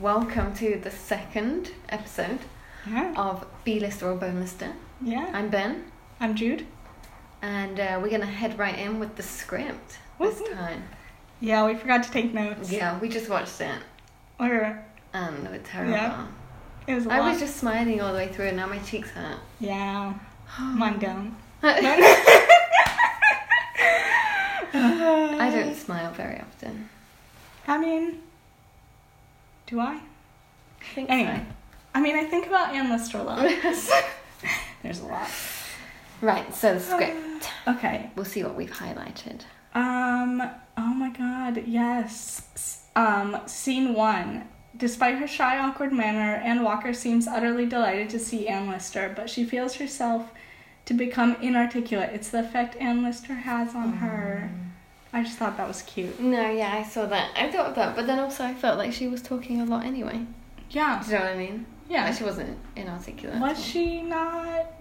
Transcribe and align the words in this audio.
Welcome 0.00 0.52
to 0.54 0.78
the 0.82 0.90
second 0.90 1.70
episode 1.88 2.40
Yeah. 2.86 3.14
of 3.16 3.46
B 3.64 3.78
Lister 3.80 4.10
or 4.10 4.16
Bone 4.16 4.40
Lister. 4.40 4.72
Yeah. 5.00 5.30
I'm 5.32 5.48
Ben, 5.48 5.84
I'm 6.20 6.34
Jude. 6.34 6.66
and 7.40 7.78
uh, 7.78 7.98
we're 8.02 8.10
gonna 8.10 8.26
head 8.26 8.58
right 8.58 8.76
in 8.78 8.98
with 8.98 9.14
the 9.16 9.22
script 9.22 9.98
this 10.18 10.42
time. 10.52 10.82
Yeah, 11.40 11.64
we 11.66 11.74
forgot 11.76 12.02
to 12.02 12.10
take 12.10 12.34
notes. 12.34 12.70
Yeah, 12.72 12.98
we 13.00 13.08
just 13.08 13.28
watched 13.30 13.60
it, 13.60 13.78
Or 14.40 14.82
and 15.12 15.46
it 15.46 15.50
was 15.52 15.60
terrible. 15.64 15.92
Yeah. 15.92 16.26
It 16.86 16.94
was 16.94 17.06
I 17.06 17.20
lot. 17.20 17.30
was 17.30 17.40
just 17.40 17.56
smiling 17.56 18.00
all 18.00 18.12
the 18.12 18.18
way 18.18 18.28
through, 18.28 18.46
and 18.46 18.56
now 18.56 18.66
my 18.66 18.78
cheeks 18.80 19.10
hurt. 19.10 19.38
Yeah. 19.60 20.14
Mine 20.60 20.98
don't. 20.98 21.36
I 21.62 21.80
don't 25.52 25.74
smile 25.76 26.12
very 26.12 26.40
often. 26.40 26.88
I 27.66 27.78
mean, 27.78 28.20
do 29.66 29.80
I? 29.80 29.94
I 29.94 30.00
think 30.94 31.10
Anyway. 31.10 31.44
I 31.94 32.00
mean, 32.00 32.16
I 32.16 32.24
think 32.24 32.46
about 32.46 32.74
Anne 32.74 32.90
Lister 32.90 33.18
a 33.18 33.22
lot. 33.22 33.38
There's 34.82 35.00
a 35.00 35.06
lot. 35.06 35.30
Right, 36.20 36.54
so 36.54 36.74
the 36.74 36.80
script. 36.80 37.20
Okay. 37.68 38.10
We'll 38.16 38.24
see 38.26 38.42
what 38.42 38.54
we've 38.54 38.70
highlighted. 38.70 39.42
Um. 39.74 40.42
Oh 40.76 40.94
my 40.94 41.10
God. 41.10 41.62
Yes. 41.66 42.82
Um. 42.96 43.38
Scene 43.46 43.94
one. 43.94 44.48
Despite 44.76 45.18
her 45.18 45.28
shy, 45.28 45.58
awkward 45.58 45.92
manner, 45.92 46.40
Anne 46.42 46.64
Walker 46.64 46.92
seems 46.92 47.28
utterly 47.28 47.66
delighted 47.66 48.10
to 48.10 48.18
see 48.18 48.48
Anne 48.48 48.68
Lister, 48.68 49.12
but 49.14 49.30
she 49.30 49.44
feels 49.44 49.74
herself 49.76 50.32
to 50.86 50.94
become 50.94 51.36
inarticulate. 51.40 52.10
It's 52.12 52.30
the 52.30 52.40
effect 52.40 52.76
Anne 52.76 53.02
Lister 53.04 53.34
has 53.34 53.74
on 53.74 53.94
her. 53.94 54.50
I 55.12 55.22
just 55.22 55.38
thought 55.38 55.56
that 55.58 55.68
was 55.68 55.82
cute. 55.82 56.18
No, 56.18 56.50
yeah, 56.50 56.74
I 56.74 56.82
saw 56.82 57.06
that. 57.06 57.30
I 57.36 57.50
thought 57.50 57.66
of 57.66 57.74
that, 57.76 57.94
but 57.94 58.08
then 58.08 58.18
also 58.18 58.44
I 58.44 58.52
felt 58.52 58.78
like 58.78 58.92
she 58.92 59.06
was 59.06 59.22
talking 59.22 59.60
a 59.60 59.64
lot 59.64 59.84
anyway. 59.84 60.26
Yeah. 60.70 61.00
Do 61.04 61.12
you 61.12 61.18
know 61.18 61.24
what 61.24 61.34
I 61.34 61.36
mean? 61.36 61.66
Yeah. 61.88 62.06
Like 62.06 62.16
she 62.16 62.24
wasn't 62.24 62.58
inarticulate. 62.74 63.40
Was 63.40 63.64
she 63.64 64.02
not? 64.02 64.72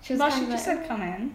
She 0.00 0.14
was 0.14 0.20
well, 0.20 0.30
she 0.30 0.46
just 0.46 0.66
like, 0.66 0.78
said 0.78 0.88
come 0.88 1.02
in. 1.02 1.34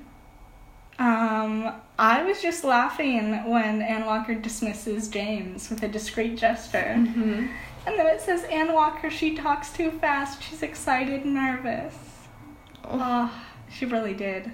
Um, 0.99 1.71
I 1.97 2.23
was 2.23 2.41
just 2.41 2.63
laughing 2.65 3.49
when 3.49 3.81
Anne 3.81 4.05
Walker 4.05 4.35
dismisses 4.35 5.07
James 5.07 5.69
with 5.69 5.81
a 5.83 5.87
discreet 5.87 6.37
gesture. 6.37 6.93
Mhm. 6.97 7.49
And 7.87 7.97
then 7.97 8.05
it 8.07 8.19
says, 8.21 8.43
Anne 8.43 8.73
Walker, 8.73 9.09
she 9.09 9.33
talks 9.35 9.71
too 9.71 9.91
fast. 9.91 10.43
She's 10.43 10.61
excited 10.61 11.23
and 11.23 11.33
nervous. 11.33 11.95
Oh. 12.83 12.99
Oh, 13.01 13.31
she 13.71 13.85
really 13.85 14.13
did. 14.13 14.51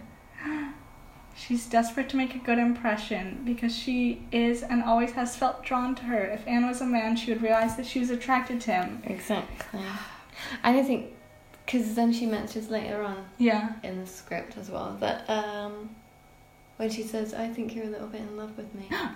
She's 1.35 1.65
desperate 1.65 2.07
to 2.09 2.15
make 2.17 2.33
a 2.35 2.37
good 2.37 2.59
impression 2.59 3.41
because 3.43 3.75
she 3.75 4.25
is 4.31 4.63
and 4.63 4.83
always 4.83 5.11
has 5.13 5.35
felt 5.35 5.63
drawn 5.63 5.93
to 5.95 6.03
her. 6.03 6.23
If 6.25 6.47
Anne 6.47 6.65
was 6.67 6.79
a 6.79 6.85
man, 6.85 7.17
she 7.17 7.33
would 7.33 7.41
realize 7.41 7.75
that 7.75 7.85
she 7.85 7.99
was 7.99 8.09
attracted 8.09 8.61
to 8.61 8.71
him. 8.73 9.01
Exactly. 9.03 9.81
I 10.63 10.71
don't 10.71 10.85
think, 10.85 11.07
because 11.65 11.93
then 11.95 12.13
she 12.13 12.25
mentions 12.25 12.69
later 12.69 13.01
on 13.03 13.25
Yeah. 13.37 13.73
in 13.83 13.99
the 13.99 14.07
script 14.07 14.57
as 14.57 14.69
well 14.69 14.95
that 15.01 15.29
um, 15.29 15.89
when 16.77 16.89
she 16.89 17.03
says, 17.03 17.33
"I 17.33 17.47
think 17.49 17.75
you're 17.75 17.85
a 17.85 17.89
little 17.89 18.07
bit 18.07 18.21
in 18.21 18.37
love 18.37 18.55
with 18.57 18.73
me," 18.75 18.87
yeah. 18.91 19.09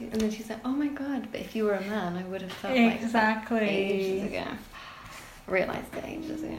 and 0.00 0.20
then 0.20 0.30
she's 0.30 0.48
like, 0.50 0.60
"Oh 0.64 0.70
my 0.70 0.88
god!" 0.88 1.28
But 1.30 1.40
if 1.40 1.54
you 1.56 1.64
were 1.64 1.74
a 1.74 1.80
man, 1.80 2.16
I 2.16 2.24
would 2.24 2.42
have 2.42 2.52
felt 2.52 2.76
like 2.76 2.98
that 3.00 3.02
Exactly. 3.04 3.58
ages 3.68 4.24
ago. 4.32 4.44
Realized 5.46 5.94
it 5.96 6.04
ages 6.04 6.42
ago. 6.42 6.58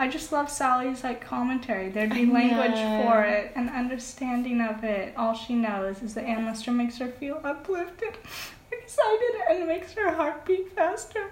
I 0.00 0.06
just 0.06 0.30
love 0.30 0.48
Sally's 0.48 1.02
like 1.02 1.20
commentary. 1.20 1.88
There'd 1.90 2.14
be 2.14 2.22
I 2.30 2.32
language 2.32 2.76
know. 2.76 3.02
for 3.04 3.24
it 3.24 3.50
and 3.56 3.68
understanding 3.68 4.60
of 4.60 4.84
it. 4.84 5.12
All 5.16 5.34
she 5.34 5.54
knows 5.56 6.02
is 6.02 6.14
that 6.14 6.22
Anne 6.24 6.46
Lister 6.46 6.70
makes 6.70 6.98
her 6.98 7.08
feel 7.08 7.40
uplifted, 7.42 8.16
excited, 8.72 9.34
and 9.50 9.66
makes 9.66 9.92
her 9.94 10.12
heart 10.12 10.44
beat 10.46 10.70
faster. 10.72 11.30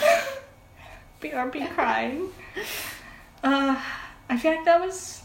BRB 1.20 1.68
crying. 1.74 2.28
Uh, 3.42 3.82
I 4.28 4.36
feel 4.36 4.52
like 4.54 4.64
that 4.64 4.80
was 4.80 5.22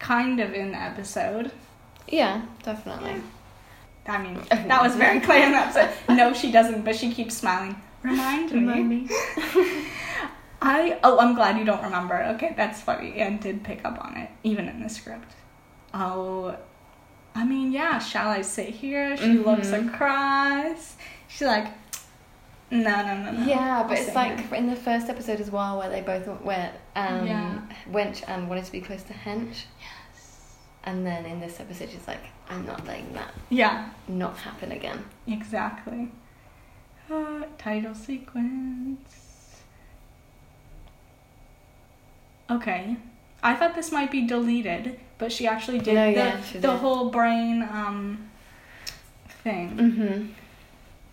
kind 0.00 0.40
of 0.40 0.52
in 0.52 0.72
the 0.72 0.78
episode. 0.78 1.52
Yeah, 2.08 2.42
definitely. 2.64 3.22
I 4.08 4.20
mean, 4.22 4.40
that 4.50 4.82
was 4.82 4.96
very 4.96 5.20
clear 5.20 5.44
in 5.44 5.52
the 5.52 5.58
episode. 5.58 5.90
No, 6.08 6.32
she 6.32 6.50
doesn't, 6.50 6.84
but 6.84 6.96
she 6.96 7.12
keeps 7.12 7.36
smiling. 7.36 7.80
Remind 8.02 8.50
me. 8.50 8.58
Remind 8.58 8.88
me. 8.88 9.08
I 10.62 10.98
oh 11.04 11.18
I'm 11.18 11.34
glad 11.34 11.58
you 11.58 11.64
don't 11.64 11.82
remember. 11.82 12.22
Okay, 12.34 12.52
that's 12.56 12.80
funny. 12.82 13.14
and 13.20 13.40
did 13.40 13.62
pick 13.64 13.84
up 13.84 14.02
on 14.04 14.16
it, 14.16 14.30
even 14.42 14.68
in 14.68 14.82
the 14.82 14.88
script. 14.88 15.32
Oh 15.94 16.56
I 17.34 17.44
mean, 17.44 17.72
yeah, 17.72 17.98
shall 17.98 18.28
I 18.28 18.42
sit 18.42 18.70
here? 18.70 19.16
She 19.16 19.34
looks 19.38 19.68
Mhm. 19.68 19.88
across. 19.94 20.96
She's 21.28 21.46
like 21.46 21.66
No 22.70 22.78
no 22.80 23.22
no 23.22 23.32
no. 23.32 23.46
Yeah, 23.46 23.78
I'll 23.82 23.88
but 23.88 23.98
it's 23.98 24.14
like 24.14 24.38
here." 24.48 24.54
in 24.58 24.66
the 24.68 24.76
first 24.76 25.08
episode 25.08 25.40
as 25.40 25.50
well, 25.50 25.78
where 25.78 25.88
they 25.88 26.02
both 26.02 26.26
went 26.42 26.74
um, 26.96 27.26
Yeah. 27.26 27.60
Wench 27.90 28.22
and 28.28 28.48
wanted 28.48 28.64
to 28.66 28.72
be 28.72 28.80
close 28.80 29.02
to 29.04 29.14
Hench. 29.14 29.64
And 30.84 31.06
then 31.06 31.26
in 31.26 31.40
this 31.40 31.60
episode, 31.60 31.90
she's 31.90 32.06
like, 32.08 32.22
I'm 32.48 32.64
not 32.66 32.86
letting 32.86 33.12
that 33.12 33.32
Yeah, 33.50 33.90
not 34.08 34.36
happen 34.38 34.72
again. 34.72 35.04
exactly. 35.26 36.10
Uh, 37.10 37.42
title 37.58 37.94
sequence. 37.94 39.60
Okay. 42.50 42.96
I 43.42 43.54
thought 43.54 43.74
this 43.74 43.90
might 43.92 44.10
be 44.10 44.26
deleted, 44.26 44.98
but 45.18 45.32
she 45.32 45.46
actually 45.46 45.78
did 45.78 45.94
No, 45.94 46.06
the, 46.12 46.16
yeah, 46.18 46.40
the 46.54 46.58
did. 46.60 46.70
whole 46.70 47.10
brain 47.10 47.62
um 47.70 48.30
thing. 49.42 49.76
Mm-hmm. 49.76 50.26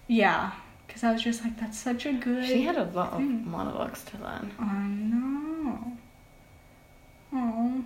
Yeah, 0.07 0.51
because 0.85 1.03
I 1.03 1.11
was 1.11 1.21
just 1.21 1.43
like, 1.43 1.57
that's 1.59 1.77
such 1.77 2.05
a 2.05 2.13
good. 2.13 2.45
She 2.45 2.61
had 2.63 2.77
a 2.77 2.83
lot 2.85 3.13
of 3.13 3.21
monologues 3.21 4.03
to 4.05 4.17
learn. 4.23 4.51
I 4.59 4.87
know. 4.87 5.97
Oh, 7.33 7.83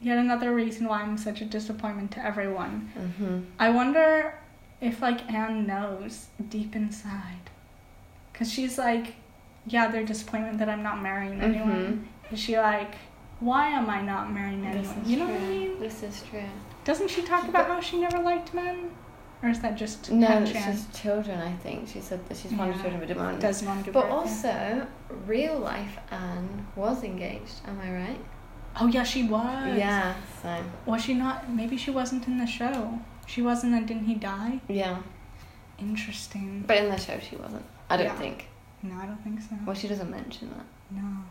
yet 0.00 0.18
another 0.18 0.54
reason 0.54 0.86
why 0.88 1.02
I'm 1.02 1.16
such 1.18 1.40
a 1.40 1.44
disappointment 1.44 2.10
to 2.12 2.24
everyone. 2.24 2.90
Mm-hmm. 2.98 3.40
I 3.58 3.70
wonder 3.70 4.38
if 4.80 5.00
like 5.00 5.30
Anne 5.32 5.66
knows 5.66 6.26
deep 6.48 6.76
inside, 6.76 7.50
because 8.32 8.52
she's 8.52 8.76
like, 8.78 9.14
yeah, 9.66 9.88
they're 9.88 10.04
disappointment 10.04 10.58
that 10.58 10.68
I'm 10.68 10.82
not 10.82 11.02
marrying 11.02 11.40
anyone. 11.40 12.08
Is 12.30 12.38
she 12.38 12.56
like, 12.58 12.94
why 13.40 13.68
am 13.68 13.88
I 13.90 14.00
not 14.02 14.32
marrying 14.32 14.62
Mm-hmm. 14.62 14.76
Anyone? 14.78 15.02
You 15.08 15.16
know 15.18 15.26
true. 15.26 15.34
what 15.34 15.42
I 15.42 15.48
mean? 15.48 15.80
This 15.80 16.02
is 16.02 16.22
true. 16.30 16.42
Doesn't 16.84 17.08
she 17.10 17.22
talk 17.22 17.48
about 17.48 17.66
how 17.66 17.80
she 17.80 17.98
never 18.00 18.18
liked 18.20 18.54
men, 18.54 18.90
or 19.42 19.48
is 19.48 19.60
that 19.60 19.76
just 19.76 20.10
No, 20.10 20.38
it's 20.38 20.52
just 20.52 20.94
children. 21.02 21.40
I 21.40 21.52
think 21.56 21.88
she 21.88 22.00
said 22.00 22.26
that 22.28 22.36
she's 22.36 22.52
of 22.52 22.58
Yeah. 22.58 22.72
children, 22.82 22.98
but 23.00 23.08
didn't 23.08 23.22
want. 23.22 23.40
doesn't 23.40 23.66
want 23.66 23.80
to 23.80 23.84
give 23.86 23.94
But 23.94 24.02
birth, 24.02 24.10
yeah. 24.12 24.16
also, 24.16 24.86
real 25.26 25.58
life 25.58 25.98
Anne 26.10 26.66
was 26.76 27.02
engaged. 27.02 27.60
Am 27.66 27.80
I 27.80 27.92
right? 27.92 28.20
Oh 28.80 28.86
yeah, 28.86 29.02
she 29.04 29.24
was. 29.24 29.76
Yeah. 29.76 30.14
So 30.42 30.62
Was 30.86 31.02
she 31.04 31.14
not? 31.14 31.50
Maybe 31.50 31.76
she 31.76 31.90
wasn't 31.90 32.26
in 32.26 32.38
the 32.38 32.46
show. 32.46 32.98
She 33.26 33.42
wasn't, 33.42 33.74
and 33.74 33.86
didn't 33.88 34.04
he 34.06 34.14
die? 34.14 34.60
yeah, 34.68 34.98
Interesting. 35.78 36.64
but 36.66 36.76
in 36.78 36.88
the 36.90 36.96
show 36.96 37.18
she 37.18 37.36
wasn't. 37.36 37.64
I 37.90 37.96
don't 37.96 38.06
Yeah. 38.06 38.14
think. 38.16 38.48
No, 38.82 38.94
I 38.96 39.06
don't 39.06 39.22
think 39.22 39.40
so. 39.40 39.56
Well, 39.66 39.74
she 39.74 39.88
doesn't 39.88 40.10
mention 40.10 40.50
that. 40.50 40.66
No. 41.02 41.24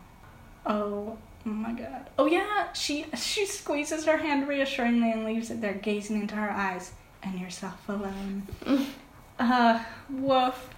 Oh 0.66 1.16
my 1.44 1.72
god. 1.72 2.10
Oh 2.18 2.26
yeah, 2.26 2.72
she 2.72 3.06
she 3.16 3.46
squeezes 3.46 4.04
her 4.06 4.18
hand 4.18 4.48
reassuringly 4.48 5.12
and 5.12 5.24
leaves 5.24 5.50
it 5.50 5.60
there, 5.60 5.74
gazing 5.74 6.20
into 6.20 6.34
her 6.34 6.50
eyes. 6.50 6.92
And 7.22 7.38
yourself 7.40 7.88
alone. 7.88 8.46
Uh, 9.38 9.84
woof. 10.08 10.70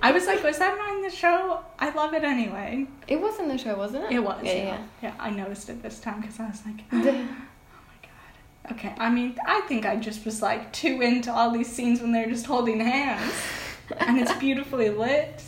I 0.00 0.12
was 0.12 0.26
like, 0.26 0.42
was 0.44 0.58
that 0.58 0.78
on 0.78 1.02
the 1.02 1.10
show? 1.10 1.60
I 1.78 1.90
love 1.90 2.14
it 2.14 2.22
anyway. 2.22 2.86
It 3.08 3.20
was 3.20 3.38
in 3.40 3.48
the 3.48 3.58
show, 3.58 3.76
wasn't 3.76 4.04
it? 4.04 4.12
It 4.12 4.20
was. 4.20 4.40
Yeah, 4.44 4.52
Yeah, 4.52 4.62
yeah. 4.64 4.84
yeah. 5.02 5.14
I 5.18 5.30
noticed 5.30 5.68
it 5.68 5.82
this 5.82 5.98
time 5.98 6.20
because 6.20 6.38
I 6.38 6.46
was 6.46 6.62
like, 6.64 6.84
oh 6.92 6.96
my 7.02 7.26
god. 8.02 8.72
Okay, 8.72 8.94
I 8.98 9.10
mean, 9.10 9.36
I 9.46 9.60
think 9.62 9.86
I 9.86 9.96
just 9.96 10.24
was 10.24 10.40
like 10.42 10.72
too 10.72 11.00
into 11.02 11.32
all 11.32 11.50
these 11.50 11.70
scenes 11.72 12.00
when 12.00 12.12
they're 12.12 12.28
just 12.28 12.46
holding 12.46 12.80
hands, 12.80 13.32
and 13.98 14.18
it's 14.18 14.32
beautifully 14.38 14.90
lit. 14.90 15.42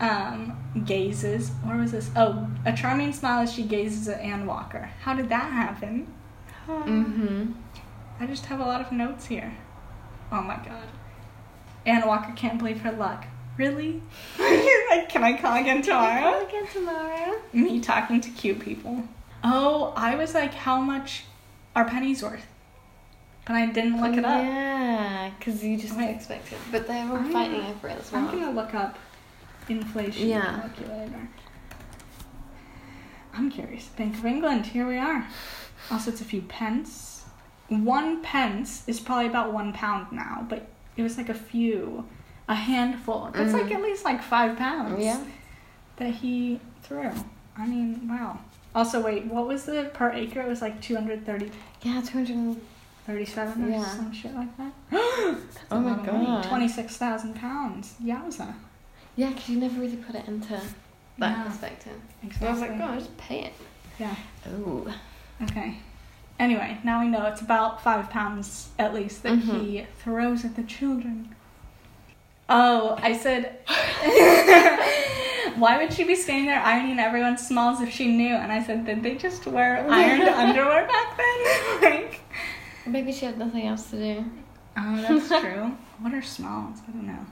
Um, 0.00 0.58
gazes. 0.84 1.50
Where 1.62 1.76
was 1.76 1.92
this? 1.92 2.10
Oh, 2.16 2.48
a 2.66 2.72
charming 2.72 3.12
smile 3.12 3.42
as 3.42 3.52
she 3.52 3.62
gazes 3.62 4.08
at 4.08 4.20
Anne 4.20 4.44
Walker. 4.46 4.90
How 5.02 5.14
did 5.14 5.28
that 5.28 5.52
happen? 5.52 6.12
mm-hmm. 6.66 7.52
I 8.18 8.26
just 8.26 8.46
have 8.46 8.58
a 8.60 8.64
lot 8.64 8.80
of 8.80 8.90
notes 8.90 9.26
here. 9.26 9.54
Oh 10.32 10.42
my 10.42 10.56
god. 10.56 10.88
Anne 11.86 12.06
Walker 12.06 12.32
can't 12.34 12.58
believe 12.58 12.80
her 12.80 12.92
luck. 12.92 13.26
Really? 13.56 14.02
like, 14.38 15.08
can 15.08 15.22
I 15.22 15.38
call 15.40 15.56
again 15.60 15.82
tomorrow? 15.82 16.32
call 16.32 16.46
again 16.46 16.66
tomorrow. 16.72 17.34
Me 17.52 17.80
talking 17.80 18.20
to 18.20 18.30
cute 18.30 18.60
people. 18.60 19.04
Oh, 19.44 19.92
I 19.96 20.16
was 20.16 20.34
like, 20.34 20.54
how 20.54 20.80
much 20.80 21.24
are 21.76 21.84
pennies 21.84 22.22
worth? 22.22 22.46
But 23.46 23.56
I 23.56 23.66
didn't 23.66 24.00
look 24.00 24.16
it 24.16 24.24
up. 24.24 24.42
Yeah, 24.42 25.30
because 25.38 25.62
you 25.62 25.76
just 25.76 25.96
Wait. 25.96 26.14
expect 26.16 26.50
it. 26.52 26.58
But 26.72 26.86
they 26.88 27.04
were 27.04 27.18
I'm 27.18 27.30
fighting 27.30 27.60
over 27.60 27.88
it 27.88 27.98
as 27.98 28.12
I'm 28.12 28.26
gonna 28.26 28.50
look 28.50 28.74
up 28.74 28.98
inflation 29.68 30.28
Yeah. 30.28 30.60
calculator. 30.60 31.28
I'm 33.34 33.50
curious. 33.50 33.86
Bank 33.88 34.14
of 34.16 34.24
England, 34.24 34.66
here 34.66 34.86
we 34.86 34.96
are. 34.96 35.26
Also, 35.90 36.10
it's 36.10 36.20
a 36.20 36.24
few 36.24 36.40
pence. 36.42 37.24
One 37.68 38.22
pence 38.22 38.84
is 38.86 39.00
probably 39.00 39.26
about 39.26 39.52
one 39.52 39.72
pound 39.72 40.12
now, 40.12 40.46
but 40.48 40.66
it 40.96 41.02
was 41.02 41.16
like 41.16 41.28
a 41.28 41.34
few, 41.34 42.06
a 42.48 42.54
handful. 42.54 43.30
That's 43.32 43.52
like 43.52 43.64
Mhm. 43.66 43.74
at 43.76 43.82
least 43.82 44.04
like 44.04 44.22
five 44.22 44.56
pounds 44.56 45.02
Yeah. 45.04 45.20
that 45.96 46.10
he 46.14 46.60
threw. 46.82 47.10
I 47.56 47.66
mean, 47.66 48.08
wow. 48.08 48.38
Also, 48.74 49.00
wait, 49.00 49.26
what 49.26 49.46
was 49.46 49.64
the 49.66 49.90
per 49.94 50.10
acre? 50.12 50.40
It 50.40 50.48
was 50.48 50.60
like 50.62 50.80
230 50.80 51.50
Yeah, 51.82 52.00
237 52.00 53.64
or 53.64 53.68
Yeah. 53.68 53.84
some 53.84 54.12
shit 54.12 54.34
like 54.34 54.56
that. 54.56 54.72
Oh 55.70 55.80
my. 55.80 55.94
God. 56.04 56.44
26,000 56.44 57.34
pounds. 57.34 57.94
Yowza. 58.02 58.54
Yeah, 59.16 59.28
because 59.28 59.48
you 59.48 59.58
never 59.60 59.80
really 59.80 59.96
put 59.96 60.14
it 60.16 60.26
into 60.26 60.48
that 61.18 61.36
Yeah. 61.38 61.42
perspective. 61.44 62.00
Exactly. 62.22 62.48
I 62.48 62.50
was 62.52 62.60
like, 62.60 62.70
oh, 62.80 62.94
just 62.96 63.16
pay 63.16 63.40
it. 63.44 63.52
Yeah. 63.98 64.14
Oh. 64.48 64.86
Okay. 65.42 65.76
Anyway, 66.38 66.78
now 66.82 67.00
we 67.00 67.06
know 67.08 67.26
it's 67.26 67.40
about 67.40 67.82
five 67.82 68.10
pounds 68.10 68.68
at 68.78 68.92
least 68.92 69.22
that 69.22 69.34
Mhm. 69.34 69.60
he 69.60 69.86
throws 69.98 70.44
at 70.44 70.56
the 70.56 70.62
children. 70.64 71.34
Oh, 72.48 72.98
I 73.02 73.16
said, 73.16 73.58
why 75.56 75.78
would 75.78 75.92
she 75.92 76.04
be 76.04 76.14
standing 76.14 76.46
there 76.46 76.60
ironing 76.60 76.98
everyone's 76.98 77.46
smalls 77.46 77.80
if 77.80 77.90
she 77.90 78.08
knew? 78.08 78.34
And 78.34 78.52
I 78.52 78.62
said, 78.62 78.84
did 78.84 79.02
they 79.02 79.14
just 79.14 79.46
wear 79.46 79.86
ironed 79.88 80.22
underwear 80.28 80.86
back 80.86 81.16
then? 81.16 81.80
like, 81.82 82.20
Maybe 82.86 83.12
she 83.12 83.24
had 83.26 83.38
nothing 83.38 83.66
else 83.66 83.90
to 83.90 83.96
do. 83.96 84.24
oh, 84.76 84.96
that's 85.08 85.28
true. 85.28 85.74
what 86.00 86.12
are 86.12 86.20
smalls? 86.22 86.80
I 86.86 86.90
don't 86.92 87.06
know. 87.06 87.26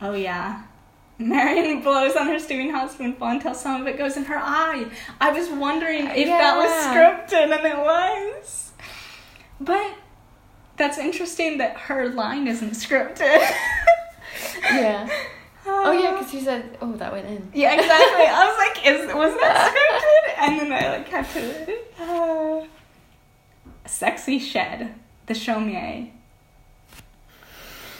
Oh, 0.00 0.14
yeah. 0.14 0.62
Marion 1.18 1.80
blows 1.82 2.14
on 2.16 2.28
her 2.28 2.38
steaming 2.38 2.70
hot 2.70 2.90
spoonful 2.90 3.26
until 3.26 3.54
some 3.54 3.80
of 3.80 3.86
it 3.86 3.98
goes 3.98 4.16
in 4.16 4.24
her 4.24 4.38
eye. 4.38 4.86
I 5.20 5.32
was 5.32 5.48
wondering 5.50 6.06
if 6.06 6.28
that 6.28 6.56
was 6.56 6.70
scripted, 6.86 7.52
and 7.52 7.66
it 7.66 7.76
was. 7.76 8.72
But 9.60 9.94
that's 10.76 10.98
interesting 10.98 11.58
that 11.58 11.76
her 11.76 12.08
line 12.08 12.46
isn't 12.46 12.70
scripted. 12.70 13.44
Yeah. 14.64 15.08
Oh, 15.70 15.92
yeah, 15.92 16.12
because 16.12 16.32
you 16.32 16.40
said, 16.40 16.78
oh, 16.80 16.92
that 16.96 17.12
went 17.12 17.26
in. 17.26 17.50
Yeah, 17.52 17.74
exactly. 17.74 18.24
I 18.24 18.46
was 18.46 18.56
like, 18.56 18.86
is 18.86 19.14
was 19.14 19.38
that 19.38 19.74
scripted? 19.74 20.48
And 20.48 20.60
then 20.60 20.72
I 20.72 20.96
like 20.96 21.08
had 21.08 21.28
to. 21.34 22.02
Uh, 22.02 22.66
sexy 23.84 24.38
shed, 24.38 24.94
the 25.26 25.34
chaumière. 25.34 26.10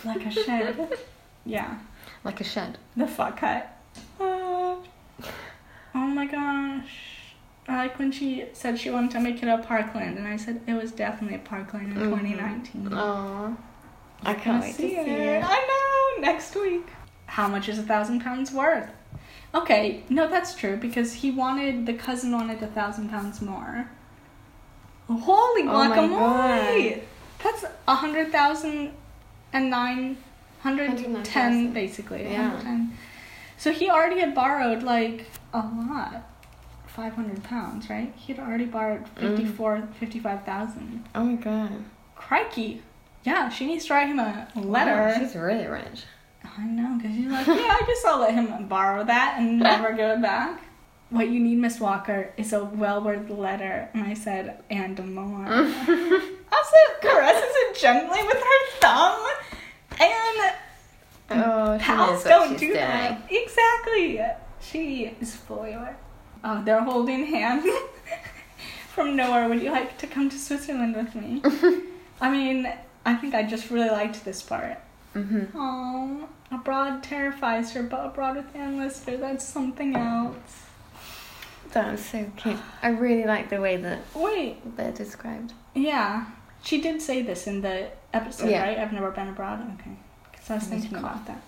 Like 0.03 0.25
a 0.25 0.31
shed. 0.31 0.99
Yeah, 1.44 1.79
Like 2.25 2.41
a 2.41 2.44
shed. 2.44 2.79
the 2.97 3.06
fuck 3.06 3.38
hut. 3.41 3.75
Uh, 4.20 4.25
oh 4.75 4.79
my 5.94 6.26
gosh. 6.26 7.35
I 7.67 7.76
like 7.76 7.99
when 7.99 8.11
she 8.12 8.47
said 8.55 8.79
she 8.79 8.91
wanted 8.91 9.11
to 9.12 9.20
make 9.20 9.43
it 9.43 9.49
a 9.49 9.59
Parkland, 9.59 10.19
and 10.19 10.26
I 10.26 10.37
said 10.37 10.61
it 10.67 10.73
was 10.75 10.91
definitely 10.93 11.37
a 11.37 11.41
Parkland 11.41 11.93
in 11.93 11.99
Mhm. 11.99 12.11
2019. 12.11 12.88
Oh. 12.93 13.56
I 14.25 14.35
can't 14.35 14.62
wait 14.62 14.70
to 14.75 14.82
see 14.82 14.97
it. 14.97 15.44
I 15.44 16.17
know, 16.17 16.23
next 16.23 16.55
week. 16.56 16.87
How 17.26 17.47
much 17.47 17.69
is 17.69 17.79
a 17.79 17.82
thousand 17.82 18.20
pounds 18.23 18.50
worth? 18.53 18.91
Okay, 19.55 20.03
no, 20.09 20.26
that's 20.29 20.55
true 20.55 20.76
because 20.76 21.12
he 21.12 21.31
wanted 21.31 21.87
the 21.87 21.94
cousin 21.94 22.32
wanted 22.32 22.62
a 22.62 22.67
thousand 22.67 23.11
pounds 23.11 23.41
more. 23.41 23.88
Holy 25.09 25.62
Oh 25.62 25.88
guacamole! 25.88 26.94
God. 26.97 27.03
That's 27.43 27.65
a 27.87 27.94
hundred 27.94 28.32
thousand 28.32 28.93
and 29.53 29.70
nine 29.70 30.17
hundred 30.60 30.88
ten 30.96 31.12
109,000. 31.12 31.72
basically. 31.72 32.22
Yeah. 32.25 32.49
110. 32.55 32.96
So 33.56 33.72
he 33.72 33.90
already 33.90 34.20
had 34.20 34.34
borrowed 34.34 34.82
like 34.82 35.26
a 35.52 35.58
lot. 35.58 36.25
500 36.87 37.44
pounds, 37.44 37.88
right? 37.88 38.12
He'd 38.16 38.38
already 38.40 38.64
borrowed 38.64 39.05
Mm. 39.16 39.37
54, 39.37 39.88
55,000. 40.00 41.05
Oh 41.14 41.22
my 41.25 41.34
god. 41.37 41.70
Crikey. 42.16 42.82
Yeah, 43.25 43.49
she 43.50 43.66
needs 43.66 43.84
to 43.87 43.94
write 43.94 44.08
him 44.08 44.19
a 44.19 44.49
Wow, 44.56 44.62
letter. 44.62 45.14
she's 45.19 45.34
really 45.37 45.66
rich. 45.66 46.05
I 46.56 46.64
know, 46.64 46.96
because 46.96 47.14
she's 47.14 47.26
like, 47.31 47.46
yeah, 47.46 47.55
I 47.81 47.84
guess 47.87 48.05
I'll 48.05 48.19
let 48.20 48.34
him 48.34 48.66
borrow 48.69 49.05
that 49.05 49.37
and 49.38 49.60
never 49.60 49.93
give 49.93 50.10
it 50.10 50.22
back. 50.22 50.60
What 51.10 51.28
you 51.28 51.38
need, 51.40 51.58
Miss 51.58 51.78
Walker, 51.78 52.32
is 52.37 52.52
a 52.52 52.64
well-worded 52.64 53.31
letter. 53.31 53.88
And 53.94 54.02
I 54.05 54.14
said, 54.14 54.62
and 54.70 55.14
more. 55.14 55.46
also, 55.46 56.76
caresses 57.00 57.52
it 57.55 57.78
gently 57.78 58.22
with 58.25 58.37
her 58.38 58.78
thumb. 58.81 59.25
And 60.00 60.54
Oh, 61.30 61.76
pals 61.80 62.24
don't 62.24 62.52
do 62.58 62.68
doing. 62.68 62.72
that. 62.74 63.22
Exactly. 63.30 64.20
She 64.60 65.14
is 65.20 65.34
fully 65.36 65.72
aware. 65.74 65.96
Oh, 66.42 66.62
they're 66.64 66.80
holding 66.82 67.26
hands 67.26 67.66
from 68.94 69.14
nowhere. 69.16 69.48
Would 69.48 69.62
you 69.62 69.70
like 69.70 69.98
to 69.98 70.06
come 70.06 70.30
to 70.30 70.38
Switzerland 70.38 70.96
with 70.96 71.14
me? 71.14 71.42
I 72.20 72.30
mean, 72.30 72.72
I 73.04 73.14
think 73.14 73.34
I 73.34 73.42
just 73.42 73.70
really 73.70 73.90
liked 73.90 74.24
this 74.24 74.42
part. 74.42 74.78
hmm 75.12 75.44
Oh, 75.54 76.28
abroad 76.50 77.02
terrifies 77.02 77.72
her, 77.72 77.82
but 77.82 78.06
abroad 78.06 78.36
with 78.36 78.54
Anne 78.56 78.78
Lister, 78.78 79.16
that's 79.16 79.44
something 79.44 79.94
else. 79.96 80.64
That's 81.72 82.02
so 82.06 82.24
cute. 82.36 82.56
I 82.82 82.88
really 82.88 83.24
like 83.26 83.50
the 83.50 83.60
way 83.60 83.76
that 83.76 83.98
Wait, 84.14 84.76
they're 84.76 84.92
described. 84.92 85.52
yeah. 85.74 86.26
She 86.62 86.80
did 86.80 87.00
say 87.02 87.22
this 87.22 87.46
in 87.46 87.60
the 87.60 87.88
episode, 88.12 88.50
Yeah. 88.50 88.62
right? 88.62 88.78
I've 88.78 88.93
never 88.93 89.10
been 89.10 89.28
abroad. 89.28 89.60
Okay. 89.81 89.90
Because 90.32 90.50
I 90.50 90.55
was 90.55 90.64
I 90.64 90.66
thinking 90.66 90.99
about 90.99 91.26
that. 91.26 91.40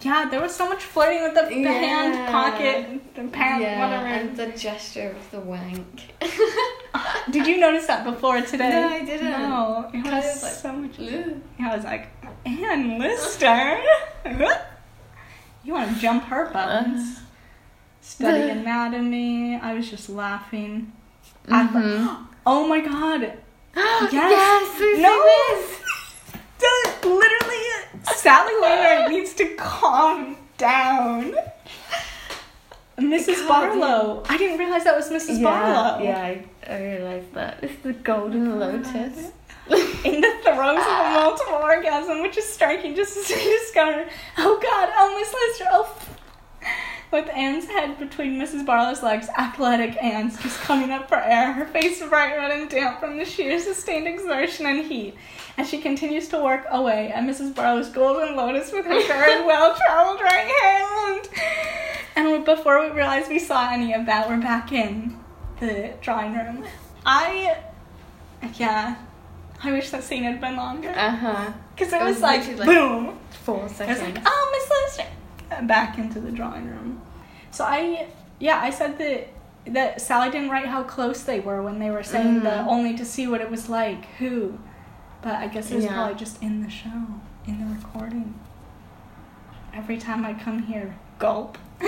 Yeah, 0.00 0.26
there 0.30 0.40
was 0.40 0.54
so 0.54 0.66
much 0.68 0.82
flirting 0.84 1.22
with 1.22 1.34
the, 1.34 1.42
the 1.42 1.68
hand 1.70 2.26
pocket, 2.30 3.14
the 3.14 3.24
pant, 3.24 3.60
whatever. 3.62 4.06
and 4.06 4.34
the 4.34 4.46
gesture 4.56 5.10
of 5.10 5.30
the 5.30 5.40
wank. 5.40 6.00
Did 7.30 7.46
you 7.46 7.58
notice 7.60 7.86
that 7.88 8.02
before 8.04 8.40
today? 8.40 8.70
No, 8.70 8.88
I 8.88 9.04
didn't. 9.04 9.30
No, 9.30 9.90
it 9.92 10.02
was 10.02 10.42
like- 10.42 10.52
so 10.52 10.72
much. 10.72 10.98
Ugh. 10.98 11.34
I 11.60 11.76
was 11.76 11.84
like, 11.84 12.08
Anne 12.46 12.98
Lister? 12.98 13.80
you 15.62 15.74
want 15.74 15.92
to 15.94 16.00
jump 16.00 16.24
her 16.24 16.50
buttons? 16.50 17.20
Study 18.00 18.48
anatomy. 18.50 19.56
I 19.56 19.74
was 19.74 19.90
just 19.90 20.08
laughing. 20.08 20.90
I 21.50 21.66
thought- 21.66 21.82
Mhm. 21.82 22.26
oh 22.46 22.66
my 22.66 22.80
god. 22.80 23.34
yes, 23.76 24.80
Yes. 24.80 25.80
No. 26.62 27.10
literally, 27.10 27.64
Sally 28.14 28.52
Wainwright 28.60 29.10
needs 29.10 29.32
to 29.34 29.54
calm 29.56 30.36
down. 30.58 31.34
Mrs. 32.98 33.48
Barlow. 33.48 34.22
I 34.28 34.36
didn't 34.36 34.58
realize 34.58 34.84
that 34.84 34.94
was 34.96 35.08
Mrs. 35.10 35.38
Yeah, 35.38 35.44
Barlow. 35.44 36.04
yeah, 36.04 36.18
I, 36.20 36.44
I 36.68 36.80
realized 36.82 37.32
that. 37.34 37.60
This 37.60 37.70
is 37.72 37.78
the 37.78 37.92
golden 37.94 38.52
oh 38.52 38.56
lotus. 38.56 39.32
in 40.04 40.20
the 40.20 40.32
throes 40.42 40.78
of 40.78 41.06
a 41.06 41.10
multiple 41.14 41.54
orgasm, 41.54 42.20
which 42.22 42.36
is 42.36 42.46
striking 42.48 42.94
just 42.94 43.16
as 43.16 43.28
we 43.28 43.42
discover, 43.58 44.08
oh 44.38 44.58
god, 44.62 44.90
oh 44.96 45.18
Miss 45.18 45.32
Lister, 45.32 45.66
oh. 45.70 45.96
With 47.12 47.28
Anne's 47.28 47.66
head 47.68 47.98
between 47.98 48.40
Mrs. 48.40 48.64
Barlow's 48.64 49.02
legs, 49.02 49.28
athletic 49.36 50.02
Anne's 50.02 50.40
just 50.42 50.58
coming 50.62 50.90
up 50.90 51.10
for 51.10 51.16
air, 51.18 51.52
her 51.52 51.66
face 51.66 52.02
bright 52.08 52.34
red 52.36 52.50
and 52.52 52.70
damp 52.70 53.00
from 53.00 53.18
the 53.18 53.26
sheer 53.26 53.60
sustained 53.60 54.08
exertion 54.08 54.64
and 54.64 54.86
heat, 54.86 55.14
as 55.58 55.68
she 55.68 55.78
continues 55.78 56.28
to 56.28 56.42
work 56.42 56.64
away 56.70 57.12
at 57.12 57.22
Mrs. 57.22 57.54
Barlow's 57.54 57.90
golden 57.90 58.34
lotus 58.34 58.72
with 58.72 58.86
her 58.86 59.06
very 59.06 59.42
well 59.46 59.76
traveled 59.76 60.22
right 60.22 60.50
hand. 60.62 61.28
And 62.16 62.44
before 62.46 62.80
we 62.80 62.90
realize 62.96 63.28
we 63.28 63.38
saw 63.38 63.70
any 63.70 63.92
of 63.92 64.06
that, 64.06 64.26
we're 64.26 64.40
back 64.40 64.72
in 64.72 65.18
the 65.60 65.92
drawing 66.00 66.32
room. 66.32 66.64
I, 67.04 67.58
yeah, 68.54 68.96
I 69.62 69.70
wish 69.72 69.90
that 69.90 70.02
scene 70.02 70.22
had 70.24 70.40
been 70.40 70.56
longer. 70.56 70.88
Uh 70.96 71.10
huh. 71.10 71.52
Because 71.74 71.92
it 71.92 72.00
It 72.00 72.04
was, 72.04 72.14
was 72.16 72.22
like, 72.22 72.46
like 72.58 72.66
boom. 72.66 73.18
Four 73.44 73.60
I 73.60 73.62
was 73.64 73.72
seconds. 73.72 74.00
like, 74.00 74.22
oh, 74.24 74.48
Miss 74.52 74.96
Lister. 74.98 75.12
Back 75.66 75.98
into 75.98 76.20
the 76.20 76.30
drawing 76.30 76.66
room. 76.66 77.00
So 77.50 77.64
I, 77.64 78.08
yeah, 78.38 78.58
I 78.60 78.70
said 78.70 78.98
that 78.98 79.28
that 79.66 80.00
Sally 80.00 80.30
didn't 80.30 80.50
write 80.50 80.66
how 80.66 80.82
close 80.82 81.22
they 81.22 81.38
were 81.40 81.62
when 81.62 81.78
they 81.78 81.90
were 81.90 82.02
saying 82.02 82.40
the 82.40 82.50
Mhm. 82.50 82.66
only 82.66 82.96
to 82.96 83.04
see 83.04 83.26
what 83.28 83.40
it 83.40 83.48
was 83.50 83.68
like, 83.68 84.06
who. 84.18 84.58
But 85.22 85.36
I 85.36 85.46
guess 85.46 85.70
it 85.70 85.76
was 85.76 85.84
Yeah. 85.84 85.92
probably 85.94 86.14
just 86.16 86.42
in 86.42 86.62
the 86.64 86.70
show, 86.70 87.04
in 87.46 87.58
the 87.60 87.66
recording. 87.76 88.34
Every 89.72 89.96
time 89.98 90.24
I 90.26 90.34
come 90.34 90.62
here, 90.64 90.96
gulp. 91.20 91.58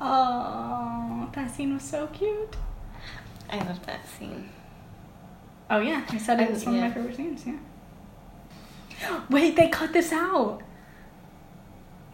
oh, 0.00 1.28
that 1.34 1.50
scene 1.54 1.74
was 1.74 1.82
so 1.82 2.06
cute. 2.08 2.56
I 3.50 3.58
love 3.58 3.84
that 3.86 4.08
scene. 4.08 4.48
Oh 5.70 5.80
yeah, 5.80 6.02
I 6.08 6.18
said 6.18 6.40
And- 6.40 6.50
it's 6.50 6.64
one 6.64 6.76
of 6.76 6.80
my 6.80 6.90
favorite 6.90 7.16
scenes. 7.16 7.44
Yeah. 7.46 9.20
Wait, 9.30 9.56
they 9.56 9.68
cut 9.68 9.92
this 9.92 10.12
out. 10.12 10.62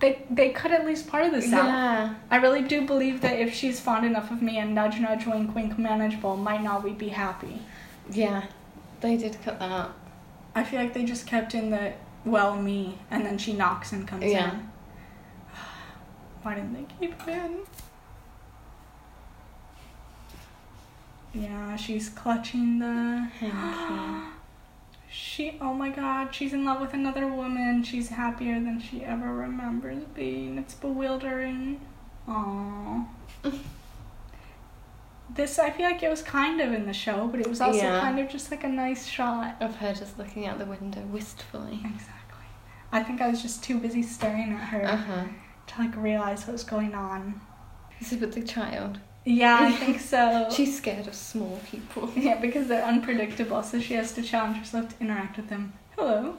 They 0.00 0.22
they 0.30 0.50
cut 0.50 0.70
at 0.70 0.86
least 0.86 1.08
part 1.08 1.24
of 1.26 1.32
this 1.32 1.52
out. 1.52 1.64
Yeah. 1.64 2.14
I 2.30 2.36
really 2.36 2.62
do 2.62 2.86
believe 2.86 3.20
that 3.22 3.38
if 3.38 3.52
she's 3.52 3.80
fond 3.80 4.06
enough 4.06 4.30
of 4.30 4.40
me 4.40 4.58
and 4.58 4.74
nudge 4.74 5.00
nudge 5.00 5.26
wink 5.26 5.54
wink 5.54 5.76
manageable, 5.78 6.36
might 6.36 6.62
not 6.62 6.84
we 6.84 6.92
be 6.92 7.08
happy. 7.08 7.62
Yeah. 8.10 8.44
They 9.00 9.16
did 9.16 9.36
cut 9.42 9.58
that 9.58 9.70
out. 9.70 9.94
I 10.54 10.62
feel 10.64 10.80
like 10.80 10.94
they 10.94 11.04
just 11.04 11.26
kept 11.26 11.54
in 11.54 11.70
the 11.70 11.94
well 12.24 12.54
me 12.60 12.98
and 13.10 13.24
then 13.24 13.38
she 13.38 13.52
knocks 13.52 13.92
and 13.92 14.06
comes 14.06 14.24
Yeah. 14.24 14.52
in. 14.52 14.70
Why 16.42 16.54
didn't 16.54 16.74
they 16.74 16.86
keep 17.00 17.14
it 17.26 17.28
in? 17.28 17.58
Yeah, 21.42 21.76
she's 21.76 22.08
clutching 22.08 22.78
the. 22.78 23.28
She, 25.20 25.58
oh 25.60 25.74
my 25.74 25.88
god, 25.88 26.32
she's 26.32 26.52
in 26.52 26.64
love 26.64 26.80
with 26.80 26.94
another 26.94 27.26
woman. 27.26 27.82
She's 27.82 28.10
happier 28.10 28.54
than 28.54 28.80
she 28.80 29.04
ever 29.04 29.34
remembers 29.34 30.04
being. 30.14 30.58
It's 30.58 30.74
bewildering. 30.74 31.80
Aww. 32.28 33.04
this, 35.34 35.58
I 35.58 35.70
feel 35.70 35.86
like 35.86 36.04
it 36.04 36.08
was 36.08 36.22
kind 36.22 36.60
of 36.60 36.72
in 36.72 36.86
the 36.86 36.92
show, 36.92 37.26
but 37.26 37.40
it 37.40 37.48
was 37.48 37.60
also 37.60 37.78
Yeah. 37.78 37.98
kind 38.00 38.20
of 38.20 38.28
just 38.28 38.52
like 38.52 38.62
a 38.62 38.68
nice 38.68 39.06
shot. 39.06 39.56
Of 39.60 39.74
her 39.76 39.92
just 39.92 40.18
looking 40.18 40.46
out 40.46 40.58
the 40.58 40.66
window 40.66 41.02
wistfully. 41.02 41.80
Exactly. 41.84 42.46
I 42.92 43.02
think 43.02 43.20
I 43.20 43.28
was 43.28 43.42
just 43.42 43.62
too 43.64 43.78
busy 43.80 44.02
staring 44.04 44.52
at 44.52 44.68
her 44.68 44.84
Uh 44.86 44.96
huh. 44.96 45.24
to 45.66 45.80
like 45.82 45.96
realize 45.96 46.46
what 46.46 46.52
was 46.52 46.64
going 46.64 46.94
on. 46.94 47.40
this 47.98 48.12
Is 48.12 48.14
it 48.14 48.20
with 48.20 48.34
the 48.34 48.42
child? 48.42 49.00
Yeah, 49.24 49.58
I 49.60 49.72
think 49.80 50.00
so. 50.00 50.48
She's 50.50 50.76
scared 50.76 51.06
of 51.06 51.14
small 51.14 51.58
people. 51.70 52.10
Yeah, 52.16 52.38
because 52.40 52.66
they're 52.68 52.84
unpredictable, 52.84 53.62
so 53.62 53.80
she 53.80 53.94
has 53.94 54.12
to 54.12 54.22
challenge 54.22 54.56
herself 54.58 54.88
to 54.90 54.94
interact 55.04 55.36
with 55.36 55.48
them. 55.48 55.72
Hello. 55.96 56.36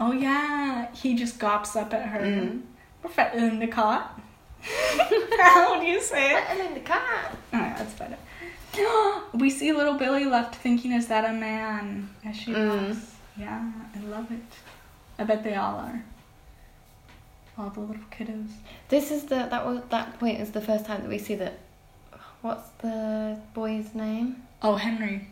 Oh 0.00 0.12
yeah, 0.12 0.92
he 0.94 1.14
just 1.14 1.38
gops 1.38 1.74
up 1.76 1.92
at 1.92 2.06
her. 2.08 2.20
Mm. 2.20 2.62
We're 3.02 3.10
fetting 3.10 3.44
in 3.44 3.58
the 3.58 3.66
cot. 3.66 4.20
How 5.40 5.80
do 5.80 5.86
you 5.86 6.00
say 6.00 6.34
it? 6.36 6.44
I'm 6.50 6.60
in 6.60 6.74
the 6.74 6.80
car. 6.80 7.30
Alright, 7.54 7.76
that's 7.78 7.94
better. 7.94 8.16
we 9.34 9.50
see 9.50 9.72
little 9.72 9.94
Billy 9.94 10.24
left 10.24 10.56
thinking, 10.56 10.92
is 10.92 11.06
that 11.08 11.24
a 11.24 11.32
man? 11.32 12.10
As 12.24 12.36
she 12.36 12.52
Mm. 12.52 12.88
walks. 12.88 13.12
Yeah, 13.36 13.70
I 13.94 13.98
love 14.06 14.30
it. 14.32 14.42
I 15.18 15.24
bet 15.24 15.42
they 15.44 15.54
all 15.54 15.76
are. 15.76 16.02
All 17.58 17.70
the 17.70 17.80
little 17.80 18.04
kiddos. 18.10 18.50
This 18.88 19.10
is 19.10 19.24
the 19.24 19.48
that 19.50 19.66
was 19.66 19.80
that 19.90 20.18
point 20.20 20.40
is 20.40 20.52
the 20.52 20.60
first 20.60 20.86
time 20.86 21.00
that 21.02 21.08
we 21.08 21.18
see 21.18 21.34
that. 21.36 21.54
What's 22.40 22.68
the 22.82 23.36
boy's 23.52 23.94
name? 23.94 24.42
Oh, 24.62 24.76
Henry. 24.76 25.26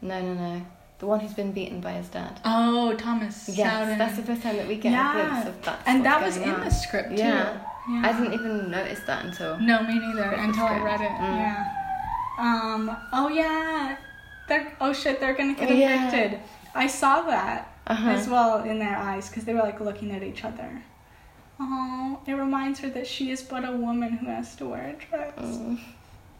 No, 0.00 0.20
no, 0.22 0.32
no. 0.34 0.62
The 0.98 1.06
one 1.06 1.20
who's 1.20 1.34
been 1.34 1.52
beaten 1.52 1.80
by 1.82 1.92
his 1.92 2.08
dad. 2.08 2.40
Oh, 2.46 2.94
Thomas. 2.96 3.46
Yes, 3.48 3.98
that's 3.98 4.16
the 4.16 4.22
first 4.22 4.42
time 4.42 4.56
that 4.56 4.66
we 4.66 4.76
get 4.76 4.92
Yeah. 4.92 5.10
a 5.10 5.28
glimpse 5.30 5.48
of 5.48 5.62
that. 5.66 5.80
And 5.86 6.04
that 6.06 6.22
was 6.24 6.36
in 6.38 6.48
the 6.50 6.56
the 6.56 6.70
script 6.70 7.10
too. 7.10 7.16
Yeah. 7.16 7.58
Yeah. 7.90 8.02
I 8.06 8.12
didn't 8.12 8.32
even 8.34 8.70
notice 8.70 9.00
that 9.06 9.24
until. 9.26 9.58
No, 9.60 9.82
me 9.82 9.98
neither. 9.98 10.30
Until 10.32 10.64
I 10.64 10.78
read 10.80 11.00
it. 11.02 11.10
Mm. 11.10 11.36
Yeah. 11.40 11.66
Um. 12.38 12.96
Oh 13.12 13.28
yeah. 13.28 13.96
They're. 14.48 14.72
Oh 14.80 14.92
shit. 14.94 15.20
They're 15.20 15.34
gonna 15.34 15.54
get 15.54 15.74
Yeah. 15.74 16.08
evicted. 16.08 16.40
I 16.74 16.86
saw 16.86 17.22
that 17.22 17.68
Uh-huh. 17.86 18.10
as 18.10 18.28
well 18.28 18.62
in 18.62 18.78
their 18.78 18.96
eyes 18.96 19.28
because 19.28 19.44
they 19.44 19.52
were 19.52 19.60
like 19.62 19.80
looking 19.80 20.10
at 20.12 20.22
each 20.22 20.44
other. 20.44 20.82
Oh, 21.62 22.18
it 22.26 22.32
reminds 22.32 22.80
her 22.80 22.88
that 22.88 23.06
she 23.06 23.30
is 23.30 23.42
but 23.42 23.68
a 23.68 23.72
woman 23.72 24.12
who 24.12 24.26
has 24.26 24.56
to 24.56 24.66
wear 24.66 24.88
a 24.88 24.92
dress. 24.94 25.34
Mm. 25.36 25.78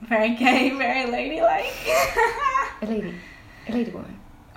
Very 0.00 0.30
gay, 0.34 0.70
very 0.70 1.10
ladylike. 1.10 1.74
A 2.80 2.86
lady. 2.86 3.14
A 3.68 3.72
lady 3.72 3.90
woman. 3.90 4.18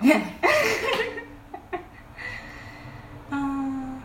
uh, 3.30 4.00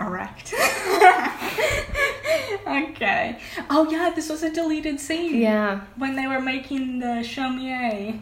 erect. 0.00 0.54
okay. 2.66 3.38
Oh 3.68 3.86
yeah, 3.90 4.10
this 4.16 4.30
was 4.30 4.42
a 4.42 4.50
deleted 4.50 4.98
scene. 4.98 5.36
Yeah. 5.36 5.82
when 5.96 6.16
they 6.16 6.26
were 6.26 6.40
making 6.40 7.00
the 7.00 7.22
chaumière. 7.22 8.18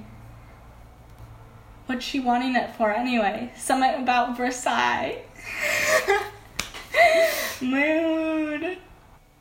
What's 1.87 2.05
she 2.05 2.19
wanting 2.21 2.57
it 2.57 2.75
for 2.77 2.91
anyway? 2.91 3.53
Something 3.57 4.03
about 4.03 4.37
Versailles. 4.37 5.23
Mood. 7.61 8.79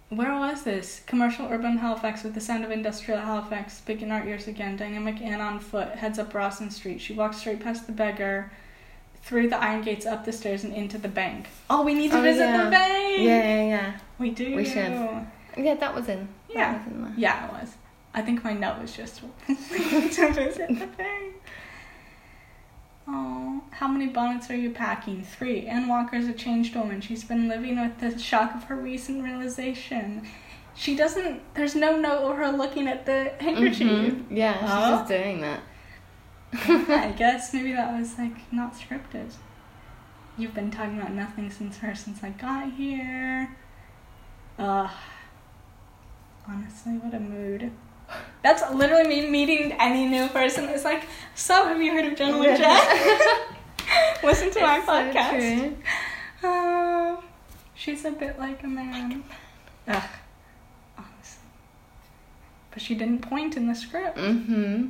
Where 0.10 0.34
was 0.34 0.64
this? 0.64 1.02
Commercial 1.06 1.48
urban 1.48 1.78
Halifax 1.78 2.24
with 2.24 2.34
the 2.34 2.42
sound 2.42 2.64
of 2.64 2.72
industrial 2.72 3.20
Halifax. 3.20 3.82
Big 3.82 4.02
in 4.02 4.12
our 4.12 4.26
ears 4.26 4.48
again. 4.48 4.78
Dynamic 4.78 5.22
Anne 5.22 5.42
on 5.42 5.60
foot 5.60 5.90
heads 5.90 6.18
up 6.18 6.34
Rawson 6.34 6.72
Street. 6.72 7.02
She 7.02 7.14
walks 7.14 7.38
straight 7.38 7.60
past 7.60 7.86
the 7.86 7.92
beggar, 7.92 8.52
through 9.22 9.50
the 9.50 9.58
iron 9.62 9.82
gates, 9.84 10.06
up 10.06 10.24
the 10.26 10.32
stairs, 10.32 10.64
and 10.64 10.74
into 10.74 10.98
the 10.98 11.10
bank. 11.10 11.48
Oh, 11.70 11.84
we 11.84 11.94
need 11.94 12.12
to 12.12 12.20
Oh, 12.20 12.22
visit 12.22 12.46
yeah. 12.46 12.64
the 12.64 12.72
bank. 12.72 13.20
Yeah, 13.20 13.44
yeah, 13.44 13.64
yeah. 13.68 14.00
we 14.18 14.30
do. 14.32 14.56
We 14.56 14.64
should. 14.66 14.92
Yeah, 15.58 15.76
that 15.76 15.94
was 15.94 16.08
in. 16.08 16.30
That 16.48 16.56
Yeah. 16.56 16.78
was 16.78 16.88
in 16.94 17.02
there. 17.04 17.14
Yeah, 17.18 17.46
it 17.48 17.52
was. 17.54 17.76
I 18.14 18.22
think 18.22 18.44
my 18.44 18.54
note 18.54 18.80
was 18.82 18.94
just 18.96 19.22
to 19.48 19.56
visit 20.32 20.70
the 20.70 20.88
bank. 20.98 21.36
Oh, 23.08 23.62
how 23.72 23.88
many 23.88 24.08
bonnets 24.08 24.50
are 24.50 24.56
you 24.56 24.72
packing? 24.72 25.24
Three. 25.24 25.66
Anne 25.66 25.88
Walker's 25.88 26.28
a 26.28 26.34
changed 26.34 26.76
woman. 26.76 27.00
She's 27.02 27.24
been 27.24 27.48
living 27.48 27.80
with 27.80 28.00
the 28.00 28.18
shock 28.20 28.54
of 28.56 28.66
her 28.66 28.76
recent 28.76 29.24
realization. 29.24 30.28
She 30.76 30.96
doesn't. 30.96 31.42
There's 31.56 31.76
no 31.76 31.96
note 31.98 32.24
of 32.32 32.38
her 32.38 32.52
looking 32.52 32.88
at 32.88 33.06
the 33.06 33.32
handkerchief. 33.40 33.88
Mhm. 34.14 34.26
Yeah, 34.30 34.60
she's 34.60 34.70
Oh. 34.72 34.92
just 34.98 35.08
doing 35.08 35.42
that. 35.42 35.62
I 36.54 37.14
guess 37.18 37.54
maybe 37.54 37.72
that 37.74 37.98
was 37.98 38.18
like 38.18 38.52
not 38.52 38.74
scripted. 38.76 39.32
You've 40.38 40.54
been 40.54 40.70
talking 40.70 40.98
about 41.00 41.14
nothing 41.14 41.50
since 41.50 41.78
her 41.80 41.96
since 41.96 42.24
I 42.24 42.30
got 42.30 42.72
here. 42.74 43.56
Ugh. 44.60 44.90
Honestly, 46.48 46.94
what 46.94 47.14
a 47.14 47.20
mood. 47.20 47.72
That's 48.44 48.64
literally 48.74 49.08
me 49.08 49.30
meeting 49.30 49.74
any 49.74 50.08
new 50.08 50.28
person. 50.30 50.66
It's 50.66 50.86
like, 50.86 51.04
so 51.36 51.68
have 51.68 51.82
you 51.82 51.92
heard 51.92 52.06
of 52.06 52.18
Gentleman 52.18 52.56
Jack? 52.56 53.54
Listen 54.24 54.52
to 54.52 54.62
my 54.62 54.80
so 54.80 54.86
podcast. 54.86 55.76
Oh, 56.44 57.24
she's 57.76 58.06
a 58.06 58.12
bit 58.12 58.40
like 58.40 58.64
a 58.64 58.68
man. 58.68 59.24
Ugh. 59.88 60.04
Honestly. 60.98 61.42
But 62.72 62.82
she 62.82 62.96
didn't 62.96 63.20
point 63.20 63.58
in 63.58 63.68
the 63.68 63.76
script. 63.76 64.18
Mm-hmm. 64.18 64.88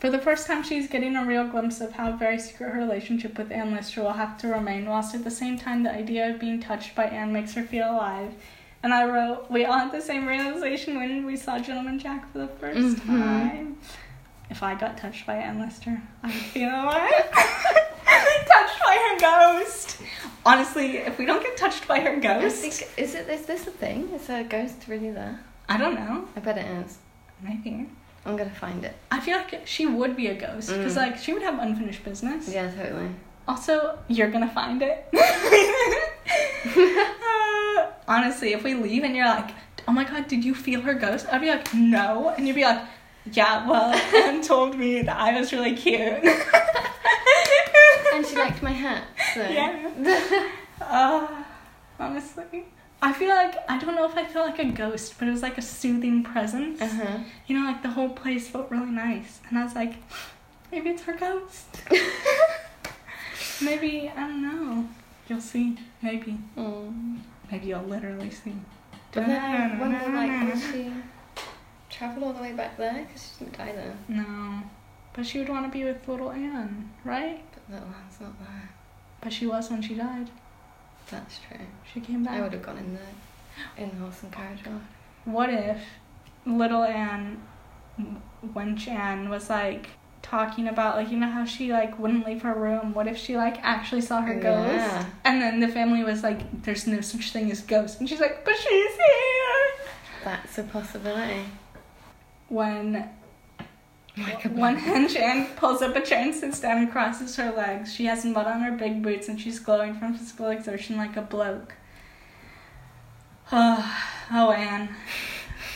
For 0.00 0.10
the 0.10 0.18
first 0.18 0.46
time, 0.46 0.62
she's 0.62 0.88
getting 0.88 1.16
a 1.16 1.24
real 1.24 1.46
glimpse 1.48 1.80
of 1.80 1.92
how 1.92 2.12
very 2.12 2.38
secret 2.38 2.72
her 2.72 2.78
relationship 2.78 3.36
with 3.36 3.50
Anne 3.50 3.74
Lister 3.74 4.02
will 4.02 4.12
have 4.12 4.38
to 4.38 4.48
remain, 4.48 4.86
whilst 4.86 5.14
at 5.14 5.24
the 5.24 5.30
same 5.30 5.58
time, 5.58 5.82
the 5.82 5.92
idea 5.92 6.30
of 6.30 6.38
being 6.38 6.60
touched 6.60 6.94
by 6.94 7.06
Anne 7.06 7.32
makes 7.32 7.54
her 7.54 7.64
feel 7.64 7.90
alive. 7.90 8.32
And 8.82 8.94
I 8.94 9.04
wrote, 9.06 9.50
we 9.50 9.64
all 9.64 9.78
had 9.78 9.92
the 9.92 10.00
same 10.00 10.26
realization 10.26 10.96
when 10.96 11.26
we 11.26 11.36
saw 11.36 11.58
Gentleman 11.58 11.98
Jack 11.98 12.30
for 12.32 12.38
the 12.38 12.48
1st 12.48 12.96
Mhm. 12.96 13.06
time. 13.06 13.76
If 14.50 14.62
I 14.62 14.74
got 14.74 14.96
touched 14.96 15.26
by 15.26 15.34
Anne 15.36 15.60
Lister, 15.60 16.00
I 16.22 16.26
would 16.28 16.34
feel 16.34 16.70
alive. 16.70 17.30
touched 17.32 18.80
by 18.84 18.96
her 19.06 19.18
ghost. 19.18 20.00
Honestly, 20.46 20.98
if 20.98 21.18
we 21.18 21.26
don't 21.26 21.42
get 21.42 21.56
touched 21.56 21.86
by 21.86 22.00
her 22.00 22.16
I 22.16 22.18
ghost, 22.18 22.56
think 22.62 22.74
is 22.96 23.14
it 23.14 23.28
is 23.28 23.44
this 23.46 23.66
a 23.66 23.70
thing? 23.70 24.08
Is 24.14 24.30
a 24.30 24.44
ghost 24.44 24.86
really 24.88 25.10
there? 25.10 25.40
I 25.68 25.76
don't 25.76 25.94
know. 25.94 26.26
I 26.36 26.40
bet 26.40 26.56
it 26.56 26.66
is. 26.82 26.96
Maybe. 27.42 27.86
I'm 28.24 28.36
gonna 28.36 28.50
find 28.50 28.84
it. 28.84 28.94
I 29.10 29.20
feel 29.20 29.36
like 29.36 29.66
she 29.66 29.84
would 29.86 30.16
be 30.16 30.28
a 30.28 30.34
ghost 30.34 30.68
because, 30.70 30.94
Mm. 30.94 31.04
like, 31.04 31.18
she 31.18 31.32
would 31.34 31.42
have 31.42 31.58
unfinished 31.58 32.02
business. 32.04 32.48
Yeah, 32.48 32.70
totally. 32.70 33.10
Also, 33.46 33.98
you're 34.08 34.30
gonna 34.30 34.48
find 34.50 34.82
it. 34.82 35.06
Honestly, 38.08 38.54
if 38.54 38.64
we 38.64 38.74
leave 38.74 39.04
and 39.04 39.14
you're 39.14 39.26
like, 39.26 39.50
oh 39.86 39.92
my 39.92 40.02
god, 40.02 40.26
did 40.26 40.42
you 40.44 40.54
feel 40.54 40.80
her 40.80 40.94
ghost? 40.94 41.26
I'd 41.30 41.42
be 41.42 41.48
like, 41.48 41.72
no. 41.74 42.30
And 42.30 42.48
you'd 42.48 42.54
be 42.54 42.64
like, 42.64 42.82
yeah, 43.32 43.68
well, 43.68 43.92
Anne 44.14 44.42
told 44.42 44.76
me 44.76 45.02
that 45.02 45.16
I 45.16 45.38
was 45.38 45.52
really 45.52 45.76
cute. 45.76 46.24
And 48.14 48.26
she 48.26 48.34
liked 48.34 48.62
my 48.64 48.72
hat. 48.72 49.04
So. 49.34 49.42
Yeah. 49.48 50.48
Uh, 50.80 51.26
honestly. 51.98 52.64
I 53.02 53.12
feel 53.12 53.28
like, 53.28 53.56
I 53.68 53.78
don't 53.78 53.94
know 53.94 54.06
if 54.06 54.16
I 54.16 54.24
felt 54.24 54.46
like 54.48 54.58
a 54.58 54.70
ghost, 54.70 55.14
but 55.18 55.28
it 55.28 55.30
was 55.30 55.42
like 55.42 55.58
a 55.58 55.62
soothing 55.62 56.22
presence. 56.22 56.80
Uh 56.80 56.88
huh. 56.88 57.18
You 57.46 57.58
know, 57.58 57.66
like 57.66 57.82
the 57.82 57.90
whole 57.90 58.08
place 58.08 58.48
felt 58.48 58.70
really 58.70 58.90
nice. 58.90 59.40
And 59.48 59.58
I 59.58 59.64
was 59.64 59.74
like, 59.74 59.94
maybe 60.72 60.88
it's 60.90 61.02
her 61.02 61.12
ghost. 61.12 61.66
maybe, 63.60 64.10
I 64.16 64.20
don't 64.20 64.42
know. 64.42 64.88
You'll 65.28 65.40
see. 65.40 65.76
Maybe. 66.00 66.38
Mm. 66.56 67.18
Maybe 67.50 67.68
you'll 67.68 67.82
literally 67.82 68.30
see. 68.30 68.54
But 69.12 69.26
then 69.26 69.40
I 69.40 69.80
wonder, 69.80 69.98
like, 70.12 70.52
will 70.52 70.60
she 70.60 70.92
travel 71.88 72.24
all 72.24 72.32
the 72.32 72.42
way 72.42 72.52
back 72.52 72.76
there? 72.76 73.04
Because 73.06 73.22
she 73.38 73.44
didn't 73.44 73.58
die 73.58 73.72
there. 73.72 73.96
No. 74.08 74.62
But 75.14 75.26
she 75.26 75.38
would 75.38 75.48
want 75.48 75.66
to 75.66 75.72
be 75.72 75.84
with 75.84 76.06
little 76.06 76.30
Anne, 76.30 76.90
right? 77.04 77.42
But 77.52 77.74
little 77.74 77.88
Anne's 77.88 78.20
not 78.20 78.38
there. 78.38 78.70
But 79.20 79.32
she 79.32 79.46
was 79.46 79.70
when 79.70 79.82
she 79.82 79.94
died. 79.94 80.30
That's 81.10 81.38
true. 81.38 81.66
She 81.92 82.00
came 82.00 82.22
back. 82.22 82.34
I 82.34 82.42
would 82.42 82.52
have 82.52 82.62
gone 82.62 82.78
in 82.78 82.94
the 82.94 83.82
in 83.82 83.90
the 83.90 83.96
horse 83.96 84.22
and 84.22 84.32
oh 84.32 84.36
carriage 84.36 84.60
ride. 84.66 84.80
What 85.24 85.50
if 85.50 85.80
little 86.46 86.84
Anne, 86.84 87.42
when 88.52 88.78
Anne 88.86 89.28
was 89.28 89.50
like 89.50 89.88
talking 90.28 90.68
about 90.68 90.96
like 90.96 91.10
you 91.10 91.18
know 91.18 91.28
how 91.28 91.44
she 91.44 91.72
like 91.72 91.98
wouldn't 91.98 92.26
leave 92.26 92.42
her 92.42 92.54
room. 92.54 92.92
What 92.94 93.06
if 93.06 93.16
she 93.16 93.36
like 93.36 93.58
actually 93.62 94.02
saw 94.02 94.20
her 94.20 94.34
ghost? 94.34 94.74
Yeah. 94.74 95.06
And 95.24 95.40
then 95.40 95.60
the 95.60 95.68
family 95.68 96.04
was 96.04 96.22
like, 96.22 96.62
"There's 96.62 96.86
no 96.86 97.00
such 97.00 97.32
thing 97.32 97.50
as 97.50 97.62
ghosts," 97.62 97.98
and 97.98 98.08
she's 98.08 98.20
like, 98.20 98.44
"But 98.44 98.56
she's 98.56 98.94
here." 98.96 99.86
That's 100.24 100.58
a 100.58 100.64
possibility. 100.64 101.44
When 102.48 102.96
a 102.96 104.48
One 104.48 104.74
blanket. 104.76 105.12
hand 105.16 105.48
pulls 105.56 105.80
up 105.80 105.94
a 105.94 106.00
chair 106.00 106.22
and 106.22 106.34
sits 106.34 106.60
down 106.60 106.78
and 106.78 106.90
crosses 106.90 107.36
her 107.36 107.52
legs. 107.52 107.94
She 107.94 108.06
has 108.06 108.24
mud 108.24 108.46
on 108.46 108.60
her 108.60 108.72
big 108.72 109.02
boots 109.02 109.28
and 109.28 109.40
she's 109.40 109.58
glowing 109.58 109.94
from 109.94 110.14
physical 110.14 110.48
exertion 110.48 110.96
like 110.96 111.16
a 111.16 111.22
bloke. 111.22 111.74
Oh, 113.52 114.00
oh 114.32 114.50
Anne. 114.52 114.88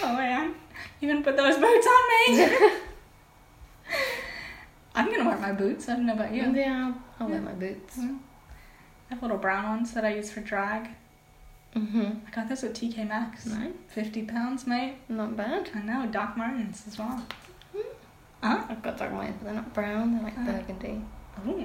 Oh, 0.04 0.18
Anne. 0.18 0.54
You 1.00 1.09
gonna 1.09 1.23
put 1.23 1.37
those 1.37 1.56
boots 1.59 1.87
on 1.87 2.37
me? 2.37 2.71
I'm 4.94 5.11
gonna 5.11 5.25
wear 5.28 5.38
my 5.38 5.52
boots. 5.52 5.88
I 5.88 5.94
don't 5.96 6.06
know 6.06 6.12
about 6.14 6.32
you. 6.34 6.52
Yeah, 6.54 6.92
I'll 7.18 7.28
wear 7.28 7.40
my 7.40 7.52
boots. 7.52 7.99
Mm. 7.99 8.18
I 9.11 9.14
have 9.14 9.22
little 9.22 9.38
brown 9.38 9.64
ones 9.68 9.92
that 9.92 10.04
I 10.04 10.14
use 10.14 10.30
for 10.30 10.40
drag. 10.40 10.88
Mm-hmm. 11.75 12.04
I 12.26 12.30
got 12.30 12.49
those 12.49 12.62
at 12.64 12.75
TK 12.75 13.08
Maxx. 13.08 13.46
Nice. 13.46 13.72
50 13.88 14.22
pounds, 14.25 14.66
mate. 14.66 14.96
Not 15.08 15.37
bad. 15.37 15.70
I 15.75 15.80
know, 15.80 16.06
Doc 16.06 16.37
Martens 16.37 16.84
as 16.87 16.99
well. 16.99 17.25
Hmm. 17.75 17.80
Huh? 18.42 18.64
I've 18.68 18.82
got 18.82 18.99
dark 18.99 19.12
white, 19.14 19.34
but 19.38 19.46
they're 19.46 19.54
not 19.54 19.72
brown. 19.72 20.14
They're 20.14 20.25
like 20.25 20.34
Ah. 20.38 20.44
burgundy. 20.44 21.02
Ooh. 21.49 21.64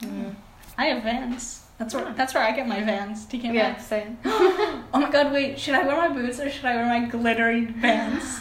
Mm. 0.00 0.34
I 0.76 0.86
have 0.86 1.02
Vans. 1.04 1.67
That's 1.78 1.94
where 1.94 2.06
Ah. 2.06 2.12
that's 2.16 2.34
where 2.34 2.42
I 2.42 2.50
get 2.52 2.66
my 2.66 2.82
Vans. 2.82 3.24
TK 3.26 3.44
Yeah, 3.44 3.52
Maxx. 3.70 3.86
same. 3.86 4.18
oh 4.24 4.84
my 4.92 5.08
god, 5.10 5.32
wait, 5.32 5.58
should 5.58 5.74
I 5.74 5.86
wear 5.86 5.96
my 5.96 6.08
boots 6.08 6.40
or 6.40 6.50
should 6.50 6.64
I 6.64 6.74
wear 6.74 6.86
my 6.86 7.06
glittery 7.08 7.66
Vans? 7.66 8.40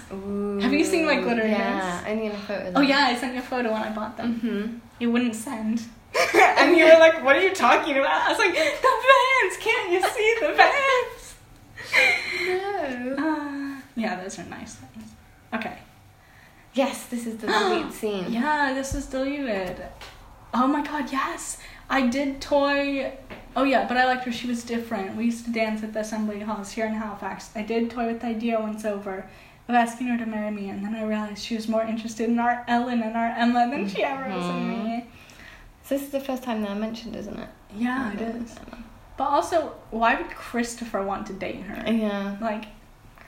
Have 0.63 0.74
you 0.74 0.84
seen 0.84 1.06
my 1.06 1.17
glitter 1.22 1.46
Yeah, 1.48 1.58
Vans? 2.01 2.08
only 2.08 2.25
in 2.27 2.32
a 2.32 2.38
photo. 2.38 2.72
Oh 2.75 2.82
yeah, 2.82 3.06
I 3.12 3.15
sent 3.15 3.34
you 3.36 3.39
a 3.39 3.44
photo 3.44 3.72
when 3.72 3.84
I 3.84 3.89
bought 3.91 4.17
them. 4.17 4.29
Mm-hmm. 4.41 4.77
You 5.00 5.12
wouldn't 5.12 5.36
send. 5.36 5.84
and 6.34 6.75
you 6.75 6.86
were 6.86 6.98
like, 7.00 7.24
what 7.24 7.36
are 7.36 7.41
you 7.41 7.53
talking 7.53 7.96
about? 7.98 8.22
I 8.27 8.29
was 8.29 8.39
like, 8.39 8.53
the 8.56 8.94
Vans! 9.08 9.58
Can't 9.60 9.91
you 9.91 10.01
see 10.01 10.36
the 10.41 10.53
Vans? 10.60 11.24
No. 12.48 13.15
Uh, 13.24 13.82
yeah, 13.96 14.20
those 14.22 14.39
are 14.39 14.44
nice 14.46 14.75
things. 14.75 15.12
Okay. 15.53 15.77
Yes, 16.74 17.06
this 17.06 17.25
is 17.27 17.38
the 17.38 17.48
delete 17.48 17.91
scene. 18.00 18.32
Yeah, 18.32 18.74
this 18.74 18.94
is 18.96 19.06
deleted. 19.06 19.77
Oh 20.53 20.67
my 20.67 20.82
god, 20.82 21.12
yes! 21.12 21.58
I 21.89 22.08
did 22.08 22.41
toy. 22.41 23.13
Oh 23.56 23.63
yeah, 23.63 23.88
but 23.88 23.98
I 23.98 24.06
liked 24.06 24.25
her. 24.25 24.32
She 24.32 24.48
was 24.48 24.63
different. 24.63 25.15
We 25.15 25.25
used 25.25 25.46
to 25.46 25.51
dance 25.51 25.84
at 25.84 25.94
the 25.94 26.01
assembly 26.01 26.39
halls 26.39 26.72
here 26.72 26.86
in 26.86 26.94
Halifax. 26.94 27.50
I 27.56 27.63
did 27.63 27.89
toy 27.89 28.08
with 28.08 28.22
the 28.22 28.27
idea 28.27 28.60
once 28.60 28.86
over 28.86 29.29
of 29.67 29.75
asking 29.75 30.08
her 30.08 30.17
to 30.17 30.25
marry 30.25 30.51
me, 30.51 30.70
and 30.70 30.84
then 30.84 30.96
I 30.96 31.03
realized 31.03 31.44
she 31.44 31.56
was 31.56 31.67
more 31.67 31.84
interested 31.84 32.29
in 32.29 32.39
our 32.39 32.63
Ellen 32.67 33.01
and 33.01 33.17
our 33.17 33.27
Emma 33.27 33.70
than 33.70 33.88
she 33.88 34.03
ever 34.03 34.29
was 34.34 34.46
in 34.46 34.51
mm-hmm. 34.51 34.84
me. 34.86 35.08
So 35.84 35.96
this 35.96 36.03
is 36.03 36.10
the 36.10 36.20
first 36.20 36.44
time 36.44 36.62
that 36.62 36.72
I 36.72 36.74
mentioned, 36.74 37.15
isn't 37.15 37.38
it? 37.38 37.50
Yeah, 37.75 38.13
it 38.13 38.22
is. 38.22 38.56
But 39.17 39.25
also, 39.25 39.74
why 39.89 40.15
would 40.15 40.29
Christopher 40.29 41.03
want 41.03 41.27
to 41.27 41.34
date 41.34 41.62
her? 41.62 41.91
Yeah. 41.91 42.38
Like, 42.39 42.65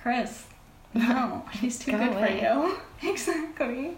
Chris, 0.01 0.45
no, 0.93 1.43
she's 1.59 1.79
too 1.79 1.91
Go 1.91 1.97
good 1.97 2.13
away. 2.13 2.39
for 2.39 2.45
you. 2.45 2.77
exactly. 3.11 3.97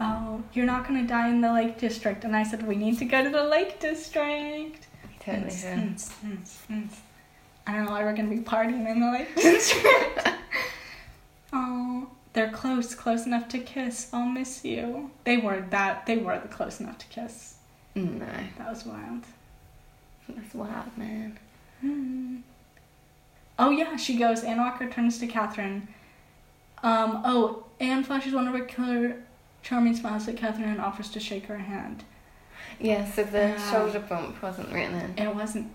Oh, 0.00 0.42
you're 0.52 0.66
not 0.66 0.86
gonna 0.86 1.06
die 1.06 1.28
in 1.28 1.40
the 1.40 1.52
Lake 1.52 1.78
District, 1.78 2.24
and 2.24 2.36
I 2.36 2.42
said 2.42 2.66
we 2.66 2.76
need 2.76 2.98
to 2.98 3.04
go 3.04 3.22
to 3.24 3.30
the 3.30 3.44
Lake 3.44 3.80
District. 3.80 4.86
Totally. 5.20 5.46
Mm, 5.46 5.94
mm, 5.94 6.10
mm, 6.24 6.56
mm. 6.70 6.88
I 7.66 7.72
don't 7.72 7.86
know 7.86 7.90
why 7.92 8.04
we're 8.04 8.14
gonna 8.14 8.28
be 8.28 8.38
partying 8.40 8.86
in 8.90 9.00
the 9.00 9.10
Lake 9.10 9.34
District. 9.34 10.28
oh, 11.52 12.08
they're 12.34 12.50
close, 12.50 12.94
close 12.94 13.24
enough 13.26 13.48
to 13.48 13.58
kiss. 13.58 14.08
I'll 14.12 14.26
miss 14.26 14.64
you. 14.64 15.10
They 15.24 15.38
were 15.38 15.64
that. 15.70 16.04
They 16.06 16.18
were 16.18 16.38
the 16.38 16.48
close 16.48 16.80
enough 16.80 16.98
to 16.98 17.06
kiss. 17.06 17.54
No, 17.94 18.26
That 18.58 18.68
was 18.68 18.84
wild. 18.84 19.24
that's 20.28 20.54
wild, 20.54 20.96
man. 20.98 21.38
Hmm. 21.80 22.36
Oh 23.58 23.70
yeah, 23.70 23.96
she 23.96 24.16
goes. 24.18 24.44
Anne 24.44 24.58
Walker 24.58 24.86
turns 24.90 25.18
to 25.20 25.26
Catherine. 25.26 25.88
Um. 26.82 27.22
Oh, 27.24 27.64
Anne 27.80 28.04
flashes 28.04 28.34
one 28.34 28.46
of 28.46 28.52
her 28.52 28.64
killer, 28.66 29.16
charming 29.66 29.96
smiles 29.96 30.28
at 30.28 30.36
Catherine 30.36 30.68
and 30.68 30.80
offers 30.80 31.08
to 31.10 31.18
shake 31.20 31.46
her 31.46 31.58
hand. 31.58 32.04
Yeah, 32.78 33.04
so 33.04 33.24
the 33.24 33.48
Yeah. 33.48 33.70
shoulder 33.70 33.98
bump 34.00 34.40
wasn't 34.42 34.72
written 34.72 34.94
in. 34.94 35.26
It 35.26 35.34
wasn't. 35.34 35.72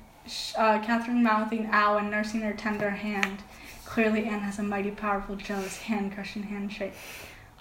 Uh, 0.58 0.80
Catherine 0.80 1.22
mouthing 1.24 1.68
"ow" 1.74 1.98
and 1.98 2.10
nursing 2.10 2.42
her 2.42 2.54
tender 2.54 2.92
hand. 2.92 3.40
Clearly, 3.86 4.26
Anne 4.26 4.40
has 4.40 4.60
a 4.60 4.64
mighty 4.64 4.92
powerful, 4.92 5.36
jealous 5.36 5.78
hand-crushing 5.82 6.44
handshake. 6.44 6.94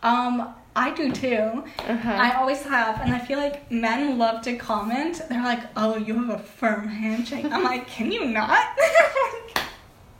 Um, 0.03 0.55
I 0.77 0.91
do 0.91 1.11
too. 1.11 1.65
Uh-huh. 1.89 2.11
I 2.13 2.33
always 2.37 2.63
have, 2.63 3.01
and 3.01 3.13
I 3.13 3.19
feel 3.19 3.39
like 3.39 3.69
men 3.73 4.17
love 4.19 4.43
to 4.43 4.57
comment. 4.57 5.21
They're 5.29 5.43
like, 5.43 5.63
"Oh, 5.77 5.97
you 5.97 6.15
have 6.25 6.31
a 6.31 6.43
firm 6.43 6.87
handshake." 6.87 7.47
I'm 7.51 7.65
like, 7.65 7.89
"Can 7.89 8.13
you 8.13 8.27
not?" 8.27 8.69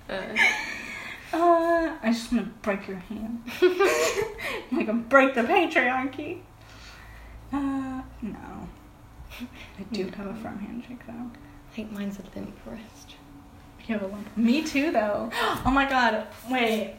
Uh, 0.09 0.23
Uh, 1.33 1.97
I 2.03 2.11
just 2.13 2.33
want 2.33 2.45
to 2.47 2.51
break 2.63 2.89
your 2.89 2.97
hand. 2.97 3.43
I'm 3.63 3.79
like, 4.77 4.89
I'm 4.89 5.03
break 5.05 5.35
the 5.35 5.43
patriarchy. 5.43 6.41
Uh, 7.53 8.03
no. 8.23 8.69
I 9.41 9.83
do 9.93 10.05
have 10.17 10.27
a 10.27 10.35
firm 10.35 10.59
handshake 10.59 11.07
though. 11.07 11.13
I 11.13 11.75
think 11.75 11.93
mine's 11.93 12.19
a 12.19 12.23
limp 12.37 12.57
wrist. 12.67 13.15
You 13.87 13.95
have 13.95 14.03
a 14.03 14.07
lump. 14.09 14.37
Me 14.37 14.63
too 14.63 14.91
though. 14.91 15.31
Oh 15.65 15.71
my 15.71 15.89
god, 15.89 16.27
wait. 16.51 16.95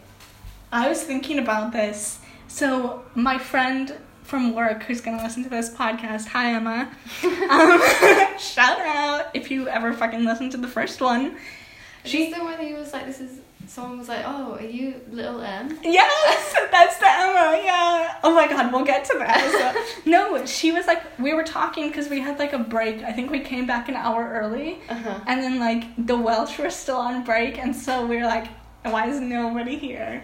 I 0.71 0.87
was 0.87 1.03
thinking 1.03 1.39
about 1.39 1.73
this. 1.73 2.19
So, 2.47 3.03
my 3.15 3.37
friend 3.37 3.97
from 4.23 4.55
work 4.55 4.83
who's 4.83 5.01
gonna 5.01 5.21
listen 5.21 5.43
to 5.43 5.49
this 5.49 5.69
podcast, 5.69 6.27
hi 6.27 6.53
Emma. 6.53 6.89
Um, 7.23 7.81
shout 8.39 8.79
out 8.79 9.27
if 9.33 9.51
you 9.51 9.67
ever 9.67 9.91
fucking 9.91 10.23
listen 10.23 10.49
to 10.51 10.57
the 10.57 10.67
first 10.69 11.01
one. 11.01 11.37
She's 12.05 12.33
the 12.33 12.41
one 12.41 12.57
who 12.57 12.75
was 12.75 12.93
like, 12.93 13.05
this 13.05 13.19
is. 13.19 13.40
Someone 13.71 13.99
was 13.99 14.09
like, 14.09 14.23
oh, 14.25 14.55
are 14.59 14.61
you 14.65 14.99
little 15.09 15.39
M? 15.41 15.79
Yes, 15.81 16.53
that's 16.73 16.97
the 16.97 17.05
Emma. 17.09 17.57
Yeah. 17.63 18.17
Oh 18.21 18.35
my 18.35 18.45
God, 18.45 18.69
we'll 18.73 18.83
get 18.83 19.05
to 19.05 19.17
that. 19.19 19.39
So, 19.95 20.01
no, 20.11 20.45
she 20.45 20.73
was 20.73 20.87
like, 20.87 21.01
we 21.17 21.33
were 21.33 21.45
talking 21.45 21.87
because 21.87 22.09
we 22.09 22.19
had 22.19 22.37
like 22.37 22.51
a 22.51 22.59
break. 22.59 23.01
I 23.03 23.13
think 23.13 23.31
we 23.31 23.39
came 23.39 23.65
back 23.65 23.87
an 23.87 23.95
hour 23.95 24.29
early, 24.29 24.79
Uh 24.89 24.95
huh. 24.95 25.19
and 25.25 25.41
then 25.41 25.57
like 25.57 25.83
the 26.05 26.17
Welsh 26.17 26.59
were 26.59 26.69
still 26.69 26.97
on 26.97 27.23
break, 27.23 27.57
and 27.59 27.73
so 27.73 28.05
we 28.05 28.17
were 28.17 28.25
like, 28.25 28.47
why 28.83 29.07
is 29.07 29.21
nobody 29.21 29.77
here? 29.77 30.21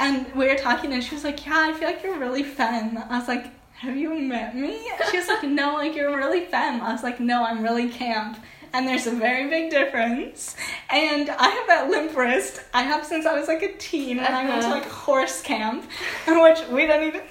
And 0.00 0.26
we 0.34 0.48
were 0.48 0.56
talking, 0.56 0.92
and 0.92 1.04
she 1.04 1.14
was 1.14 1.22
like, 1.22 1.46
yeah, 1.46 1.68
I 1.70 1.72
feel 1.74 1.86
like 1.88 2.02
you're 2.02 2.18
really 2.18 2.42
femme. 2.42 2.98
I 3.08 3.16
was 3.18 3.28
like. 3.28 3.46
Have 3.78 3.96
you 3.96 4.12
met 4.18 4.56
me? 4.56 4.76
She 5.08 5.18
was 5.18 5.28
like, 5.28 5.44
no, 5.44 5.74
like 5.74 5.94
you're 5.94 6.16
really 6.16 6.46
femme. 6.46 6.80
I 6.80 6.90
was 6.90 7.04
like, 7.04 7.20
no, 7.20 7.44
I'm 7.44 7.62
really 7.62 7.88
camp. 7.88 8.36
And 8.72 8.86
there's 8.86 9.06
a 9.06 9.10
very 9.12 9.48
big 9.48 9.70
difference. 9.70 10.54
And 10.90 11.30
I 11.30 11.48
have 11.48 11.66
that 11.68 11.88
limp 11.90 12.16
wrist. 12.16 12.60
I 12.74 12.82
have 12.82 13.04
since 13.04 13.24
I 13.26 13.38
was 13.38 13.48
like 13.48 13.62
a 13.62 13.72
teen 13.76 14.18
when 14.18 14.26
I 14.32 14.44
went 14.48 14.62
to 14.62 14.68
Uh-huh. 14.68 14.76
like 14.78 14.86
horse 14.88 15.40
camp, 15.42 15.84
which 16.26 16.60
we 16.70 16.86
don't 16.86 17.04
even. 17.04 17.22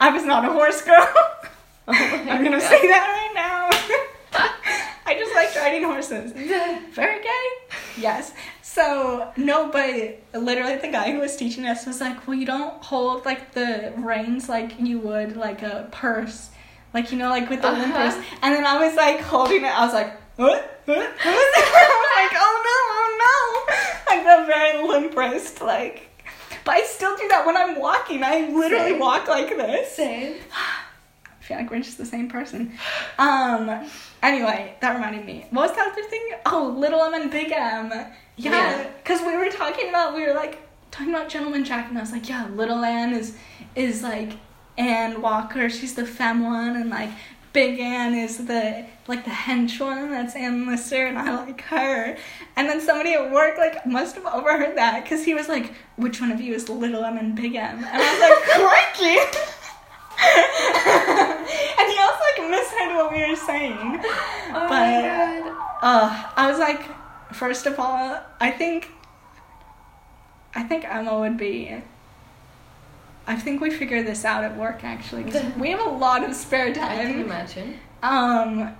I 0.00 0.10
was 0.10 0.24
not 0.24 0.44
a 0.44 0.52
horse 0.52 0.82
girl. 0.82 1.08
I'm 1.88 2.42
gonna 2.44 2.60
say 2.60 2.80
that 2.88 3.06
right 3.08 3.32
now. 3.34 3.68
I 5.06 5.14
just 5.18 5.34
liked 5.34 5.56
riding 5.56 5.82
horses. 5.84 6.32
Very 6.32 7.22
gay. 7.22 7.46
Yes. 7.98 8.32
So 8.62 9.30
no, 9.36 9.68
but 9.70 10.18
literally 10.40 10.76
the 10.76 10.88
guy 10.88 11.12
who 11.12 11.18
was 11.18 11.36
teaching 11.36 11.66
us 11.66 11.84
was 11.86 12.00
like, 12.00 12.26
"Well, 12.26 12.36
you 12.36 12.46
don't 12.46 12.82
hold 12.82 13.24
like 13.26 13.52
the 13.52 13.92
reins 13.98 14.48
like 14.48 14.80
you 14.80 14.98
would 15.00 15.36
like 15.36 15.62
a 15.62 15.88
purse, 15.92 16.50
like 16.94 17.12
you 17.12 17.18
know, 17.18 17.28
like 17.28 17.50
with 17.50 17.60
the 17.62 17.70
limp 17.70 17.94
Uh-huh. 17.94 18.04
wrist." 18.04 18.18
And 18.42 18.54
then 18.54 18.64
I 18.64 18.78
was 18.86 18.96
like 18.96 19.20
holding 19.20 19.64
it. 19.64 19.78
I 19.78 19.84
was 19.84 19.92
like, 19.92 20.16
"What? 20.36 20.80
What? 20.86 20.96
what?" 20.98 21.08
I'm 21.26 22.24
like, 22.24 22.34
"Oh 22.34 22.56
no! 22.68 22.78
Oh 22.98 23.66
no!" 24.08 24.14
Like 24.16 24.24
the 24.24 24.46
very 24.46 24.86
limp 24.86 25.16
wrist, 25.16 25.60
like. 25.60 26.08
But 26.64 26.76
I 26.76 26.82
still 26.84 27.16
do 27.16 27.26
that 27.28 27.44
when 27.44 27.56
I'm 27.56 27.80
walking. 27.80 28.22
I 28.22 28.48
literally 28.48 28.90
Same. 28.92 28.98
walk 29.00 29.26
like 29.28 29.48
this. 29.48 29.96
Same. 29.96 30.36
I 30.54 31.44
feel 31.44 31.56
like 31.56 31.70
we're 31.72 31.80
just 31.80 31.98
the 31.98 32.06
same 32.06 32.28
person. 32.28 32.72
Um. 33.18 33.88
Anyway, 34.22 34.76
that 34.80 34.94
reminded 34.94 35.24
me. 35.26 35.46
What 35.50 35.68
was 35.68 35.76
the 35.76 35.82
other 35.82 36.02
thing? 36.08 36.22
Oh, 36.46 36.72
Little 36.78 37.00
M 37.02 37.14
and 37.14 37.30
Big 37.30 37.50
M. 37.50 37.90
Yeah, 37.90 38.06
Yeah. 38.36 38.86
because 39.02 39.20
we 39.22 39.36
were 39.36 39.50
talking 39.50 39.88
about 39.88 40.14
we 40.14 40.24
were 40.26 40.34
like 40.34 40.58
talking 40.92 41.12
about 41.12 41.28
Gentleman 41.28 41.64
Jack, 41.64 41.88
and 41.88 41.98
I 41.98 42.00
was 42.00 42.12
like, 42.12 42.28
yeah, 42.28 42.46
Little 42.54 42.84
Anne 42.84 43.12
is 43.12 43.36
is 43.74 44.02
like 44.04 44.34
Anne 44.78 45.20
Walker. 45.20 45.68
She's 45.68 45.94
the 45.96 46.06
femme 46.06 46.44
one, 46.44 46.76
and 46.76 46.90
like 46.90 47.10
Big 47.52 47.78
Anne 47.80 48.14
is 48.14 48.46
the 48.46 48.86
like 49.08 49.24
the 49.24 49.30
hench 49.30 49.78
one. 49.78 50.10
That's 50.10 50.34
Anne 50.34 50.66
Lister, 50.66 51.06
and 51.06 51.18
I 51.18 51.34
like 51.44 51.60
her. 51.62 52.16
And 52.56 52.68
then 52.68 52.80
somebody 52.80 53.12
at 53.12 53.30
work 53.30 53.58
like 53.58 53.84
must 53.86 54.14
have 54.16 54.26
overheard 54.26 54.76
that 54.78 55.02
because 55.04 55.24
he 55.24 55.34
was 55.34 55.48
like, 55.48 55.74
which 55.96 56.20
one 56.20 56.32
of 56.32 56.40
you 56.40 56.54
is 56.54 56.68
Little 56.68 57.04
M 57.04 57.18
and 57.18 57.34
Big 57.36 57.54
M? 57.54 57.84
And 57.84 57.86
I 57.86 57.98
was 57.98 58.20
like, 58.20 58.42
crikey. 58.96 59.18
and 61.78 61.90
he 61.90 61.98
also 61.98 62.22
like 62.38 62.50
misheard 62.50 62.96
what 62.96 63.12
we 63.12 63.28
were 63.28 63.36
saying. 63.36 64.00
Oh 64.50 64.66
But- 64.68 64.70
my 64.70 65.02
god. 65.02 65.58
Uh, 65.84 66.30
I 66.36 66.48
was 66.48 66.58
like, 66.60 66.80
first 67.34 67.66
of 67.66 67.78
all, 67.80 68.20
I 68.40 68.50
think, 68.52 68.88
I 70.54 70.62
think 70.62 70.84
Emma 70.84 71.18
would 71.18 71.36
be. 71.36 71.82
I 73.26 73.36
think 73.36 73.60
we 73.60 73.70
figured 73.70 74.06
this 74.06 74.24
out 74.24 74.42
at 74.44 74.56
work 74.56 74.82
actually. 74.84 75.24
'cause 75.24 75.42
we 75.56 75.70
have 75.70 75.80
a 75.80 75.88
lot 75.88 76.24
of 76.24 76.34
spare 76.34 76.72
time. 76.74 76.98
I 77.00 77.04
can 77.12 77.20
imagine. 77.20 77.78
Um, 78.02 78.74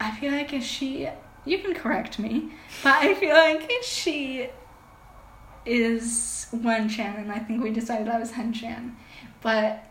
I 0.00 0.10
feel 0.12 0.32
like 0.32 0.52
if 0.52 0.62
she, 0.64 1.08
you 1.44 1.58
can 1.58 1.74
correct 1.74 2.18
me, 2.18 2.52
but 2.82 2.94
I 2.94 3.14
feel 3.14 3.34
like 3.34 3.64
if 3.70 3.84
she 3.84 4.48
is 5.64 6.46
Wen 6.52 6.88
Chan, 6.88 7.16
and 7.16 7.30
I 7.32 7.38
think 7.38 7.62
we 7.62 7.70
decided 7.70 8.08
I 8.08 8.18
was 8.18 8.32
Hen 8.32 8.52
Chan, 8.52 8.96
but 9.40 9.84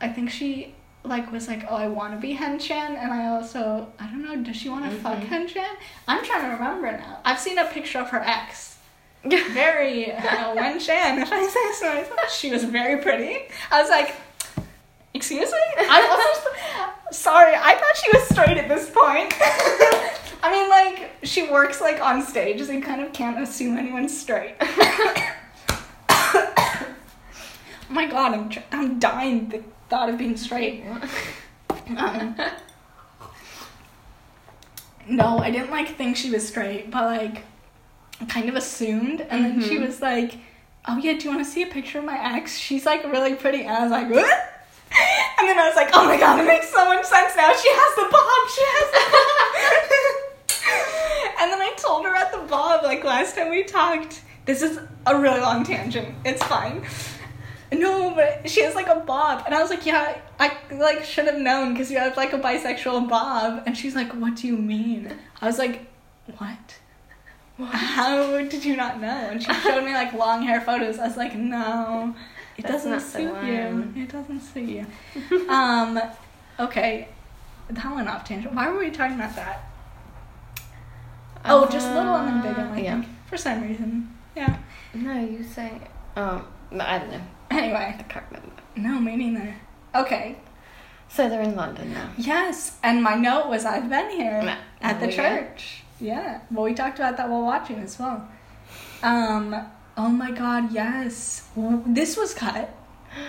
I 0.00 0.08
think 0.08 0.30
she 0.30 0.74
like 1.04 1.30
was 1.30 1.48
like, 1.48 1.64
oh, 1.68 1.76
I 1.76 1.86
want 1.86 2.14
to 2.14 2.18
be 2.20 2.32
Hen-chan, 2.32 2.96
and 2.96 3.12
I 3.12 3.26
also 3.28 3.92
I 4.00 4.06
don't 4.06 4.22
know, 4.22 4.36
does 4.42 4.56
she 4.56 4.68
want 4.70 4.84
to 4.90 4.96
fuck 4.98 5.18
Mhm. 5.18 5.26
Hen-chan? 5.28 5.76
I'm 6.08 6.24
trying 6.24 6.42
to 6.42 6.48
remember 6.48 6.92
now. 6.92 7.18
I've 7.24 7.38
seen 7.38 7.58
a 7.58 7.66
picture 7.66 7.98
of 7.98 8.08
her 8.10 8.20
ex. 8.24 8.73
Very 9.24 10.12
uh, 10.12 10.54
Wen 10.54 10.78
Shan, 10.78 11.18
if 11.18 11.32
I 11.32 11.46
say 11.46 11.72
so 11.72 11.94
myself. 11.94 12.30
She 12.30 12.50
was 12.50 12.64
very 12.64 13.02
pretty. 13.02 13.48
I 13.70 13.80
was 13.80 13.90
like, 13.90 14.14
excuse 15.14 15.50
me? 15.50 15.58
I 15.78 16.06
wasn't 16.08 16.54
sorry, 17.14 17.54
I 17.54 17.74
thought 17.74 17.96
she 17.96 18.10
was 18.12 18.28
straight 18.28 18.58
at 18.58 18.68
this 18.68 18.90
point. 18.90 19.32
I 20.42 20.50
mean 20.50 20.68
like 20.68 21.12
she 21.22 21.48
works 21.48 21.80
like 21.80 22.00
on 22.00 22.22
stage, 22.22 22.60
so 22.62 22.72
you 22.72 22.82
kind 22.82 23.00
of 23.00 23.12
can't 23.12 23.40
assume 23.40 23.78
anyone's 23.78 24.18
straight. 24.18 24.56
oh 24.60 25.36
my 27.88 28.06
god, 28.06 28.34
I'm 28.34 28.48
tr- 28.50 28.60
I'm 28.72 28.98
dying 28.98 29.48
the 29.48 29.62
thought 29.88 30.10
of 30.10 30.18
being 30.18 30.36
straight. 30.36 30.84
Um, 31.96 32.36
no, 35.08 35.38
I 35.38 35.50
didn't 35.50 35.70
like 35.70 35.96
think 35.96 36.16
she 36.16 36.30
was 36.30 36.46
straight, 36.46 36.90
but 36.90 37.04
like 37.04 37.44
kind 38.26 38.48
of 38.48 38.56
assumed. 38.56 39.20
And 39.22 39.44
then 39.44 39.60
she 39.62 39.76
Mhm. 39.76 39.86
was 39.86 40.00
like, 40.02 40.34
"Oh 40.86 40.96
yeah, 40.98 41.12
do 41.12 41.24
you 41.24 41.30
want 41.30 41.44
to 41.44 41.50
see 41.50 41.62
a 41.62 41.66
picture 41.66 41.98
of 41.98 42.04
my 42.04 42.18
ex? 42.36 42.58
She's 42.58 42.84
like 42.86 43.04
really 43.04 43.34
pretty." 43.34 43.62
And 43.62 43.70
I 43.76 43.82
was 43.82 43.90
like, 43.90 44.10
"What?" 44.10 44.50
And 45.38 45.48
then 45.48 45.58
I 45.58 45.66
was 45.66 45.76
like, 45.76 45.90
"Oh 45.92 46.04
my 46.04 46.16
god, 46.16 46.38
it 46.40 46.46
makes 46.46 46.70
so 46.70 46.84
much 46.86 47.04
sense 47.04 47.34
now. 47.36 47.52
She 47.54 47.68
has 47.70 47.94
the 47.96 48.08
bob. 48.10 48.42
She 48.54 48.62
has 48.74 48.86
the 48.94 49.04
bob." 49.12 49.84
and 51.40 51.52
then 51.52 51.60
I 51.60 51.72
told 51.76 52.04
her 52.06 52.14
at 52.14 52.32
the 52.32 52.38
bob 52.38 52.82
like 52.84 53.04
last 53.04 53.34
time 53.36 53.50
we 53.50 53.64
talked. 53.64 54.22
This 54.46 54.62
is 54.62 54.78
a 55.06 55.18
really 55.18 55.40
long 55.40 55.64
tangent. 55.64 56.14
It's 56.24 56.42
fine. 56.44 56.84
No, 57.72 58.10
but 58.14 58.48
she 58.48 58.60
has 58.62 58.74
like 58.74 58.86
a 58.88 58.96
bob, 59.00 59.42
and 59.46 59.54
I 59.54 59.60
was 59.60 59.70
like, 59.70 59.84
yeah, 59.86 60.16
I 60.38 60.52
like 60.70 61.02
should 61.04 61.24
have 61.26 61.38
known 61.38 61.72
because 61.72 61.90
you 61.90 61.98
have 61.98 62.16
like 62.16 62.32
a 62.32 62.38
bisexual 62.38 63.08
bob. 63.08 63.62
And 63.66 63.76
she's 63.76 63.94
like, 63.96 64.12
what 64.12 64.36
do 64.36 64.46
you 64.46 64.56
mean? 64.56 65.12
I 65.40 65.46
was 65.46 65.58
like, 65.58 65.86
what? 66.38 66.78
How 67.64 68.42
did 68.42 68.64
you 68.64 68.76
not 68.76 69.00
know? 69.00 69.06
And 69.08 69.42
she 69.42 69.52
showed 69.54 69.84
me 69.84 69.92
like 69.94 70.12
long 70.12 70.42
hair 70.42 70.60
photos. 70.60 70.98
I 70.98 71.06
was 71.06 71.16
like, 71.16 71.34
no, 71.36 72.14
it 72.56 72.62
That's 72.62 72.84
doesn't 72.84 73.00
suit 73.00 73.44
you. 73.44 73.92
It 73.96 74.10
doesn't 74.10 74.40
suit 74.40 74.68
you. 74.68 75.48
um, 75.48 76.00
okay, 76.58 77.08
that 77.70 77.94
went 77.94 78.08
off 78.08 78.24
tangent. 78.24 78.54
Why 78.54 78.68
were 78.68 78.78
we 78.78 78.90
talking 78.90 79.16
about 79.16 79.36
that? 79.36 79.62
Oh, 81.44 81.68
just 81.70 81.86
little 81.92 82.14
and 82.16 82.42
then 82.42 82.54
big. 82.54 82.58
I 82.64 82.70
Uh, 82.70 82.74
yeah. 82.76 83.00
think 83.02 83.06
for 83.26 83.36
some 83.36 83.62
reason. 83.62 84.16
Yeah. 84.34 84.56
No, 84.94 85.20
you 85.20 85.42
say. 85.44 85.80
Um, 86.16 86.44
no, 86.70 86.84
I 86.84 86.98
don't 86.98 87.10
know. 87.10 87.20
Anyway, 87.50 87.94
I 87.98 88.02
can't 88.02 88.24
remember. 88.30 88.50
no, 88.76 88.98
me 89.00 89.16
neither. 89.16 89.54
Okay. 89.94 90.36
So 91.08 91.28
they're 91.28 91.42
in 91.42 91.54
London 91.54 91.92
now. 91.92 92.10
Yes, 92.16 92.78
and 92.82 93.02
my 93.02 93.14
note 93.14 93.48
was 93.48 93.64
I've 93.64 93.88
been 93.88 94.10
here 94.10 94.40
Yeah. 94.42 94.58
at 94.80 94.98
the 95.00 95.06
Oh, 95.06 95.10
yeah? 95.10 95.46
Yeah. 96.00 96.40
Well, 96.50 96.64
we 96.64 96.74
talked 96.74 96.98
about 96.98 97.16
that 97.16 97.28
while 97.28 97.42
watching 97.42 97.78
as 97.78 97.98
well. 97.98 98.28
Um. 99.02 99.54
Oh 99.96 100.08
my 100.08 100.30
God. 100.30 100.72
Yes. 100.72 101.48
This 101.86 102.16
was 102.16 102.34
cut. 102.34 102.74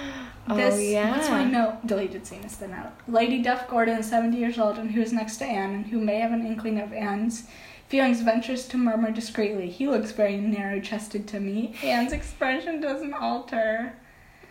Oh, 0.47 0.55
This. 0.55 0.79
yeah. 0.79 1.09
What's 1.09 1.27
my 1.29 1.43
note? 1.43 1.87
Deleted 1.87 2.27
scene 2.27 2.43
is 2.43 2.57
the 2.57 2.67
note. 2.67 2.91
Lady 3.07 3.41
Duff 3.41 3.67
Gordon, 3.67 4.03
seventy 4.03 4.37
years 4.37 4.59
old, 4.59 4.77
and 4.77 4.91
who 4.91 5.01
is 5.01 5.11
next 5.11 5.37
to 5.37 5.45
Anne, 5.45 5.73
and 5.73 5.87
who 5.87 5.99
may 5.99 6.19
have 6.19 6.31
an 6.31 6.45
inkling 6.45 6.79
of 6.79 6.93
Anne's 6.93 7.45
feelings, 7.87 8.21
ventures 8.21 8.67
to 8.67 8.77
murmur 8.77 9.09
discreetly. 9.09 9.71
He 9.71 9.87
looks 9.87 10.11
very 10.11 10.37
narrow-chested 10.37 11.27
to 11.29 11.39
me. 11.39 11.75
Anne's 11.83 12.13
expression 12.13 12.79
doesn't 12.79 13.13
alter. 13.15 13.93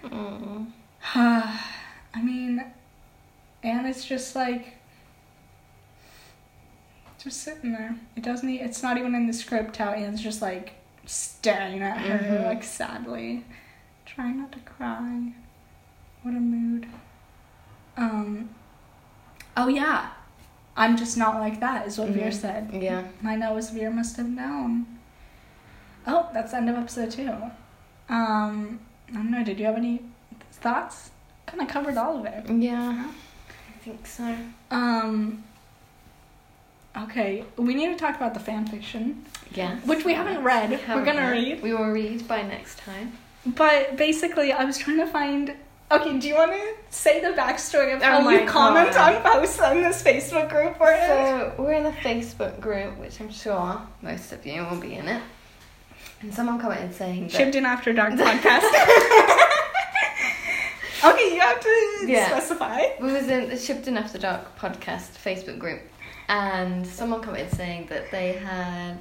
Mm. 0.02 0.72
I 1.14 1.60
mean, 2.20 2.64
Anne 3.62 3.86
is 3.86 4.04
just 4.04 4.34
like 4.34 4.74
just 7.24 7.40
sitting 7.42 7.72
there. 7.72 7.96
It 8.16 8.22
doesn't. 8.22 8.48
e- 8.48 8.60
It's 8.60 8.82
not 8.82 8.98
even 8.98 9.14
in 9.14 9.26
the 9.26 9.32
script 9.32 9.76
how 9.78 9.90
Anne's 9.90 10.20
just 10.22 10.40
like 10.42 10.74
staring 11.06 11.82
at 11.82 11.98
her 11.98 12.18
Mhm. 12.18 12.44
like 12.44 12.62
sadly, 12.62 13.44
trying 14.06 14.38
not 14.38 14.52
to 14.52 14.58
cry. 14.60 15.32
What 16.22 16.34
a 16.34 16.40
mood. 16.40 16.86
Um. 17.96 18.50
Oh 19.56 19.68
yeah, 19.68 20.10
I'm 20.76 20.96
just 20.96 21.16
not 21.16 21.40
like 21.40 21.60
that. 21.60 21.86
Is 21.86 21.98
what 21.98 22.08
Vere 22.10 22.30
Mhm. 22.30 22.34
said. 22.34 22.70
Yeah. 22.72 23.04
My 23.22 23.36
nose 23.36 23.70
Vere 23.70 23.90
must 23.90 24.16
have 24.16 24.28
known. 24.28 24.86
Oh, 26.06 26.28
that's 26.34 26.50
the 26.50 26.58
end 26.58 26.68
of 26.68 26.76
episode 26.76 27.10
two. 27.10 27.30
Um, 28.10 28.80
I 29.10 29.12
don't 29.14 29.30
know. 29.30 29.42
Did 29.44 29.58
you 29.58 29.64
have 29.66 29.76
any 29.76 30.02
thoughts? 30.52 31.10
Kind 31.46 31.62
of 31.62 31.68
covered 31.68 31.96
all 31.96 32.18
of 32.18 32.26
it. 32.26 32.50
Yeah. 32.50 33.06
I 33.08 33.78
think 33.84 34.06
so. 34.06 34.36
Um. 34.70 35.44
Okay, 36.96 37.44
we 37.56 37.74
need 37.74 37.88
to 37.88 37.96
talk 37.96 38.14
about 38.16 38.34
the 38.34 38.40
fan 38.40 38.66
fiction, 38.66 39.24
Yeah. 39.50 39.76
which 39.84 40.04
we 40.04 40.14
haven't 40.14 40.42
read. 40.44 40.70
We 40.70 40.76
We're 40.94 41.04
gonna 41.04 41.30
read. 41.30 41.54
read, 41.54 41.62
We 41.62 41.72
will 41.74 41.90
read 41.90 42.28
by 42.28 42.42
next 42.42 42.78
time. 42.78 43.18
but 43.44 43.96
basically, 43.96 44.52
I 44.52 44.64
was 44.64 44.78
trying 44.78 44.98
to 44.98 45.06
find. 45.06 45.54
Okay, 45.90 46.18
do 46.18 46.26
you 46.28 46.34
want 46.34 46.52
to 46.52 46.74
say 46.90 47.20
the 47.20 47.32
backstory 47.36 47.94
of 47.94 48.00
Oh 48.00 48.04
how 48.06 48.28
you 48.30 48.46
comment 48.46 48.92
God. 48.94 49.16
on 49.16 49.22
posts 49.22 49.60
on 49.60 49.82
this 49.82 50.02
Facebook 50.02 50.48
group 50.48 50.78
we're 50.80 50.92
in? 50.92 51.06
So 51.08 51.52
we're 51.58 51.72
in 51.74 51.86
a 51.86 51.92
Facebook 51.92 52.58
group, 52.60 52.96
which 52.98 53.20
I'm 53.20 53.30
sure 53.30 53.80
most 54.00 54.32
of 54.32 54.46
you 54.46 54.64
will 54.64 54.78
be 54.80 54.94
in 54.94 55.06
it. 55.08 55.22
And 56.22 56.32
someone 56.32 56.58
commented 56.60 56.94
saying 56.94 57.28
Shibden 57.28 57.64
After 57.64 57.92
Dark 57.92 58.14
podcast. 58.28 58.62
okay, 61.04 61.34
you 61.34 61.40
have 61.40 61.60
to 61.60 62.04
Yeah. 62.06 62.28
specify. 62.28 62.80
we 63.00 63.12
was 63.12 63.28
in 63.28 63.48
the 63.50 63.56
Shibden 63.56 63.98
After 63.98 64.18
Dark 64.18 64.58
podcast 64.58 65.18
Facebook 65.22 65.58
group, 65.58 65.80
and 66.28 66.86
someone 66.86 67.22
commented 67.22 67.52
saying 67.52 67.86
that 67.88 68.10
they 68.10 68.32
had 68.32 68.98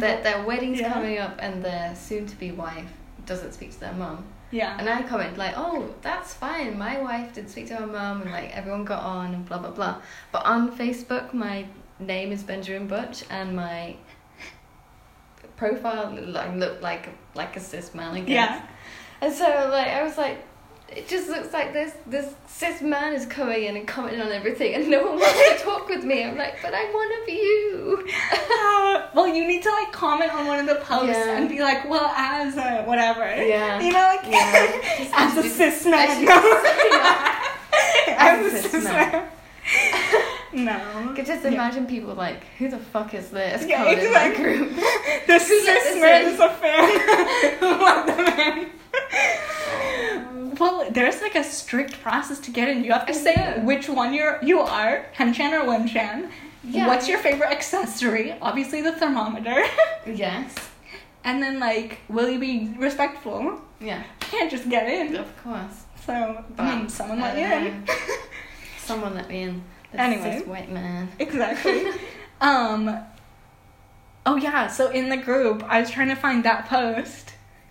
that 0.00 0.22
their 0.22 0.42
wedding's 0.44 0.80
yeah. 0.80 0.92
coming 0.92 1.18
up 1.18 1.36
and 1.40 1.64
their 1.64 1.94
soon-to-be 1.96 2.52
wife 2.52 2.92
doesn't 3.26 3.52
speak 3.52 3.72
to 3.72 3.80
their 3.80 3.92
mum. 3.92 4.24
yeah. 4.50 4.76
And 4.78 4.88
I 4.88 5.02
commented 5.02 5.38
like, 5.38 5.54
"Oh, 5.56 5.94
that's 6.02 6.34
fine. 6.34 6.78
My 6.78 7.00
wife 7.00 7.34
did 7.34 7.50
speak 7.50 7.66
to 7.68 7.76
her 7.76 7.86
mum, 7.86 8.22
and 8.22 8.30
like 8.30 8.56
everyone 8.56 8.84
got 8.84 9.02
on 9.02 9.34
and 9.34 9.46
blah 9.46 9.58
blah 9.58 9.70
blah." 9.70 10.00
But 10.32 10.44
on 10.46 10.72
Facebook, 10.76 11.32
my 11.32 11.66
name 11.98 12.32
is 12.32 12.42
Benjamin 12.42 12.88
Butch, 12.88 13.24
and 13.30 13.54
my 13.54 13.96
profile 15.56 16.16
like 16.26 16.54
looked 16.56 16.82
like 16.82 17.08
like 17.34 17.56
a 17.56 17.60
cis 17.60 17.94
man, 17.94 18.14
I 18.14 18.20
guess. 18.20 18.28
Yeah. 18.28 18.66
And 19.20 19.32
so 19.34 19.44
like 19.70 19.88
I 19.88 20.02
was 20.02 20.16
like, 20.16 20.38
it 20.96 21.08
just 21.08 21.28
looks 21.28 21.52
like 21.52 21.72
this 21.72 21.92
this 22.06 22.34
cis 22.48 22.82
man 22.82 23.14
is 23.14 23.24
coming 23.26 23.64
in 23.64 23.76
and 23.76 23.86
commenting 23.86 24.20
on 24.20 24.32
everything, 24.32 24.74
and 24.74 24.88
no 24.88 25.02
one 25.06 25.18
wants 25.20 25.38
to 25.60 25.64
talk 25.64 25.88
with 25.88 26.04
me. 26.04 26.24
I'm 26.24 26.36
like, 26.36 26.56
but 26.62 26.74
I'm 26.74 26.92
one 26.92 27.08
of 27.22 27.28
you. 27.28 28.08
Uh, 28.32 29.06
well, 29.14 29.28
you 29.28 29.46
need 29.46 29.62
to 29.62 29.70
like 29.70 29.92
comment 29.92 30.32
on 30.34 30.46
one 30.46 30.58
of 30.58 30.66
the 30.66 30.76
posts 30.76 31.08
Yeah. 31.08 31.36
and 31.36 31.48
be 31.48 31.60
like, 31.60 31.88
well, 31.88 32.12
as 32.16 32.56
a 32.56 32.82
whatever. 32.84 33.20
Yeah. 33.24 33.80
You 33.80 33.92
know, 33.92 33.98
like 33.98 34.26
Yeah. 34.26 35.10
as 35.14 35.38
a 35.38 35.42
Just- 35.42 35.56
cis 35.56 35.86
man. 35.86 36.08
should 36.18 36.28
No. 36.28 36.40
say, 36.62 38.12
as 38.12 38.40
a 38.40 38.56
As 38.56 38.64
a 38.64 38.68
cis 38.68 38.84
man. 38.84 39.28
no. 40.52 40.72
I 40.72 41.12
could 41.14 41.26
just 41.26 41.44
Yeah. 41.44 41.50
imagine 41.52 41.86
people 41.86 42.14
like, 42.14 42.42
who 42.58 42.68
the 42.68 42.78
fuck 42.78 43.14
is 43.14 43.30
this? 43.30 43.64
Yeah, 43.66 43.84
coming 43.84 43.98
in 44.00 44.06
exactly. 44.06 44.42
group. 44.44 44.70
The 45.26 45.32
let 45.34 45.42
cis 45.42 45.64
this 45.66 46.00
man 46.00 46.24
is 46.26 46.40
a 46.40 46.48
fan. 46.50 47.58
Who 47.60 47.66
let 47.84 48.06
them 48.06 48.58
in? 48.58 48.70
Well, 50.58 50.90
there's 50.90 51.22
like 51.22 51.36
a 51.36 51.44
strict 51.44 52.02
process 52.02 52.38
to 52.40 52.50
get 52.50 52.68
in. 52.68 52.84
You 52.84 52.92
have 52.92 53.06
to 53.06 53.14
say 53.14 53.60
which 53.62 53.88
one 53.88 54.12
you're 54.12 54.38
you 54.42 54.60
are, 54.60 55.06
Henchan 55.16 55.52
or 55.58 55.64
Wenchan. 55.66 56.30
Yeah. 56.62 56.86
What's 56.86 57.08
your 57.08 57.18
favorite 57.18 57.50
accessory? 57.50 58.34
Obviously 58.42 58.82
the 58.82 58.92
thermometer. 58.92 59.64
Yes. 60.06 60.54
and 61.24 61.42
then 61.42 61.60
like, 61.60 61.98
will 62.10 62.28
you 62.28 62.38
be 62.38 62.74
respectful? 62.78 63.60
Yeah. 63.80 64.00
You 64.00 64.04
can't 64.20 64.50
just 64.50 64.68
get 64.68 64.86
in. 64.88 65.16
Of 65.16 65.34
course. 65.42 65.84
So 66.04 66.44
But, 66.56 66.62
I 66.62 66.76
mean, 66.78 66.88
someone 66.90 67.20
let 67.20 67.38
you 67.38 67.44
in. 67.68 67.86
Someone 68.78 69.14
let 69.14 69.28
me 69.28 69.42
in. 69.42 69.62
This 69.92 70.00
Anyway. 70.00 70.38
cis 70.40 70.46
white 70.46 70.70
man. 70.70 71.08
exactly. 71.18 71.86
um. 72.40 72.98
Oh 74.26 74.36
yeah. 74.36 74.66
So 74.66 74.90
in 74.90 75.08
the 75.08 75.16
group, 75.16 75.62
I 75.66 75.80
was 75.80 75.90
trying 75.90 76.08
to 76.08 76.16
find 76.16 76.44
that 76.44 76.66
post 76.68 77.29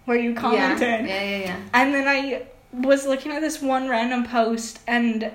where 0.09 0.17
you 0.17 0.33
commented. 0.33 1.05
Yeah, 1.05 1.05
yeah, 1.05 1.23
yeah. 1.23 1.37
yeah. 1.37 1.59
And 1.71 1.93
then 1.93 2.07
I 2.07 2.47
was 2.73 3.05
looking 3.05 3.31
at 3.31 3.41
this 3.41 3.61
one 3.61 3.87
random 3.87 4.25
post, 4.25 4.79
and 4.87 5.31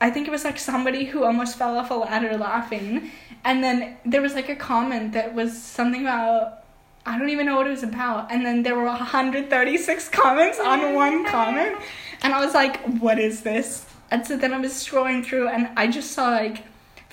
I 0.00 0.08
think 0.10 0.26
it 0.26 0.30
was 0.30 0.44
like 0.44 0.58
somebody 0.58 1.04
who 1.04 1.24
almost 1.24 1.58
fell 1.58 1.76
off 1.76 1.90
a 1.90 1.94
ladder 1.94 2.34
laughing. 2.38 3.10
And 3.44 3.62
then 3.62 3.98
there 4.06 4.22
was 4.22 4.34
like 4.34 4.48
a 4.48 4.56
comment 4.56 5.12
that 5.12 5.34
was 5.34 5.62
something 5.62 6.00
about, 6.00 6.64
I 7.04 7.18
don't 7.18 7.28
even 7.28 7.44
know 7.44 7.56
what 7.56 7.66
it 7.66 7.70
was 7.70 7.82
about. 7.82 8.32
And 8.32 8.46
then 8.46 8.62
there 8.62 8.76
were 8.76 8.86
136 8.86 10.08
comments 10.08 10.58
on 10.58 10.94
one 11.04 11.26
comment. 11.26 11.76
And 12.22 12.32
I 12.32 12.42
was 12.42 12.54
like, 12.54 12.80
what 13.00 13.18
is 13.18 13.42
this? 13.42 13.84
And 14.10 14.26
so 14.26 14.38
then 14.38 14.54
I 14.54 14.58
was 14.58 14.72
scrolling 14.72 15.22
through, 15.22 15.48
and 15.48 15.68
I 15.76 15.86
just 15.86 16.12
saw 16.12 16.30
like 16.30 16.64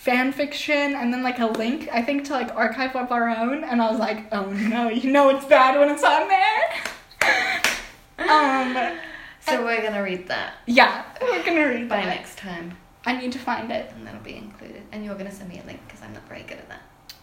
fan 0.06 0.32
fiction 0.32 0.94
and 1.00 1.12
then 1.12 1.22
like 1.24 1.40
a 1.40 1.46
link 1.64 1.90
i 1.92 2.02
think 2.02 2.24
to 2.26 2.32
like 2.40 2.50
archive 2.56 2.96
of 2.96 3.12
our 3.12 3.28
own 3.42 3.64
and 3.64 3.82
i 3.82 3.90
was 3.90 4.00
like 4.00 4.20
oh 4.32 4.46
no 4.76 4.88
you 4.90 5.12
know 5.12 5.30
it's 5.30 5.46
bad 5.46 5.80
when 5.80 5.90
it's 5.90 6.04
on 6.04 6.28
there 6.28 6.62
um 8.30 8.98
So 9.48 9.64
we're 9.64 9.82
gonna 9.82 10.02
read 10.04 10.28
that 10.28 10.54
Yeah, 10.66 11.04
we're 11.22 11.44
gonna 11.44 11.68
read 11.68 11.88
by 11.90 11.98
that. 12.02 12.06
next 12.18 12.38
time, 12.38 12.76
I 13.06 13.12
need 13.20 13.32
to 13.34 13.40
find 13.40 13.72
it. 13.72 13.92
and 13.96 14.06
that'll 14.06 14.22
be 14.22 14.36
included. 14.38 14.82
And 14.92 15.06
you're 15.06 15.14
gonna 15.16 15.32
send 15.32 15.50
me 15.54 15.60
a 15.64 15.66
link 15.68 15.80
because 15.88 16.02
I'm 16.02 16.14
not 16.14 16.28
very 16.28 16.42
good 16.44 16.58
at 16.58 16.70
that. 16.70 16.82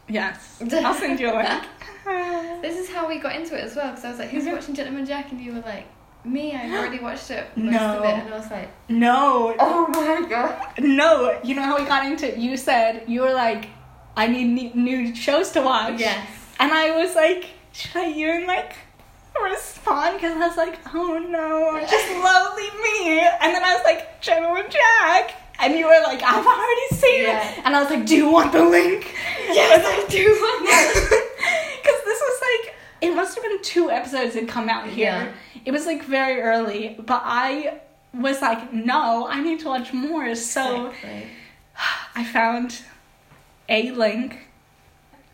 Yes, 0.08 0.62
I'll 0.86 0.94
send 0.94 1.18
you 1.18 1.28
a 1.32 1.36
link. 1.42 1.62
This 2.62 2.76
is 2.78 2.88
how 2.94 3.08
we 3.08 3.18
got 3.18 3.34
into 3.34 3.56
it 3.58 3.64
as 3.64 3.74
well, 3.74 3.88
because 3.90 4.04
I 4.04 4.10
was 4.10 4.18
like, 4.20 4.28
"Who's 4.30 4.44
Mhm. 4.44 4.52
watching 4.54 4.74
Gentleman 4.74 5.04
Jack?" 5.06 5.32
And 5.32 5.40
you 5.40 5.52
were 5.54 5.60
like, 5.74 5.86
"Me, 6.24 6.54
I've 6.54 6.72
already 6.72 7.00
watched 7.00 7.30
it 7.30 7.44
most 7.56 7.74
of 7.74 8.02
No. 8.02 8.02
it." 8.04 8.14
And 8.14 8.34
I 8.34 8.38
was 8.38 8.50
like, 8.50 8.68
no, 8.88 9.54
"Oh 9.58 9.86
my 9.88 10.28
god!" 10.28 10.56
no. 10.78 11.38
You 11.42 11.54
know 11.56 11.62
how 11.62 11.78
we 11.78 11.84
got 11.86 12.06
into 12.06 12.28
it? 12.32 12.38
You 12.38 12.56
said 12.56 13.04
you 13.08 13.22
were 13.22 13.32
like, 13.32 13.66
I 14.16 14.26
need 14.26 14.74
new 14.76 15.14
shows 15.14 15.50
to 15.52 15.62
watch. 15.62 15.98
Yes. 15.98 16.26
And 16.60 16.70
I 16.72 16.90
was 16.96 17.14
like, 17.16 17.46
should 17.72 17.96
I 17.96 18.10
even 18.10 18.46
like 18.46 18.74
respond? 19.42 20.16
Because 20.16 20.32
I 20.36 20.46
was 20.48 20.56
like, 20.56 20.78
oh 20.94 21.18
no, 21.18 21.80
just 21.80 22.08
lonely 22.10 22.70
me. 22.82 23.20
And 23.20 23.54
then 23.54 23.64
I 23.64 23.74
was 23.74 23.84
like, 23.84 24.20
Gentleman 24.20 24.66
Jack. 24.70 25.34
And 25.58 25.74
you 25.78 25.86
were 25.86 26.00
like, 26.02 26.22
I've 26.22 26.44
already 26.46 26.88
seen 26.92 27.22
Yeah. 27.24 27.50
it. 27.52 27.62
And 27.64 27.74
I 27.76 27.80
was 27.82 27.90
like, 27.90 28.04
do 28.06 28.16
you 28.16 28.28
want 28.30 28.52
the 28.52 28.64
link? 28.64 29.14
Yes, 29.48 29.82
I 29.84 30.06
do 30.08 30.24
want 30.26 30.66
that. 30.66 30.92
Because 31.82 32.00
this 32.04 32.20
was 32.20 32.40
like, 32.42 32.71
it 33.02 33.14
must 33.14 33.34
have 33.34 33.44
been 33.44 33.60
two 33.62 33.90
episodes 33.90 34.34
had 34.34 34.48
come 34.48 34.68
out 34.68 34.86
here. 34.88 35.04
Yeah. 35.04 35.32
It 35.64 35.72
was 35.72 35.84
like 35.86 36.04
very 36.04 36.40
early, 36.40 36.96
but 37.04 37.22
I 37.24 37.80
was 38.14 38.40
like, 38.40 38.72
no, 38.72 39.26
I 39.28 39.40
need 39.42 39.60
to 39.60 39.66
watch 39.66 39.92
more. 39.92 40.34
So 40.34 40.86
Exactly. 40.86 41.26
I 42.14 42.24
found 42.24 42.80
a 43.68 43.90
link. 43.92 44.38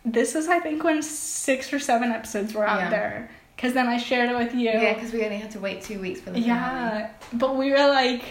This 0.04 0.34
is, 0.34 0.48
I 0.48 0.60
think, 0.60 0.82
when 0.84 1.02
six 1.02 1.72
or 1.72 1.78
seven 1.78 2.10
episodes 2.10 2.54
were 2.54 2.66
out 2.66 2.80
Yeah. 2.80 2.90
there. 2.90 3.30
Because 3.56 3.74
then 3.74 3.88
I 3.88 3.96
shared 3.98 4.30
it 4.30 4.36
with 4.36 4.54
you. 4.54 4.70
Yeah, 4.70 4.94
because 4.94 5.12
we 5.12 5.24
only 5.24 5.36
had 5.38 5.50
to 5.50 5.58
wait 5.60 5.82
two 5.82 5.98
weeks 6.00 6.20
for 6.20 6.30
the 6.30 6.40
finale. 6.40 6.46
Yeah, 6.48 7.10
but 7.32 7.56
we 7.56 7.72
were 7.72 7.88
like, 7.88 8.22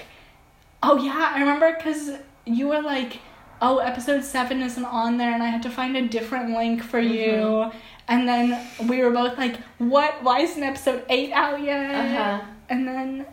oh 0.82 0.98
yeah, 1.04 1.32
I 1.36 1.40
remember 1.40 1.74
because 1.76 2.12
you 2.46 2.70
were 2.70 2.82
like, 2.82 3.20
oh, 3.62 3.78
episode 3.80 4.24
seven 4.24 4.62
isn't 4.62 4.86
on 4.86 5.18
there, 5.18 5.34
and 5.34 5.42
I 5.44 5.48
had 5.48 5.64
to 5.64 5.70
find 5.70 5.96
a 5.98 6.08
different 6.08 6.52
link 6.52 6.84
for 6.84 7.00
you. 7.00 7.32
Mhm. 7.32 7.74
And 8.10 8.28
then 8.28 8.66
we 8.88 9.02
were 9.04 9.12
both 9.12 9.38
like, 9.38 9.58
what? 9.80 10.24
Why 10.24 10.40
isn't 10.42 10.62
episode 10.64 11.04
eight 11.10 11.32
out 11.34 11.62
yet? 11.62 11.94
Uh 11.96 12.08
huh. 12.18 12.42
And 12.70 12.88
then, 12.88 13.26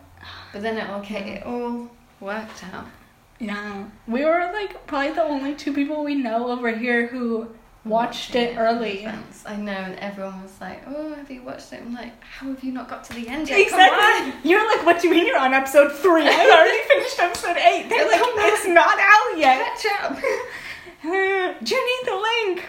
But 0.53 0.63
then 0.63 0.77
it 0.79 0.89
all 0.89 1.01
came, 1.01 1.27
it 1.29 1.45
all 1.45 1.91
worked 2.21 2.65
out. 2.73 2.87
yeah, 3.39 3.85
we 4.07 4.25
were 4.25 4.51
like 4.53 4.87
probably 4.87 5.11
the 5.13 5.23
only 5.23 5.55
two 5.55 5.73
people 5.73 6.05
we 6.05 6.15
know 6.15 6.49
over 6.51 6.71
here 6.71 7.07
who 7.09 7.49
watched 7.85 8.35
it 8.35 8.57
early. 8.57 9.07
I 9.47 9.57
know, 9.57 9.73
and 9.73 9.99
everyone 9.99 10.43
was 10.43 10.59
like, 10.61 10.83
"Oh, 10.87 11.15
have 11.15 11.31
you 11.31 11.43
watched 11.43 11.73
it?" 11.73 11.83
I'm 11.83 11.95
like, 11.95 12.13
"How 12.23 12.49
have 12.49 12.65
you 12.65 12.73
not 12.73 12.89
got 12.89 13.05
to 13.05 13.13
the 13.13 13.29
end 13.29 13.49
yet? 13.49 13.61
Exactly. 13.61 14.33
on." 14.33 14.41
You're 14.43 14.67
like, 14.67 14.87
what 14.87 15.01
do 15.01 15.09
you 15.09 15.15
mean 15.15 15.27
you're 15.27 15.39
on 15.39 15.53
episode 15.53 15.93
three? 15.93 16.27
I 16.27 16.51
already 16.51 16.89
finished 16.89 17.19
episode 17.19 17.57
eight. 17.57 17.89
They're 17.89 18.09
like, 18.11 18.21
it's 18.23 18.67
not 18.67 18.97
out 18.99 19.39
yet. 19.39 19.79
Catch 19.79 19.87
up. 20.03 20.19
Do 21.05 21.11
you 21.75 22.03
need 22.03 22.09
the 22.11 22.17
link? 22.17 22.67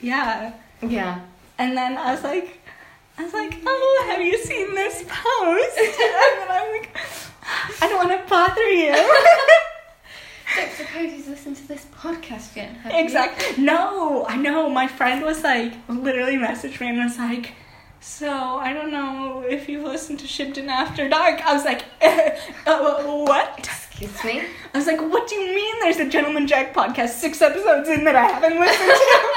Yeah. 0.00 0.52
yeah. 0.82 1.20
And 1.58 1.76
then 1.76 1.96
I 1.98 2.12
was 2.12 2.22
like, 2.22 2.60
I 3.18 3.24
was 3.24 3.32
like, 3.32 3.56
oh, 3.66 4.04
have 4.08 4.20
you 4.20 4.38
seen 4.38 4.74
this 4.74 5.02
post? 5.08 5.78
and 5.78 5.94
then 5.98 6.48
I'm 6.50 6.72
like, 6.72 6.96
I 7.82 7.88
don't 7.88 8.08
want 8.08 8.22
to 8.22 8.28
bother 8.28 8.68
you. 8.70 9.70
Don't 10.56 10.70
suppose 10.72 11.10
he's 11.12 11.28
listened 11.28 11.56
to 11.56 11.68
this 11.68 11.86
podcast 11.96 12.54
yet? 12.56 12.70
have 12.76 12.92
you? 12.92 12.98
exactly. 12.98 13.62
No, 13.62 14.24
I 14.26 14.36
know. 14.36 14.68
My 14.70 14.86
friend 14.86 15.22
was 15.24 15.42
like, 15.42 15.72
literally 15.88 16.36
messaged 16.36 16.80
me 16.80 16.88
and 16.90 16.98
was 16.98 17.18
like, 17.18 17.52
so 18.00 18.30
I 18.30 18.72
don't 18.72 18.90
know 18.92 19.42
if 19.48 19.68
you've 19.68 19.84
listened 19.84 20.18
to 20.20 20.26
Shibden 20.26 20.68
After 20.68 21.08
Dark. 21.08 21.44
I 21.44 21.52
was 21.54 21.64
like, 21.64 21.84
uh, 22.66 23.02
what? 23.24 23.58
Excuse 23.58 24.24
me. 24.24 24.42
I 24.74 24.78
was 24.78 24.86
like, 24.86 25.00
what 25.00 25.26
do 25.28 25.34
you 25.36 25.54
mean 25.54 25.74
there's 25.80 25.96
a 25.98 26.08
Gentleman 26.08 26.46
Jack 26.46 26.74
podcast 26.74 27.10
six 27.10 27.40
episodes 27.40 27.88
in 27.88 28.04
that 28.04 28.14
I 28.16 28.26
haven't 28.26 28.60
listened 28.60 28.90
to? 28.90 29.30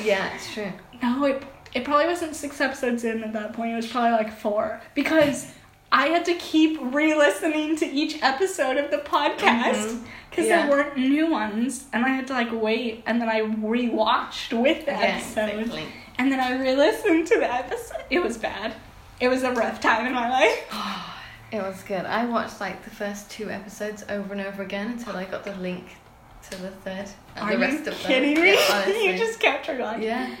Yeah, 0.04 0.32
it's 0.34 0.52
true. 0.52 0.72
No, 1.02 1.24
it 1.24 1.42
it 1.74 1.84
probably 1.84 2.06
wasn't 2.06 2.34
six 2.34 2.60
episodes 2.60 3.04
in 3.04 3.22
at 3.22 3.32
that 3.34 3.52
point. 3.52 3.72
It 3.72 3.76
was 3.76 3.86
probably 3.88 4.12
like 4.12 4.32
four 4.32 4.80
because 4.94 5.52
I 5.90 6.08
had 6.08 6.24
to 6.26 6.34
keep 6.34 6.78
re-listening 6.80 7.76
to 7.76 7.86
each 7.86 8.22
episode 8.22 8.76
of 8.76 8.90
the 8.90 8.98
podcast 8.98 9.86
mm-hmm. 9.86 10.04
because 10.30 10.46
Yeah. 10.46 10.66
there 10.66 10.70
weren't 10.70 10.96
new 10.98 11.30
ones, 11.30 11.86
and 11.92 12.04
I 12.04 12.08
had 12.10 12.26
to 12.28 12.34
like 12.34 12.48
wait, 12.52 13.02
and 13.06 13.20
then 13.20 13.28
I 13.28 13.38
re-watched 13.38 14.52
with 14.52 14.84
the 14.84 14.92
Yeah, 14.92 15.00
episode, 15.00 15.48
exactly. 15.60 15.84
and 16.18 16.30
then 16.30 16.40
I 16.40 16.58
re-listened 16.60 17.26
to 17.28 17.38
the 17.38 17.50
episode. 17.52 18.04
It 18.10 18.22
was 18.22 18.36
bad. 18.36 18.74
It 19.20 19.28
was 19.28 19.42
a 19.42 19.52
rough 19.52 19.80
time 19.80 20.06
in 20.06 20.12
my 20.12 20.28
life. 20.28 20.64
It 21.50 21.62
was 21.62 21.82
good. 21.84 22.04
I 22.04 22.26
watched 22.26 22.60
like 22.60 22.84
the 22.84 22.90
first 22.90 23.30
two 23.30 23.48
episodes 23.50 24.04
over 24.10 24.34
and 24.34 24.42
over 24.42 24.62
again 24.62 24.88
until 24.88 25.16
I 25.16 25.24
got 25.24 25.44
the 25.44 25.54
link 25.54 25.96
to 26.50 26.60
the 26.60 26.68
third 26.70 27.08
and 27.36 27.38
Are 27.44 27.46
the 27.46 27.52
you 27.54 27.60
rest 27.62 27.78
of 27.88 27.94
them. 27.94 27.94
kidding 28.06 28.34
me? 28.38 28.52
Yeah, 28.52 28.86
you 29.12 29.16
just 29.16 29.40
kept 29.40 29.64
her 29.64 29.78
going. 29.78 30.02
Yeah. 30.02 30.36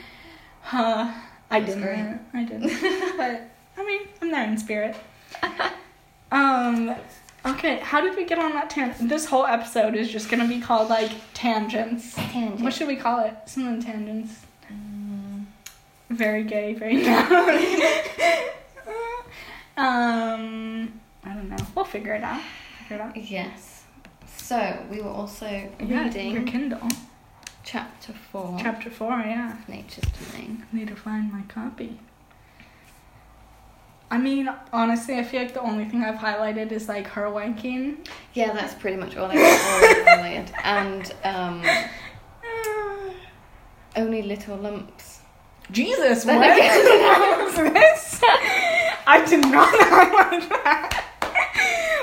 Huh. 0.60 1.10
I 1.50 1.60
didn't. 1.60 1.80
great. 1.80 2.18
I 2.34 2.44
didn't. 2.44 2.68
but 3.16 3.40
I 3.78 3.84
mean, 3.86 4.00
I'm 4.20 4.30
there 4.30 4.44
in 4.44 4.58
spirit. 4.58 4.96
um. 6.32 6.94
Okay, 7.46 7.78
how 7.78 8.00
did 8.00 8.16
we 8.16 8.24
get 8.24 8.38
on 8.38 8.52
that 8.52 8.68
tangent? 8.68 9.08
This 9.08 9.24
whole 9.24 9.46
episode 9.46 9.94
is 9.94 10.10
just 10.10 10.28
gonna 10.28 10.46
be 10.48 10.60
called 10.60 10.90
like 10.90 11.10
tangents. 11.34 12.14
Tangents. 12.14 12.62
What 12.62 12.74
should 12.74 12.88
we 12.88 12.96
call 12.96 13.24
it? 13.24 13.34
Something 13.46 13.80
tangents. 13.80 14.40
Mm, 14.70 15.44
Very 16.10 16.42
gay, 16.44 16.74
very 16.74 17.02
loud. 17.04 17.30
um. 19.76 21.00
I 21.24 21.34
don't 21.34 21.48
know. 21.50 21.56
We'll 21.74 21.84
figure 21.84 22.14
it 22.14 22.24
out. 22.24 22.40
Figure 22.88 22.96
it 22.96 23.00
out. 23.00 23.16
yes. 23.16 23.84
So 24.36 24.78
we 24.90 25.00
were 25.02 25.10
also 25.10 25.46
Yeah, 25.46 26.04
reading 26.04 26.32
your 26.32 26.42
Kindle. 26.44 26.88
chapter 27.64 28.12
four 28.32 28.56
Chapter 28.60 28.88
four. 28.90 29.10
Yeah. 29.10 29.56
Nature's 29.68 30.04
Domain. 30.32 30.64
Need 30.72 30.88
to 30.88 30.96
find 30.96 31.30
my 31.32 31.42
copy. 31.42 31.98
I 34.10 34.16
mean, 34.18 34.48
honestly, 34.72 35.18
I 35.18 35.22
feel 35.22 35.42
like 35.42 35.52
the 35.54 35.60
only 35.60 35.84
thing 35.84 36.02
I've 36.02 36.14
highlighted 36.18 36.72
is 36.72 36.88
like 36.88 37.06
her 37.08 37.24
wanking. 37.26 38.06
Yeah, 38.32 38.52
that's 38.54 38.74
pretty 38.74 38.96
much 38.96 39.16
all 39.16 39.30
I 39.30 39.34
all 39.36 39.40
I 39.40 40.16
related. 40.16 40.50
And 40.64 41.14
um, 41.24 41.62
only 43.96 44.22
little 44.22 44.56
lumps. 44.56 45.20
Jesus, 45.70 46.24
what 46.24 46.36
again- 46.38 47.44
was 47.44 47.54
this? 47.54 48.20
I 49.06 49.24
did 49.28 49.40
not 49.42 49.68
highlight 49.70 50.48
that. 50.48 51.04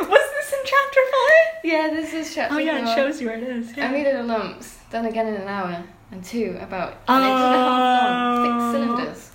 Was 0.01 0.29
this 0.37 0.53
in 0.53 0.59
chapter 0.65 0.99
five? 1.15 1.61
Yeah, 1.63 1.89
this 1.99 2.13
is 2.13 2.35
chapter 2.35 2.55
Oh 2.55 2.57
yeah, 2.59 2.83
four. 2.83 2.91
it 2.93 2.95
shows 2.95 3.19
you 3.21 3.27
where 3.27 3.37
it 3.37 3.43
is. 3.43 3.75
Yeah. 3.75 3.87
Only 3.87 4.03
little 4.03 4.25
lumps. 4.25 4.77
Done 4.91 5.05
again 5.07 5.27
in 5.27 5.35
an 5.35 5.47
hour. 5.47 5.83
And 6.11 6.23
two, 6.23 6.57
about 6.61 6.97
an 7.07 7.21
inch 7.23 7.31
and 7.31 7.55
a 7.55 7.57
half 7.57 8.03
long. 8.03 8.43
Thick 8.45 8.53
Oh. 8.53 8.71
cylinders. 8.95 9.31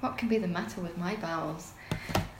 What 0.00 0.18
can 0.18 0.28
be 0.28 0.36
the 0.36 0.48
matter 0.48 0.82
with 0.82 0.98
my 0.98 1.16
bowels? 1.16 1.72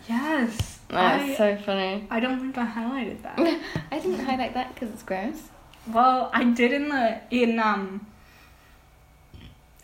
Yes. 0.09 0.75
That's 0.89 1.31
I, 1.33 1.35
so 1.35 1.57
funny. 1.57 2.07
I 2.11 2.21
don't 2.21 2.41
think 2.41 2.57
I 2.59 2.67
highlighted 2.67 3.23
that. 3.23 3.39
I 3.91 3.99
didn't 3.99 4.21
highlight 4.21 4.55
that 4.55 4.75
because 4.75 4.91
it's 4.91 5.03
gross. 5.03 5.49
Well, 5.93 6.31
I 6.33 6.45
did 6.45 6.73
in 6.73 6.89
the 6.89 7.21
in 7.31 7.59
um. 7.59 8.07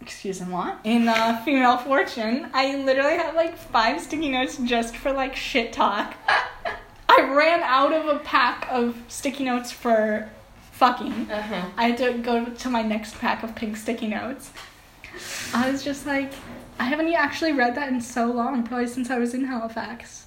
Excuse 0.00 0.40
me, 0.40 0.50
what? 0.50 0.78
In 0.84 1.08
uh, 1.08 1.42
Female 1.44 1.76
Fortune, 1.76 2.48
I 2.54 2.76
literally 2.76 3.16
had 3.16 3.34
like 3.34 3.56
five 3.56 4.00
sticky 4.00 4.30
notes 4.30 4.56
just 4.56 4.96
for 4.96 5.12
like 5.12 5.36
shit 5.36 5.72
talk. 5.72 6.14
I 7.08 7.22
ran 7.34 7.60
out 7.62 7.92
of 7.92 8.06
a 8.06 8.18
pack 8.20 8.66
of 8.70 8.96
sticky 9.08 9.44
notes 9.44 9.70
for 9.70 10.30
fucking. 10.72 11.30
Uh 11.30 11.42
huh. 11.42 11.68
I 11.76 11.88
had 11.88 11.98
to 11.98 12.14
go 12.14 12.46
to 12.46 12.70
my 12.70 12.82
next 12.82 13.18
pack 13.18 13.42
of 13.42 13.54
pink 13.54 13.76
sticky 13.76 14.08
notes. 14.08 14.52
I 15.52 15.70
was 15.70 15.82
just 15.82 16.06
like, 16.06 16.32
I 16.78 16.84
haven't 16.84 17.12
actually 17.12 17.52
read 17.52 17.74
that 17.74 17.88
in 17.88 18.00
so 18.00 18.26
long, 18.26 18.62
probably 18.62 18.86
since 18.86 19.10
I 19.10 19.18
was 19.18 19.34
in 19.34 19.44
Halifax. 19.44 20.26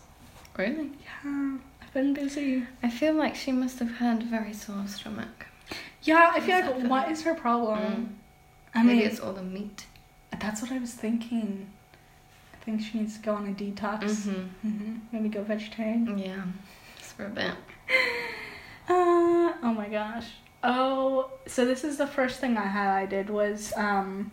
Really? 0.58 0.92
Yeah, 1.24 1.58
I've 1.82 1.94
been 1.94 2.14
busy. 2.14 2.66
I 2.82 2.90
feel 2.90 3.14
like 3.14 3.36
she 3.36 3.52
must 3.52 3.80
have 3.80 3.96
had 3.98 4.22
a 4.24 4.26
very 4.26 4.54
sore 4.54 4.86
stomach. 4.88 5.48
Yeah, 6.04 6.32
I 6.34 6.40
feel 6.42 6.60
like 6.60 6.90
what 6.90 7.06
her? 7.06 7.12
is 7.12 7.24
her 7.24 7.34
problem? 7.34 7.80
Mm. 7.80 8.10
I 8.76 8.84
Maybe 8.84 9.00
mean, 9.00 9.08
it's 9.08 9.20
all 9.20 9.34
the 9.34 9.42
meat. 9.44 9.86
that's 10.40 10.62
what 10.62 10.72
I 10.72 10.80
was 10.80 10.92
thinking. 10.94 11.70
I 12.54 12.58
think 12.66 12.82
she 12.82 13.00
needs 13.00 13.18
to 13.18 13.24
go 13.24 13.34
on 13.36 13.48
a 13.48 13.52
detox. 13.52 14.04
Mm-hmm. 14.04 14.70
hmm 14.70 14.96
Maybe 15.12 15.30
go 15.30 15.44
vegetarian. 15.44 16.18
Yeah. 16.18 16.44
Just 17.00 17.14
for 17.14 17.26
a 17.26 17.30
bit. 17.30 17.54
Uh, 18.86 19.54
oh 19.64 19.74
my 19.74 19.88
gosh. 19.88 20.28
Oh, 20.62 21.32
so 21.48 21.64
this 21.64 21.86
is 21.86 21.96
the 21.98 22.06
first 22.06 22.42
thing 22.42 22.58
I 22.58 22.66
highlighted 22.68 23.30
was 23.30 23.72
um 23.78 24.32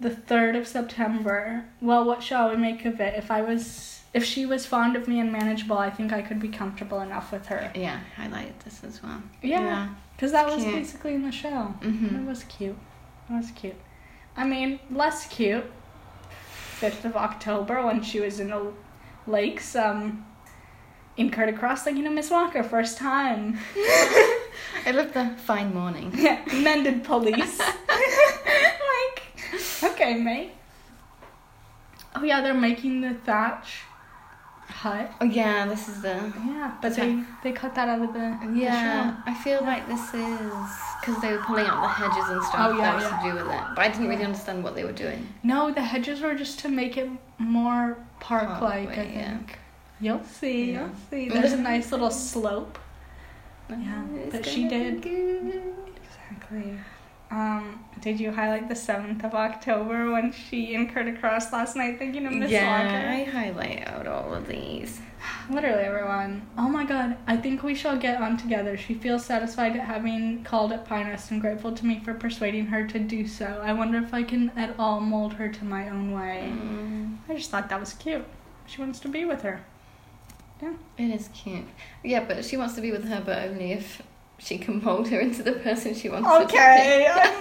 the 0.00 0.10
3rd 0.10 0.58
of 0.58 0.66
September. 0.66 1.64
Well, 1.80 2.04
what 2.04 2.22
shall 2.22 2.50
we 2.50 2.56
make 2.56 2.84
of 2.84 3.00
it? 3.00 3.14
If 3.16 3.30
I 3.30 3.40
was 3.42 4.00
if 4.12 4.24
she 4.24 4.46
was 4.46 4.64
fond 4.64 4.94
of 4.94 5.08
me 5.08 5.18
and 5.18 5.32
manageable, 5.32 5.76
I 5.76 5.90
think 5.90 6.12
I 6.12 6.22
could 6.22 6.38
be 6.38 6.48
comfortable 6.48 7.00
enough 7.00 7.32
with 7.32 7.46
her. 7.46 7.72
Yeah, 7.74 7.98
highlighted 8.16 8.58
this 8.64 8.84
as 8.84 9.02
well. 9.02 9.20
Yeah, 9.42 9.88
cuz 10.18 10.30
that 10.32 10.46
was 10.46 10.62
Cute. 10.62 10.74
basically 10.74 11.14
in 11.14 11.22
the 11.22 11.32
show. 11.32 11.74
Mm-hmm. 11.80 12.16
It 12.16 12.26
was 12.28 12.44
cute. 12.44 12.76
It 13.28 13.32
was 13.32 13.50
cute. 13.52 13.80
I 14.36 14.44
mean, 14.44 14.78
less 14.90 15.26
cute. 15.26 15.64
5th 16.80 17.04
of 17.04 17.16
October 17.16 17.84
when 17.86 18.02
she 18.02 18.20
was 18.20 18.40
in 18.40 18.48
the 18.50 18.72
lakes 19.26 19.74
um 19.76 20.26
incurred 21.16 21.48
a 21.48 21.52
cross 21.52 21.82
thinking 21.84 22.06
of 22.06 22.12
Miss 22.12 22.30
Walker, 22.30 22.62
first 22.62 22.98
time. 22.98 23.58
I 24.86 24.90
love 24.92 25.12
the 25.12 25.30
fine 25.38 25.72
morning. 25.74 26.12
Yeah, 26.16 26.40
mended 26.52 27.04
pelisse. 27.04 27.58
like, 28.98 29.22
okay, 29.84 30.14
mate. 30.14 30.52
Oh 32.14 32.22
yeah, 32.22 32.40
they're 32.40 32.54
making 32.54 33.00
the 33.00 33.14
thatch 33.14 33.82
hut. 34.68 35.12
Oh 35.20 35.24
yeah, 35.24 35.66
this 35.66 35.88
is 35.88 36.02
the. 36.02 36.08
Yeah, 36.46 36.76
but 36.80 36.94
they 36.94 37.22
they 37.42 37.52
cut 37.52 37.74
that 37.74 37.88
out 37.88 38.02
of 38.02 38.12
the 38.12 38.38
the 38.46 38.58
Yeah, 38.58 39.14
show. 39.14 39.22
I 39.26 39.34
feel 39.34 39.60
like 39.62 39.86
this 39.88 40.14
is 40.14 40.40
because 41.00 41.20
they 41.20 41.32
were 41.32 41.42
pulling 41.42 41.66
out 41.66 41.82
the 41.82 41.88
hedges 41.88 42.28
and 42.30 42.42
stuff. 42.44 42.70
Oh, 42.72 42.78
yeah, 42.78 42.82
that 42.82 42.94
was 42.96 43.04
yeah. 43.04 43.18
to 43.18 43.28
do 43.30 43.34
with 43.44 43.52
it, 43.54 43.62
but 43.74 43.78
I 43.78 43.88
didn't 43.88 44.08
really 44.08 44.24
understand 44.24 44.62
what 44.64 44.74
they 44.74 44.84
were 44.84 44.92
doing. 44.92 45.26
No, 45.42 45.70
the 45.72 45.82
hedges 45.82 46.20
were 46.20 46.34
just 46.34 46.58
to 46.60 46.68
make 46.68 46.96
it 46.96 47.08
more 47.38 47.98
park-like. 48.20 48.88
I 48.88 48.94
Parkway, 48.94 49.12
yeah. 49.14 49.36
think. 49.38 49.58
You'll 50.00 50.24
see. 50.24 50.72
Yeah. 50.72 50.80
You'll 50.86 50.96
see. 51.10 51.28
There's 51.28 51.52
a 51.52 51.58
nice 51.60 51.92
little 51.92 52.10
slope. 52.28 52.78
Yeah, 53.70 54.02
but 54.30 54.44
she 54.46 54.68
did. 54.68 55.02
good. 55.02 55.62
Exactly. 56.04 56.78
Um, 57.30 57.84
did 58.00 58.20
you 58.20 58.30
highlight 58.30 58.68
the 58.68 58.76
seventh 58.76 59.24
of 59.24 59.34
October 59.34 60.12
when 60.12 60.30
she 60.30 60.74
incurred 60.74 61.08
a 61.08 61.18
cross 61.18 61.52
last 61.52 61.74
night 61.74 61.98
thinking 61.98 62.26
of 62.26 62.32
Miss 62.32 62.50
Yeah, 62.50 63.10
I 63.10 63.24
highlight 63.24 63.88
out 63.88 64.06
all 64.06 64.34
of 64.34 64.46
these. 64.46 65.00
Literally 65.50 65.82
everyone. 65.82 66.46
Oh 66.56 66.68
my 66.68 66.84
god, 66.84 67.16
I 67.26 67.36
think 67.36 67.62
we 67.62 67.74
shall 67.74 67.96
get 67.96 68.20
on 68.20 68.36
together. 68.36 68.76
She 68.76 68.94
feels 68.94 69.24
satisfied 69.24 69.74
at 69.76 69.86
having 69.86 70.44
called 70.44 70.72
at 70.72 70.86
Pye 70.86 71.02
Nest 71.02 71.30
and 71.30 71.40
grateful 71.40 71.72
to 71.72 71.86
me 71.86 72.00
for 72.04 72.14
persuading 72.14 72.66
her 72.66 72.86
to 72.86 72.98
do 72.98 73.26
so. 73.26 73.60
I 73.62 73.72
wonder 73.72 73.98
if 73.98 74.12
I 74.12 74.22
can 74.22 74.50
at 74.50 74.74
all 74.78 75.00
mold 75.00 75.34
her 75.34 75.48
to 75.48 75.64
my 75.64 75.88
own 75.88 76.12
way. 76.12 76.52
Mm, 76.52 77.16
I 77.28 77.36
just 77.36 77.50
thought 77.50 77.68
that 77.70 77.80
was 77.80 77.94
cute. 77.94 78.24
She 78.66 78.80
wants 78.80 79.00
to 79.00 79.08
be 79.08 79.24
with 79.24 79.42
her. 79.42 79.64
Yeah. 80.62 80.74
It 80.98 81.10
is 81.10 81.28
cute. 81.28 81.66
Yeah, 82.02 82.24
but 82.24 82.44
she 82.44 82.56
wants 82.56 82.74
to 82.74 82.80
be 82.80 82.92
with 82.92 83.08
her, 83.08 83.22
but 83.24 83.48
only 83.48 83.72
if 83.72 84.02
she 84.44 84.58
can 84.58 84.82
mold 84.84 85.08
her 85.08 85.18
into 85.20 85.42
the 85.42 85.52
person 85.52 85.94
she 85.94 86.08
wants 86.08 86.28
her 86.28 86.38
to 86.40 86.44
Okay, 86.44 87.06
I 87.10 87.40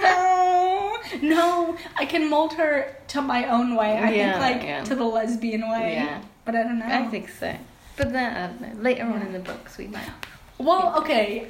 know. 1.22 1.30
No, 1.36 1.78
I 1.98 2.06
can 2.06 2.30
mold 2.30 2.54
her 2.54 2.96
to 3.10 3.22
my 3.22 3.48
own 3.50 3.76
way. 3.76 3.98
I 3.98 4.12
Yeah, 4.13 4.32
think 4.39 4.42
like 4.42 4.63
yeah. 4.63 4.84
to 4.86 4.96
the 4.96 5.04
lesbian 5.04 5.62
way. 5.70 5.94
Yeah, 5.96 6.22
But 6.46 6.56
I 6.56 6.63
don't 6.63 6.80
know. 6.80 6.86
I 6.88 7.06
think 7.08 7.30
so. 7.30 7.56
But 7.98 8.13
then, 8.13 8.36
don't. 8.36 8.82
Later 8.82 9.04
on 9.04 9.22
in 9.22 9.34
the 9.34 9.39
books, 9.39 9.78
we 9.78 9.88
might. 9.88 10.08
Well, 10.58 10.98
okay. 11.00 11.50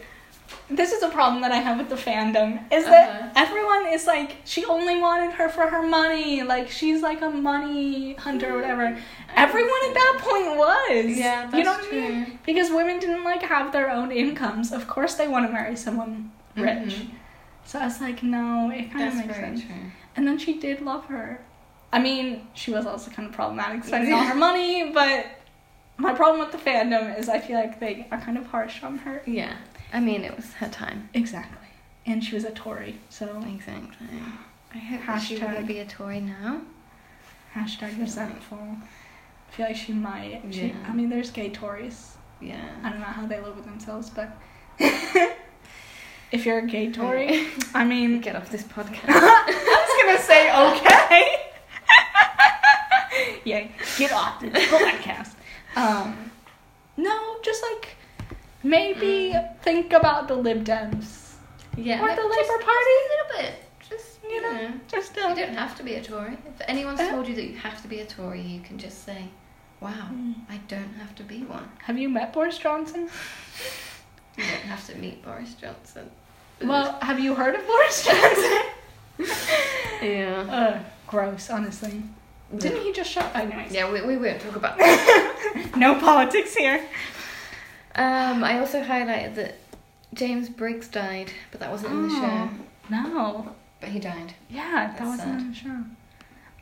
This 0.70 0.92
is 0.92 1.04
a 1.04 1.10
problem 1.10 1.42
that 1.42 1.52
I 1.52 1.58
have 1.58 1.78
with 1.78 1.90
the 1.90 1.96
fandom. 1.96 2.60
Is 2.72 2.86
Uh-huh. 2.86 2.92
that 2.92 3.32
everyone 3.36 3.88
is 3.88 4.08
like 4.08 4.38
she 4.46 4.66
only 4.66 4.98
wanted 5.00 5.32
her 5.34 5.50
for 5.50 5.68
her 5.68 5.82
money. 5.82 6.42
Like 6.44 6.70
she's 6.70 7.02
like 7.02 7.22
a 7.22 7.30
money 7.30 8.14
hunter 8.16 8.54
or 8.54 8.62
whatever. 8.62 8.98
Everyone 9.36 9.82
at 9.90 9.94
that 9.94 10.18
point 10.22 10.58
was. 10.58 11.18
Yeah, 11.18 11.44
that's 11.46 11.56
you 11.58 11.64
know 11.64 11.72
what 11.74 11.86
I 11.86 11.90
true. 11.90 12.02
mean? 12.02 12.40
Because 12.46 12.70
women 12.72 13.00
didn't 13.00 13.24
like 13.24 13.44
have 13.44 13.72
their 13.72 13.90
own 13.92 14.12
incomes. 14.12 14.72
Of 14.72 14.88
course 14.88 15.16
they 15.16 15.28
want 15.28 15.46
to 15.48 15.52
marry 15.52 15.76
someone 15.76 16.32
rich. 16.56 16.96
Mhm. 16.96 17.10
So 17.66 17.80
I 17.80 17.86
was 17.86 18.02
like, 18.02 18.22
no, 18.24 18.72
it 18.74 18.92
kind 18.92 19.08
of 19.08 19.16
makes 19.16 19.36
sense. 19.36 19.62
true. 19.62 19.70
And 20.16 20.28
then 20.28 20.38
she 20.38 20.60
did 20.60 20.82
love 20.82 21.06
her. 21.06 21.40
I 21.92 22.00
mean, 22.00 22.48
she 22.54 22.72
was 22.72 22.86
also 22.86 23.10
kind 23.12 23.28
of 23.30 23.34
problematic 23.34 23.84
spending 23.90 24.14
all 24.14 24.24
her 24.24 24.36
money, 24.36 24.92
but 24.92 25.28
my 25.98 26.14
problem 26.14 26.40
with 26.40 26.52
the 26.52 26.58
fandom 26.70 27.18
is 27.18 27.30
I 27.30 27.40
feel 27.40 27.58
like 27.58 27.80
they 27.80 28.08
are 28.12 28.20
kind 28.20 28.38
of 28.38 28.46
harsh 28.48 28.84
on 28.84 28.98
her. 29.00 29.22
Yeah, 29.26 29.54
I 29.94 30.00
mean, 30.00 30.24
it 30.24 30.36
was 30.36 30.54
her 30.54 30.68
time. 30.70 31.10
Exactly. 31.14 31.68
And 32.06 32.22
she 32.24 32.36
was 32.36 32.44
a 32.44 32.52
Tory, 32.52 32.98
so 33.10 33.42
Exactly. 33.48 34.08
I 34.74 34.78
hope 34.80 35.20
she 35.22 35.38
Hashtag. 35.38 35.60
will 35.60 35.66
be 35.68 35.80
a 35.80 35.86
Tory 35.86 36.20
now. 36.20 36.62
hashtag 37.56 37.98
resentful. 38.00 38.58
I 38.60 39.52
feel 39.56 39.68
like 39.68 39.76
she 39.76 39.94
might. 39.94 40.42
She, 40.52 40.68
Yeah. 40.68 40.74
I 40.88 40.94
mean, 40.94 41.10
there's 41.10 41.30
gay 41.32 41.50
Tories. 41.52 42.16
Yeah. 42.42 42.68
I 42.84 42.90
don't 42.90 43.00
know 43.00 43.06
how 43.06 43.26
they 43.28 43.40
live 43.40 43.56
with 43.56 43.66
themselves, 43.66 44.10
but 44.10 44.36
if 44.80 46.46
you're 46.46 46.58
a 46.60 46.66
gay 46.68 46.92
Tory, 46.92 47.48
I 47.74 47.86
mean, 47.86 48.20
Get 48.28 48.36
off 48.36 48.50
this 48.50 48.64
podcast. 48.64 49.06
I 49.08 49.46
was 49.86 50.04
gonna 50.04 50.22
say 50.22 50.52
okay. 50.74 51.36
yeah, 53.46 53.68
get 53.98 54.12
off 54.12 54.40
the 54.42 54.48
podcast. 54.48 55.34
Um, 55.76 56.32
no, 56.98 57.36
just 57.44 57.64
like 57.72 57.96
maybe 58.64 59.34
think 59.62 59.94
about 59.94 60.28
the 60.28 60.36
Lib 60.36 60.64
Dems. 60.66 61.34
yeah. 61.78 62.00
Or 62.02 62.08
like, 62.08 62.16
the 62.16 62.22
just- 62.24 62.32
Labour 62.38 62.58
just 62.58 62.66
Party. 62.66 62.96
A 62.96 63.10
little 63.12 63.42
bit. 63.52 63.60
Just, 63.90 64.20
You 64.24 64.42
know, 64.42 64.72
just 64.88 65.18
uh, 65.18 65.28
You 65.30 65.36
don't 65.46 65.56
have 65.56 65.76
to 65.78 65.84
be 65.84 65.96
a 65.96 66.02
Tory. 66.04 66.38
If 66.48 66.62
anyone's 66.68 67.00
Uh. 67.00 67.10
told 67.12 67.28
you 67.28 67.36
that 67.36 67.46
you 67.46 67.58
have 67.58 67.82
to 67.82 67.88
be 67.88 68.00
a 68.00 68.06
Tory, 68.06 68.42
you 68.42 68.62
can 68.62 68.78
just 68.78 69.04
say, 69.06 69.28
wow, 69.82 70.08
Mm. 70.12 70.36
I 70.50 70.58
don't 70.68 70.94
have 71.00 71.14
to 71.16 71.24
be 71.24 71.44
one. 71.44 71.70
Have 71.80 71.98
you 71.98 72.10
met 72.10 72.34
Boris 72.34 72.58
Johnson? 72.58 73.10
You 74.36 74.44
don't 74.46 74.64
have 74.74 74.84
to 74.88 74.96
meet 74.98 75.24
Boris 75.24 75.54
Johnson. 75.54 76.10
Well, 76.64 76.98
have 77.04 77.20
you 77.20 77.36
heard 77.36 77.54
of 77.54 77.68
Boris 77.68 78.04
Johnson? 78.04 78.62
yeah. 80.02 80.48
uh, 80.50 80.80
gross, 81.06 81.52
honestly. 81.52 82.02
Didn't 82.58 82.82
he 82.82 82.92
just 82.94 83.12
shut? 83.12 83.30
Anyways, 83.36 83.72
Yeah, 83.72 83.92
we, 83.92 84.02
we 84.02 84.18
won't 84.18 84.42
talk 84.42 84.56
about 84.56 84.78
that. 84.80 85.74
no 85.78 86.00
politics 86.00 86.56
here. 86.56 86.84
Um, 87.96 88.44
I 88.44 88.60
also 88.60 88.84
highlighted 88.84 89.36
that 89.36 89.56
James 90.14 90.50
Briggs 90.50 90.88
died, 90.88 91.32
but 91.52 91.60
that 91.60 91.70
wasn't 91.72 91.94
in 91.94 92.08
the 92.08 92.16
Oh. 92.16 92.20
show. 92.22 92.50
No. 92.90 93.56
But 93.80 93.90
he 93.90 94.00
died. 94.00 94.34
Yeah, 94.50 94.88
that 94.88 94.98
That's 94.98 95.02
wasn't 95.02 95.30
sad. 95.30 95.42
in 95.42 95.50
the 95.50 95.56
show. 95.56 95.84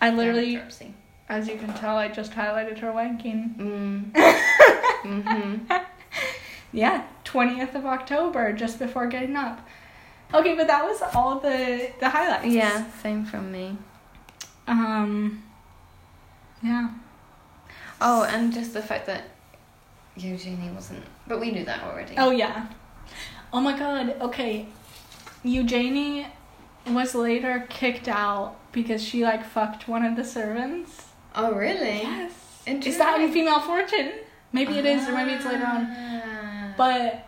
I 0.01 0.09
literally, 0.09 0.55
Bankruptcy. 0.55 0.93
as 1.29 1.47
you 1.47 1.57
can 1.57 1.73
tell, 1.75 1.95
I 1.95 2.07
just 2.07 2.31
highlighted 2.33 2.79
her 2.79 2.91
wanking. 2.91 3.55
Mm. 3.57 4.11
mm-hmm. 5.03 5.73
Yeah, 6.73 7.03
20th 7.25 7.75
of 7.75 7.85
October, 7.85 8.53
just 8.53 8.79
before 8.79 9.07
getting 9.07 9.35
up. 9.35 9.67
Okay, 10.33 10.55
but 10.55 10.67
that 10.67 10.85
was 10.85 11.01
all 11.13 11.39
the 11.39 11.91
the 11.99 12.09
highlights. 12.09 12.45
Yeah, 12.45 12.85
same 13.03 13.25
from 13.25 13.51
me. 13.51 13.77
Um. 14.67 15.43
Yeah. 16.63 16.89
Oh, 17.99 18.23
and 18.23 18.53
just 18.53 18.73
the 18.73 18.81
fact 18.81 19.05
that 19.07 19.23
Eugenie 20.23 20.69
wasn't. 20.71 21.03
But 21.27 21.39
we 21.39 21.51
knew 21.51 21.65
that 21.65 21.83
already. 21.83 22.15
Oh 22.17 22.31
yeah. 22.31 22.67
Oh 23.53 23.61
my 23.61 23.77
god. 23.77 24.15
Okay. 24.21 24.67
Eugenie 25.43 26.27
was 26.87 27.15
later 27.15 27.65
kicked 27.69 28.07
out 28.07 28.55
because 28.71 29.03
she 29.03 29.23
like 29.23 29.45
fucked 29.45 29.87
one 29.87 30.03
of 30.05 30.15
the 30.15 30.23
servants. 30.23 31.07
Oh, 31.35 31.53
really? 31.53 32.01
Yes. 32.01 32.63
Is 32.65 32.97
that 32.97 33.19
in 33.19 33.31
Female 33.31 33.59
Fortune? 33.59 34.11
Maybe 34.53 34.77
it 34.77 34.85
is, 34.85 35.07
or 35.07 35.13
maybe 35.13 35.31
it's 35.31 35.45
later 35.45 35.65
on. 35.65 35.87
Ah. 35.89 36.73
But 36.77 37.27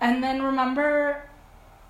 and 0.00 0.22
then 0.22 0.42
remember, 0.42 1.22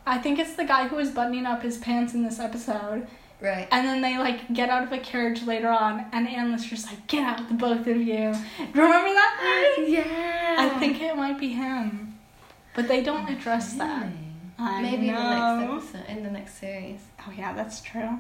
I 0.07 0.19
think 0.19 0.39
it's 0.39 0.55
the 0.55 0.65
guy 0.65 0.89
who 0.89 0.97
was 0.97 1.11
buttoning 1.11 1.47
up 1.47 1.63
his 1.63 1.79
pants 1.79 2.15
in 2.15 2.23
this 2.23 2.39
episode. 2.39 3.07
Right. 3.41 3.69
And 3.71 3.87
then 3.87 4.01
they 4.01 4.19
like 4.19 4.53
get 4.53 4.69
out 4.69 4.83
of 4.83 4.93
a 4.93 4.99
carriage 4.99 5.45
later 5.45 5.69
on, 5.69 6.07
and 6.13 6.29
Anne 6.29 6.51
Lister's 6.51 6.87
like, 6.87 7.07
"Get 7.07 7.23
out, 7.23 7.49
the 7.49 7.55
both 7.55 7.87
of 7.87 7.97
you." 7.97 8.35
Remember 8.75 9.13
that? 9.15 9.77
Yeah. 9.87 10.57
I 10.59 10.79
think 10.81 11.01
it 11.01 11.17
might 11.17 11.39
be 11.39 11.51
him, 11.51 12.19
but 12.75 12.89
they 12.89 13.03
don't 13.03 13.29
address 13.29 13.75
that. 13.75 14.03
Really? 14.03 14.15
I 14.59 14.83
Maybe 14.83 15.09
in 15.09 15.15
the 15.15 15.21
next 15.23 15.95
episode, 15.95 16.11
in 16.11 16.25
the 16.25 16.31
next 16.31 16.59
series. 16.59 16.99
Oh 17.27 17.33
yeah, 17.37 17.53
that's 17.53 17.81
true. 17.81 18.19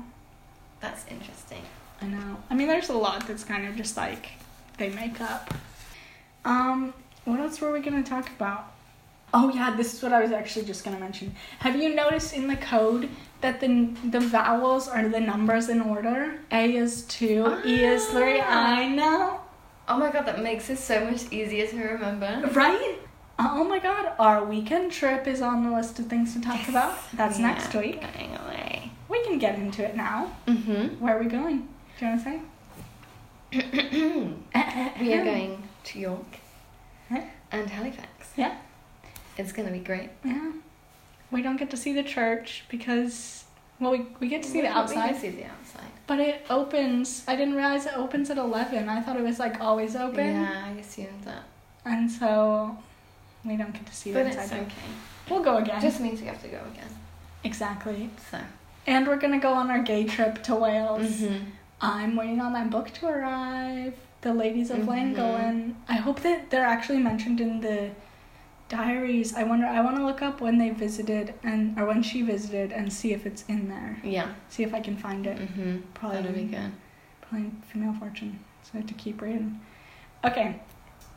That's 0.80 1.04
interesting. 1.08 1.62
I 2.00 2.06
know. 2.06 2.36
I 2.48 2.54
mean, 2.54 2.68
there's 2.68 2.90
a 2.90 2.96
lot 2.96 3.26
that's 3.26 3.42
kind 3.42 3.66
of 3.66 3.74
just 3.74 3.96
like 3.96 4.28
they 4.76 4.90
make 4.90 5.20
up. 5.20 5.52
Um, 6.44 6.94
what 7.24 7.40
else 7.40 7.60
were 7.60 7.72
we 7.72 7.80
gonna 7.80 8.04
talk 8.04 8.28
about? 8.28 8.72
Oh 9.34 9.52
yeah, 9.52 9.76
this 9.76 9.94
is 9.94 10.02
what 10.02 10.12
I 10.12 10.22
was 10.22 10.30
actually 10.30 10.64
just 10.64 10.84
gonna 10.84 11.00
mention. 11.00 11.34
Have 11.58 11.74
you 11.74 11.94
noticed 11.94 12.32
in 12.32 12.46
the 12.46 12.56
code 12.56 13.08
that 13.40 13.60
the 13.60 13.90
the 14.04 14.20
vowels 14.20 14.88
are 14.88 15.08
the 15.08 15.20
numbers 15.20 15.68
in 15.68 15.80
order? 15.80 16.38
A 16.50 16.76
is 16.76 17.02
two, 17.02 17.58
E 17.64 17.84
is 17.84 18.06
three. 18.06 18.40
Ah. 18.40 18.76
I 18.76 18.88
know, 18.88 19.40
Oh 19.88 19.96
my 19.98 20.10
god, 20.12 20.26
that 20.26 20.42
makes 20.42 20.68
it 20.70 20.78
so 20.78 21.04
much 21.04 21.30
easier 21.32 21.66
to 21.66 21.76
remember. 21.76 22.48
right? 22.52 22.98
Oh 23.38 23.62
my 23.64 23.78
god, 23.78 24.12
our 24.18 24.44
weekend 24.44 24.90
trip 24.92 25.26
is 25.28 25.40
on 25.40 25.64
the 25.64 25.70
list 25.74 25.98
of 26.00 26.06
things 26.06 26.34
to 26.34 26.40
talk 26.40 26.68
about. 26.68 26.94
That's 27.14 27.38
next 27.38 27.72
week. 27.74 28.00
Going 28.00 28.36
away. 28.36 28.90
We 29.08 29.22
can 29.24 29.38
get 29.38 29.54
into 29.58 29.82
it 29.84 29.94
now. 29.96 30.32
Mm-hmm. 30.46 31.00
Where 31.02 31.16
are 31.16 31.22
we 31.22 31.26
going? 31.30 31.68
Do 31.98 32.04
you 32.04 32.10
want 32.10 32.24
to 32.24 32.30
say? 32.30 32.40
we 35.00 35.14
are 35.14 35.24
going 35.32 35.62
to 35.84 35.98
York 35.98 36.26
Huh? 37.08 37.22
and 37.52 37.70
Halifax. 37.70 38.32
Yeah. 38.36 38.56
It's 39.38 39.52
gonna 39.52 39.70
be 39.70 39.78
great. 39.78 40.10
Yeah. 40.24 40.50
We 41.30 41.42
don't 41.42 41.56
get 41.56 41.70
to 41.70 41.76
see 41.76 41.92
the 41.92 42.02
church 42.02 42.64
because, 42.70 43.44
well, 43.80 43.92
we, 43.92 44.06
we 44.20 44.28
get 44.28 44.42
to 44.44 44.48
see 44.48 44.58
We 44.58 44.62
the 44.62 44.68
We 44.68 44.74
outside, 44.74 45.10
can 45.12 45.20
see 45.20 45.28
the 45.30 45.44
outside. 45.44 45.90
but 46.06 46.20
it 46.20 46.46
opens. 46.48 47.22
I 47.28 47.36
didn't 47.36 47.54
realize 47.54 47.84
it 47.86 47.92
opens 47.96 48.30
at 48.30 48.38
11. 48.38 48.88
I 48.88 49.00
thought 49.02 49.16
it 49.16 49.22
was 49.22 49.38
like 49.38 49.60
always 49.60 49.94
open. 49.94 50.26
Yeah, 50.26 50.64
I 50.66 50.70
assumed 50.80 51.24
that. 51.24 51.42
And 51.84 52.10
so 52.10 52.76
we 53.44 53.56
don't 53.56 53.72
get 53.72 53.86
to 53.86 53.94
see 53.94 54.12
the 54.12 54.20
But 54.20 54.26
it's 54.28 54.36
inside. 54.36 54.60
okay. 54.62 54.72
We'll 55.28 55.42
go 55.44 55.58
again. 55.58 55.80
Just 55.80 56.00
means 56.00 56.20
we 56.20 56.26
have 56.26 56.40
to 56.42 56.48
go 56.48 56.60
again. 56.72 56.88
exactly. 57.44 58.10
So. 58.30 58.38
And 58.86 59.06
we're 59.06 59.16
going 59.18 59.34
to 59.34 59.38
go 59.38 59.52
on 59.52 59.70
our 59.70 59.82
gay 59.82 60.04
trip 60.04 60.42
to 60.44 60.54
Wales. 60.54 61.06
Mm-hmm. 61.20 61.44
I'm 61.80 62.16
waiting 62.16 62.40
on 62.40 62.54
that 62.54 62.70
book 62.70 62.90
to 62.94 63.06
arrive. 63.06 63.94
the 64.22 64.34
ladies 64.34 64.70
of 64.70 64.78
Mhm. 64.78 64.86
Llangollen. 64.86 65.74
I 65.88 65.94
hope 65.94 66.20
that 66.22 66.50
they're 66.50 66.66
actually 66.66 66.98
mentioned 66.98 67.40
in 67.40 67.60
the 67.60 67.90
diaries. 68.68 69.34
I 69.34 69.42
wonder. 69.44 69.66
I 69.66 69.80
want 69.80 69.96
to 69.96 70.04
look 70.04 70.22
up 70.22 70.40
when 70.40 70.58
they 70.58 70.70
visited 70.70 71.34
and 71.42 71.78
or 71.78 71.86
when 71.86 72.02
she 72.02 72.22
visited 72.22 72.72
and 72.72 72.92
see 72.92 73.12
if 73.12 73.26
it's 73.26 73.44
in 73.48 73.68
there. 73.68 74.00
Yeah. 74.04 74.32
See 74.48 74.62
if 74.62 74.74
I 74.74 74.80
can 74.80 74.96
find 74.96 75.26
it. 75.26 75.38
Mm-hmm. 75.38 75.78
Probably 75.94 76.22
That'd 76.22 76.34
be 76.34 76.44
good. 76.44 76.72
Probably 77.22 77.50
female 77.72 77.94
fortune. 77.94 78.38
So 78.62 78.70
I 78.74 78.76
have 78.78 78.86
to 78.86 78.94
keep 78.94 79.20
reading. 79.20 79.60
Okay. 80.24 80.60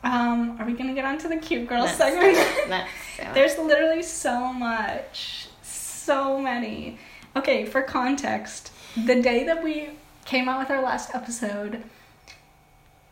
Um, 0.04 0.56
are 0.58 0.66
we 0.66 0.72
gonna 0.72 0.94
get 0.94 1.04
on 1.04 1.18
to 1.18 1.28
the 1.28 1.36
cute 1.36 1.68
girl 1.68 1.84
Let's 1.84 1.96
segment? 1.96 2.34
Let's 2.68 2.90
do 3.16 3.22
it. 3.22 3.34
There's 3.34 3.56
literally 3.58 4.02
so 4.02 4.52
much. 4.52 5.48
So 5.62 6.40
many. 6.40 6.98
Okay, 7.36 7.64
for 7.64 7.82
context, 7.82 8.72
the 9.06 9.22
day 9.22 9.44
that 9.44 9.62
we 9.62 9.90
came 10.24 10.48
out 10.48 10.58
with 10.58 10.70
our 10.70 10.82
last 10.82 11.14
episode 11.14 11.82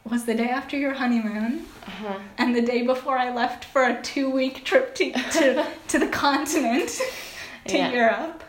was 0.04 0.24
the 0.24 0.34
day 0.34 0.48
after 0.48 0.76
your 0.76 0.94
honeymoon 0.94 1.66
Uh-huh. 1.86 2.18
and 2.38 2.54
the 2.54 2.62
day 2.62 2.82
before 2.82 3.18
I 3.18 3.32
left 3.32 3.64
for 3.64 3.84
a 3.84 4.00
two 4.02 4.30
week 4.30 4.64
trip 4.64 4.94
to, 4.96 5.12
to, 5.12 5.66
to 5.88 5.98
the 5.98 6.08
continent, 6.08 7.00
to 7.66 7.76
Yeah. 7.76 7.92
Europe. 7.92 8.44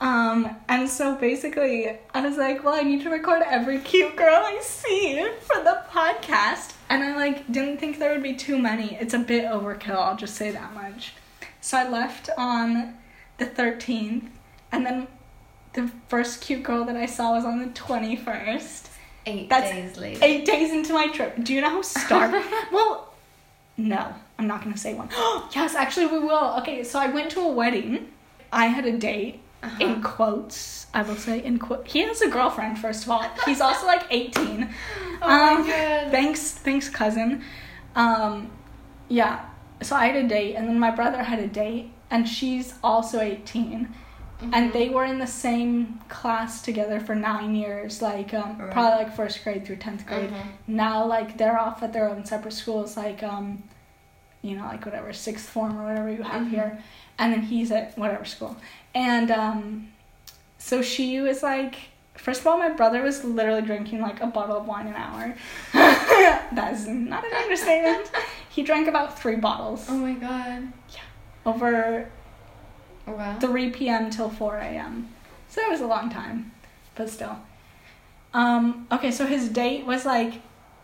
Um, 0.00 0.54
and 0.68 0.88
so 0.88 1.14
basically, 1.16 1.88
I 2.12 2.20
was 2.20 2.36
like, 2.36 2.62
well, 2.62 2.74
I 2.74 2.82
need 2.82 3.02
to 3.02 3.10
record 3.10 3.42
every 3.46 3.78
cute 3.78 4.14
girl 4.14 4.42
I 4.44 4.58
see 4.60 5.26
for 5.40 5.62
the 5.64 5.82
podcast. 5.90 6.74
And 6.90 7.02
I 7.02 7.16
like 7.16 7.50
didn't 7.50 7.78
think 7.78 7.98
there 7.98 8.12
would 8.12 8.22
be 8.22 8.34
too 8.34 8.58
many. 8.58 8.94
It's 9.00 9.14
a 9.14 9.18
bit 9.18 9.46
overkill, 9.46 9.96
I'll 9.96 10.16
just 10.16 10.34
say 10.36 10.50
that 10.50 10.74
much. 10.74 11.14
So 11.62 11.78
I 11.78 11.88
left 11.88 12.28
on 12.36 12.94
the 13.38 13.46
13th, 13.46 14.28
and 14.70 14.84
then 14.86 15.08
the 15.72 15.90
first 16.08 16.42
cute 16.42 16.62
girl 16.62 16.84
that 16.84 16.96
I 16.96 17.06
saw 17.06 17.32
was 17.34 17.44
on 17.44 17.58
the 17.58 17.66
21st. 17.68 18.88
Eight 19.26 19.48
That's 19.48 19.70
days 19.70 19.96
later. 19.98 20.20
Eight 20.22 20.44
days 20.46 20.72
into 20.72 20.92
my 20.92 21.08
trip. 21.08 21.36
Do 21.42 21.52
you 21.52 21.60
know 21.60 21.70
how 21.70 21.82
starving? 21.82 22.42
well, 22.72 23.12
no, 23.76 24.14
I'm 24.38 24.46
not 24.46 24.62
gonna 24.62 24.76
say 24.76 24.94
one. 24.94 25.08
yes, 25.54 25.74
actually, 25.74 26.06
we 26.06 26.20
will. 26.20 26.54
Okay, 26.60 26.84
so 26.84 26.98
I 27.00 27.08
went 27.08 27.30
to 27.32 27.40
a 27.40 27.48
wedding. 27.48 28.08
I 28.52 28.66
had 28.66 28.86
a 28.86 28.96
date 28.96 29.40
Uh-huh. 29.62 29.76
in 29.84 30.02
quotes. 30.02 30.86
I 30.94 31.02
will 31.02 31.16
say 31.16 31.42
in 31.42 31.58
quote. 31.58 31.86
He 31.88 32.00
has 32.00 32.22
a 32.22 32.28
girlfriend. 32.28 32.78
First 32.78 33.04
of 33.04 33.10
all, 33.10 33.24
he's 33.44 33.60
also 33.60 33.86
like 33.86 34.04
18. 34.10 34.68
Oh 35.20 35.28
Um, 35.28 35.62
my 35.62 35.66
god. 35.68 36.10
Thanks, 36.12 36.52
thanks, 36.52 36.88
cousin. 36.88 37.42
Um, 37.96 38.50
yeah. 39.08 39.44
So 39.82 39.96
I 39.96 40.06
had 40.06 40.16
a 40.24 40.28
date, 40.28 40.54
and 40.54 40.68
then 40.68 40.78
my 40.78 40.90
brother 40.90 41.22
had 41.22 41.40
a 41.40 41.48
date, 41.48 41.90
and 42.10 42.26
she's 42.28 42.74
also 42.82 43.20
18 43.20 43.92
Mm-hmm. 44.38 44.52
and 44.52 44.72
they 44.74 44.90
were 44.90 45.04
in 45.06 45.18
the 45.18 45.26
same 45.26 45.98
class 46.08 46.60
together 46.60 47.00
for 47.00 47.14
nine 47.14 47.54
years 47.54 48.02
like 48.02 48.34
um, 48.34 48.58
Right. 48.58 48.70
probably 48.70 49.04
like 49.04 49.16
first 49.16 49.42
grade 49.42 49.64
through 49.66 49.76
10th 49.76 50.04
grade 50.06 50.28
Mhm. 50.30 50.46
now 50.66 51.06
like 51.06 51.38
they're 51.38 51.58
off 51.58 51.82
at 51.82 51.94
their 51.94 52.06
own 52.08 52.24
separate 52.26 52.52
schools 52.52 52.98
like 52.98 53.22
um 53.22 53.62
you 54.42 54.54
know 54.56 54.64
like 54.64 54.84
whatever 54.84 55.12
sixth 55.14 55.48
form 55.48 55.78
or 55.80 55.84
whatever 55.86 56.10
you 56.10 56.22
have 56.22 56.42
Mhm. 56.42 56.50
here 56.50 56.78
and 57.18 57.32
then 57.32 57.40
he's 57.42 57.72
at 57.72 57.96
whatever 57.96 58.26
school 58.26 58.56
and 58.94 59.30
um 59.30 59.88
so 60.58 60.82
she 60.82 61.18
was 61.20 61.42
like 61.42 61.76
first 62.14 62.42
of 62.42 62.46
all 62.46 62.58
my 62.58 62.68
brother 62.68 63.00
was 63.02 63.24
literally 63.24 63.62
drinking 63.62 64.00
like 64.02 64.20
a 64.20 64.26
bottle 64.26 64.58
of 64.58 64.66
wine 64.66 64.86
an 64.86 64.94
hour 64.96 65.34
that's 66.52 66.86
not 66.86 67.24
an 67.24 67.32
understatement 67.32 68.10
he 68.50 68.62
drank 68.62 68.86
about 68.86 69.18
three 69.18 69.36
bottles 69.36 69.86
Oh 69.88 69.96
my 69.96 70.12
god. 70.12 70.70
Yeah. 70.90 71.00
Over 71.46 72.10
Wow. 73.06 73.38
3 73.38 73.70
p.m. 73.70 74.10
till 74.10 74.30
4 74.30 74.56
a.m. 74.58 75.08
So 75.48 75.60
it 75.62 75.70
was 75.70 75.80
a 75.80 75.86
long 75.86 76.10
time, 76.10 76.52
but 76.94 77.08
still. 77.08 77.38
Um, 78.34 78.86
okay, 78.92 79.10
so 79.10 79.26
his 79.26 79.48
date 79.48 79.86
was 79.86 80.04
like, 80.04 80.34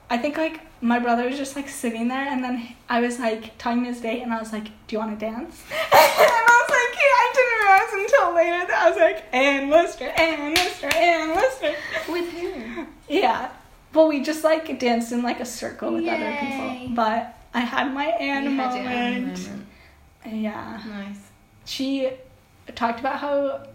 I 0.09 0.18
think 0.18 0.37
like 0.37 0.61
my 0.83 0.99
brother 0.99 1.25
was 1.25 1.37
just 1.37 1.57
like 1.57 1.68
sitting 1.68 2.09
there, 2.09 2.27
and 2.27 2.43
then 2.43 2.75
I 2.89 3.01
was 3.01 3.18
like 3.18 3.57
talking 3.59 3.83
to 3.83 3.89
his 3.89 4.01
date, 4.01 4.23
and 4.23 4.33
I 4.33 4.39
was 4.39 4.53
like, 4.53 4.64
"Do 4.87 4.97
you 4.97 4.99
want 4.99 5.18
to 5.18 5.27
dance?" 5.27 5.62
and 5.70 5.93
I 5.93 6.62
was 6.62 6.70
like, 6.70 6.95
yeah, 7.01 7.16
I 7.23 7.33
didn't 7.35 7.59
realize 7.62 7.93
until 8.05 8.35
later 8.35 8.66
that 8.66 8.83
I 8.83 8.91
was 8.91 8.99
like, 8.99 9.25
"Anne 9.33 9.70
Lister, 9.70 10.05
Anne 10.05 10.55
Lister, 10.55 10.89
Anne 10.95 11.35
Lister." 11.35 11.75
With 12.11 12.33
who? 12.33 12.87
Yeah. 13.09 13.51
Well, 13.95 14.09
we 14.09 14.23
just 14.23 14.45
like 14.45 14.79
danced 14.79 15.12
in 15.12 15.23
like 15.23 15.41
a 15.41 15.45
circle 15.47 15.93
with 15.93 16.07
other 16.09 16.37
people, 16.41 16.95
but 16.95 17.39
I 17.55 17.61
had 17.61 17.93
my 17.93 18.07
Anne 18.07 18.57
moment. 18.57 18.85
moment. 18.85 19.66
Yeah 20.25 20.81
Nice. 20.89 21.22
She 21.65 22.11
talked 22.75 23.01
about 23.01 23.19
how 23.19 23.67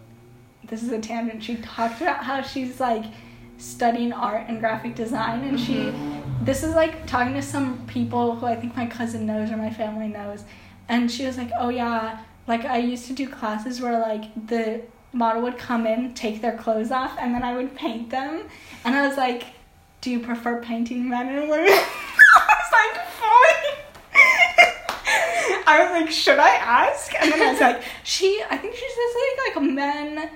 this 0.64 0.82
is 0.82 0.90
a 0.90 0.98
tangent 0.98 1.42
she 1.42 1.56
talked 1.56 2.00
about 2.00 2.24
how 2.24 2.42
she's 2.42 2.80
like 2.80 3.04
studying 3.58 4.12
art 4.12 4.44
and 4.48 4.60
graphic 4.60 4.94
design 4.94 5.42
and 5.44 5.58
she 5.58 5.74
mm-hmm. 5.74 6.44
this 6.44 6.62
is 6.62 6.74
like 6.74 7.06
talking 7.06 7.34
to 7.34 7.42
some 7.42 7.84
people 7.86 8.36
who 8.36 8.46
i 8.46 8.54
think 8.54 8.76
my 8.76 8.86
cousin 8.86 9.26
knows 9.26 9.50
or 9.50 9.56
my 9.56 9.70
family 9.70 10.08
knows 10.08 10.44
and 10.88 11.10
she 11.10 11.24
was 11.24 11.36
like 11.36 11.50
oh 11.58 11.68
yeah 11.68 12.20
like 12.46 12.64
i 12.64 12.78
used 12.78 13.06
to 13.06 13.12
do 13.12 13.28
classes 13.28 13.80
where 13.80 13.98
like 13.98 14.24
the 14.46 14.80
model 15.12 15.42
would 15.42 15.58
come 15.58 15.86
in 15.86 16.12
take 16.14 16.40
their 16.40 16.56
clothes 16.56 16.92
off 16.92 17.16
and 17.18 17.34
then 17.34 17.42
i 17.42 17.56
would 17.56 17.74
paint 17.74 18.10
them 18.10 18.42
and 18.84 18.94
i 18.94 19.06
was 19.06 19.16
like 19.16 19.44
do 20.00 20.10
you 20.10 20.20
prefer 20.20 20.62
painting 20.62 21.08
men 21.08 21.28
or 21.28 21.40
women? 21.48 21.66
I 21.68 22.46
was 22.46 22.72
like 22.72 23.87
I 25.68 25.82
was 25.84 26.00
like, 26.00 26.10
should 26.10 26.38
I 26.38 26.54
ask? 26.54 27.12
And 27.20 27.30
then 27.30 27.42
I 27.42 27.52
was 27.52 27.60
like, 27.68 27.82
she, 28.02 28.42
I 28.50 28.56
think 28.56 28.74
she 28.74 28.88
says 28.88 29.14
like, 29.46 29.56
like 29.56 29.70
men 29.74 30.30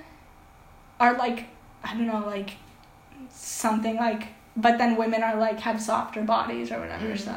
are 0.99 1.17
like, 1.17 1.45
I 1.83 1.93
don't 1.93 2.05
know, 2.05 2.23
like 2.25 2.51
something 3.29 3.95
like, 3.95 4.27
but 4.55 4.77
then 4.77 4.95
women 4.95 5.23
are 5.23 5.35
like 5.35 5.59
have 5.61 5.81
softer 5.81 6.21
bodies 6.21 6.71
or 6.71 6.79
whatever. 6.79 7.07
Mm. 7.07 7.17
So, 7.19 7.31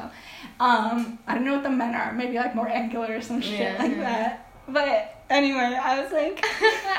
um, 0.61 1.19
I 1.27 1.35
don't 1.35 1.45
know 1.45 1.55
what 1.55 1.63
the 1.63 1.71
men 1.71 1.95
are. 1.95 2.13
Maybe 2.13 2.37
like 2.37 2.55
more 2.55 2.69
angular 2.69 3.17
or 3.17 3.23
some 3.23 3.41
shit 3.41 3.61
Yeah, 3.61 3.77
like 3.79 3.93
yeah. 3.93 4.03
that. 4.03 4.53
But 4.69 5.25
anyway, 5.31 5.79
I 5.83 6.03
was 6.03 6.13
like, 6.13 6.45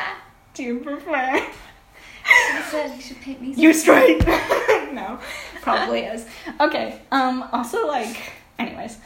do 0.55 0.63
you 0.63 0.79
prefer? 0.79 1.45
I 2.25 2.61
said 2.71 2.95
you 2.95 3.01
should 3.01 3.21
paint 3.21 3.41
me. 3.41 3.53
You 3.55 3.71
straight? 3.71 4.25
no, 4.27 5.19
probably 5.61 6.01
is. 6.01 6.25
Okay. 6.59 6.99
Um. 7.11 7.47
Also, 7.53 7.85
like, 7.87 8.17
anyways. 8.57 8.97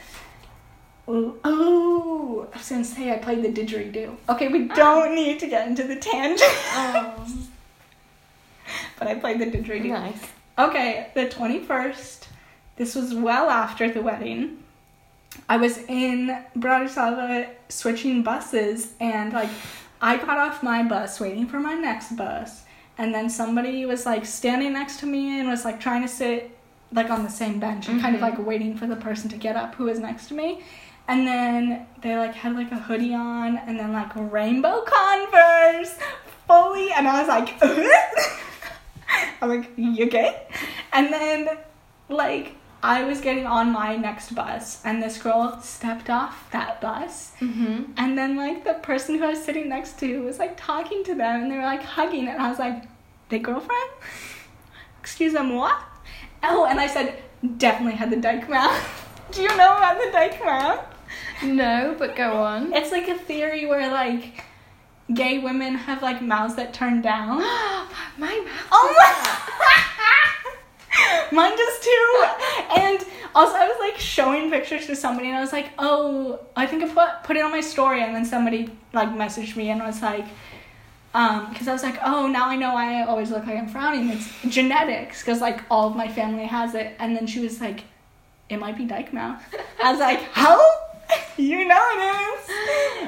Ooh, 1.08 1.36
oh, 1.44 2.48
I 2.54 2.58
was 2.58 2.68
gonna 2.68 2.84
say 2.84 3.12
I 3.12 3.18
played 3.18 3.42
the 3.42 3.48
didgeridoo. 3.48 4.14
Okay, 4.28 4.48
we 4.48 4.68
don't 4.68 5.14
need 5.14 5.40
to 5.40 5.46
get 5.48 5.66
into 5.66 5.82
the 5.84 5.96
tangent. 5.96 6.40
Oh. 6.44 7.26
but 8.98 9.08
I 9.08 9.16
played 9.16 9.40
the 9.40 9.46
didgeridoo. 9.46 9.88
Nice. 9.88 10.20
Okay, 10.58 11.08
the 11.14 11.26
21st. 11.26 12.26
This 12.76 12.94
was 12.94 13.14
well 13.14 13.50
after 13.50 13.90
the 13.90 14.00
wedding. 14.00 14.58
I 15.48 15.56
was 15.56 15.78
in 15.88 16.38
Bratislava 16.56 17.48
switching 17.68 18.22
buses, 18.22 18.92
and 19.00 19.32
like, 19.32 19.48
I 20.00 20.16
got 20.18 20.38
off 20.38 20.62
my 20.62 20.82
bus 20.82 21.18
waiting 21.20 21.46
for 21.46 21.58
my 21.58 21.74
next 21.74 22.16
bus, 22.16 22.62
and 22.98 23.14
then 23.14 23.28
somebody 23.30 23.86
was 23.86 24.06
like 24.06 24.24
standing 24.26 24.72
next 24.74 25.00
to 25.00 25.06
me 25.06 25.40
and 25.40 25.48
was 25.48 25.64
like 25.64 25.80
trying 25.80 26.02
to 26.02 26.08
sit 26.08 26.50
like 26.92 27.08
on 27.08 27.22
the 27.24 27.30
same 27.30 27.58
bench 27.58 27.88
and 27.88 28.00
kind 28.02 28.14
of 28.14 28.20
Mhm. 28.20 28.24
like 28.24 28.46
waiting 28.46 28.76
for 28.76 28.86
the 28.86 28.96
person 28.96 29.30
to 29.30 29.36
get 29.38 29.56
up 29.56 29.74
who 29.76 29.84
was 29.84 29.98
next 29.98 30.28
to 30.28 30.34
me. 30.34 30.60
And 31.08 31.26
then 31.26 31.86
they 32.00 32.16
like 32.16 32.34
had 32.34 32.54
like 32.54 32.70
a 32.72 32.78
hoodie 32.78 33.14
on 33.14 33.58
and 33.58 33.78
then 33.78 33.92
like 33.92 34.10
rainbow 34.14 34.82
Converse 34.82 35.96
fully 36.46 36.92
and 36.92 37.06
I 37.08 37.20
was 37.20 37.28
like 37.28 37.54
I'm 39.42 39.48
like, 39.48 39.70
you 39.76 40.06
okay? 40.06 40.46
And 40.92 41.12
then 41.12 41.48
like 42.08 42.54
I 42.82 43.04
was 43.04 43.20
getting 43.20 43.46
on 43.46 43.70
my 43.72 43.96
next 43.96 44.34
bus 44.34 44.84
and 44.84 45.02
this 45.02 45.16
girl 45.18 45.60
stepped 45.62 46.10
off 46.10 46.50
that 46.50 46.80
bus 46.80 47.32
Mm-hmm. 47.40 47.92
and 47.96 48.16
then 48.18 48.36
like 48.36 48.64
the 48.64 48.74
person 48.74 49.18
who 49.18 49.24
I 49.24 49.30
was 49.30 49.42
sitting 49.44 49.68
next 49.68 49.98
to 50.00 50.22
was 50.24 50.38
like 50.38 50.54
talking 50.56 51.02
to 51.04 51.14
them 51.14 51.42
and 51.42 51.50
they 51.50 51.56
were 51.56 51.64
like 51.64 51.82
hugging 51.82 52.28
and 52.28 52.40
I 52.40 52.48
was 52.48 52.58
like, 52.58 52.84
they 53.28 53.38
girlfriend? 53.38 53.90
Excuse 55.00 55.32
them 55.32 55.54
what? 55.54 55.80
Oh, 56.44 56.66
and 56.66 56.78
I 56.80 56.86
said, 56.86 57.18
definitely 57.58 57.96
had 57.96 58.10
the 58.10 58.16
dyke 58.16 58.48
mouth. 58.48 58.80
Do 59.32 59.42
you 59.42 59.48
know 59.56 59.76
about 59.76 59.98
the 59.98 60.10
dyke 60.12 60.40
mouth? 60.44 60.84
No, 61.44 61.94
but 61.98 62.16
go 62.16 62.32
on. 62.42 62.72
It's 62.72 62.92
like 62.92 63.08
a 63.08 63.14
theory 63.16 63.66
where 63.66 63.90
like 63.90 64.44
gay 65.12 65.38
women 65.38 65.74
have 65.74 66.02
like 66.02 66.22
mouths 66.22 66.54
that 66.56 66.72
turn 66.72 67.02
down. 67.02 67.38
My 68.18 68.44
mouth. 68.46 68.68
Oh 68.70 68.94
my! 68.98 69.12
Mine 71.32 71.56
does 71.56 71.80
too. 71.80 72.24
And 72.76 72.98
also, 73.34 73.56
I 73.56 73.66
was 73.66 73.76
like 73.80 73.98
showing 73.98 74.50
pictures 74.50 74.86
to 74.86 74.96
somebody, 74.96 75.28
and 75.28 75.36
I 75.36 75.40
was 75.40 75.52
like, 75.52 75.70
"Oh, 75.78 76.40
I 76.54 76.66
think 76.66 76.82
I 76.82 76.88
put 76.88 77.24
put 77.24 77.36
it 77.36 77.42
on 77.42 77.50
my 77.50 77.60
story." 77.60 78.02
And 78.02 78.14
then 78.14 78.24
somebody 78.24 78.70
like 78.92 79.08
messaged 79.08 79.56
me 79.56 79.70
and 79.70 79.82
was 79.82 80.02
like, 80.02 80.26
um, 81.14 81.48
because 81.50 81.68
I 81.68 81.72
was 81.72 81.82
like, 81.82 81.98
"Oh, 82.04 82.26
now 82.26 82.46
I 82.46 82.56
know 82.56 82.74
why 82.74 83.00
I 83.00 83.06
always 83.06 83.30
look 83.30 83.46
like 83.46 83.56
I'm 83.56 83.68
frowning. 83.68 84.10
It's 84.10 84.30
genetics, 84.48 85.20
because 85.22 85.40
like 85.40 85.62
all 85.70 85.88
of 85.88 85.96
my 85.96 86.08
family 86.08 86.44
has 86.44 86.74
it." 86.74 86.94
And 86.98 87.16
then 87.16 87.26
she 87.26 87.40
was 87.40 87.60
like, 87.60 87.84
"It 88.50 88.58
might 88.58 88.76
be 88.76 88.84
dyke 88.84 89.12
mouth." 89.12 89.42
I 89.82 89.90
was 89.90 90.00
like, 90.00 90.20
"How? 90.32 90.60
you 91.36 91.66
know 91.66 91.82
it 91.92 92.00
is." 92.38 92.50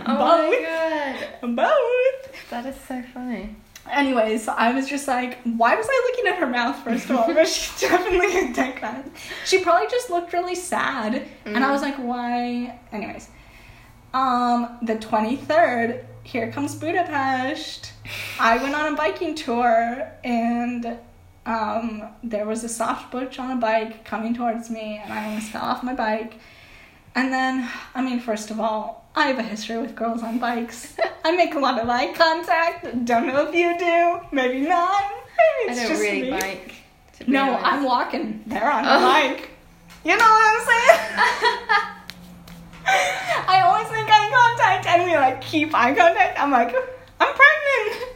Oh 0.06 0.18
my 0.18 0.60
god. 0.60 1.56
Both. 1.56 1.56
Both. 1.56 2.50
That 2.50 2.66
is 2.66 2.76
so 2.86 3.02
funny. 3.14 3.56
Anyways, 3.90 4.48
I 4.48 4.72
was 4.72 4.88
just 4.88 5.06
like, 5.08 5.38
why 5.44 5.74
was 5.76 5.86
I 5.88 6.10
looking 6.10 6.32
at 6.32 6.38
her 6.38 6.46
mouth 6.46 6.76
first 6.82 7.08
of 7.10 7.16
all? 7.16 7.26
But 7.34 7.48
she 7.48 7.70
definitely 7.86 8.50
a 8.50 8.52
dick. 8.52 8.82
She 9.44 9.60
probably 9.60 9.88
just 9.88 10.10
looked 10.10 10.32
really 10.32 10.54
sad, 10.54 11.26
and 11.44 11.64
I 11.64 11.70
was 11.70 11.82
like, 11.82 11.96
why? 11.96 12.78
Anyways, 12.92 13.28
um, 14.12 14.78
the 14.82 14.96
twenty 14.96 15.36
third, 15.36 16.04
here 16.22 16.50
comes 16.50 16.74
Budapest. 16.74 17.92
I 18.40 18.56
went 18.62 18.74
on 18.74 18.94
a 18.94 18.96
biking 18.96 19.34
tour, 19.34 20.10
and 20.22 20.98
um, 21.46 22.08
there 22.22 22.46
was 22.46 22.64
a 22.64 22.68
soft 22.68 23.10
butch 23.12 23.38
on 23.38 23.50
a 23.50 23.56
bike 23.56 24.04
coming 24.04 24.34
towards 24.34 24.70
me, 24.70 25.00
and 25.02 25.12
I 25.12 25.26
almost 25.26 25.48
fell 25.48 25.62
off 25.62 25.82
my 25.82 25.94
bike. 25.94 26.34
And 27.14 27.32
then, 27.32 27.68
I 27.94 28.02
mean, 28.02 28.18
first 28.20 28.50
of 28.50 28.58
all, 28.60 29.04
I 29.14 29.26
have 29.28 29.38
a 29.38 29.42
history 29.42 29.78
with 29.78 29.94
girls 29.94 30.22
on 30.22 30.38
bikes. 30.38 30.96
I 31.24 31.36
make 31.36 31.54
a 31.54 31.58
lot 31.60 31.78
of 31.80 31.88
eye 31.88 32.12
contact. 32.12 33.04
Don't 33.04 33.26
know 33.28 33.46
if 33.48 33.54
you 33.54 33.78
do. 33.78 34.20
Maybe 34.32 34.60
not. 34.66 35.02
Maybe 35.12 35.20
I 35.38 35.66
it's 35.68 35.78
don't 35.80 35.88
just 35.90 36.02
really 36.02 36.22
me. 36.22 36.30
bike. 36.30 36.74
No, 37.28 37.42
honest. 37.52 37.64
I'm 37.64 37.84
walking. 37.84 38.42
They're 38.46 38.70
on 38.70 38.84
Oh. 38.84 38.96
a 38.98 39.00
bike. 39.00 39.50
You 40.04 40.16
know 40.16 40.24
what 40.24 40.46
I'm 40.50 40.66
saying? 40.66 41.00
I 43.48 43.60
always 43.64 43.90
make 43.92 44.06
eye 44.10 44.30
contact, 44.30 44.86
and 44.86 45.04
we 45.04 45.14
like 45.16 45.40
keep 45.40 45.72
eye 45.74 45.94
contact. 45.94 46.38
I'm 46.38 46.50
like, 46.50 46.74
I'm 47.20 47.34
pregnant. 47.34 48.10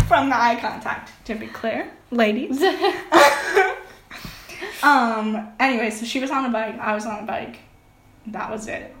From 0.08 0.28
the 0.28 0.36
eye 0.36 0.58
contact, 0.60 1.12
to 1.26 1.34
be 1.36 1.46
clear, 1.46 1.88
ladies. 2.10 2.60
um. 4.82 5.52
Anyway, 5.58 5.90
so 5.90 6.04
she 6.04 6.20
was 6.20 6.30
on 6.30 6.44
a 6.46 6.50
bike. 6.50 6.78
I 6.78 6.94
was 6.94 7.06
on 7.06 7.24
a 7.24 7.26
bike. 7.26 7.58
That 8.26 8.50
was 8.50 8.66
it. 8.66 8.94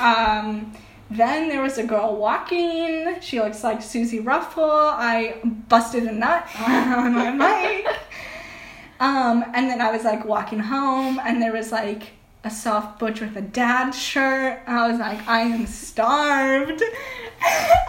Um. 0.00 0.72
Then 1.10 1.48
there 1.48 1.62
was 1.62 1.78
a 1.78 1.84
girl 1.84 2.16
walking. 2.16 3.16
She 3.22 3.40
looks 3.40 3.64
like 3.64 3.80
Sophie 3.80 4.20
Rundle. 4.20 4.70
I 4.70 5.40
busted 5.42 6.02
a 6.02 6.12
nut 6.12 6.46
on 6.60 7.14
my 7.14 7.36
bike. 7.36 7.96
Um, 9.00 9.44
and 9.54 9.70
then 9.70 9.80
I 9.80 9.90
was 9.90 10.04
like 10.04 10.24
walking 10.24 10.58
home, 10.58 11.20
and 11.24 11.40
there 11.40 11.52
was 11.52 11.72
like 11.72 12.17
a 12.44 12.50
soft 12.50 12.98
butch 12.98 13.20
with 13.20 13.36
a 13.36 13.40
dad 13.42 13.90
shirt. 13.90 14.60
I 14.66 14.88
was 14.90 14.98
like, 15.00 15.26
I 15.28 15.40
am 15.40 15.66
starved. 15.66 16.82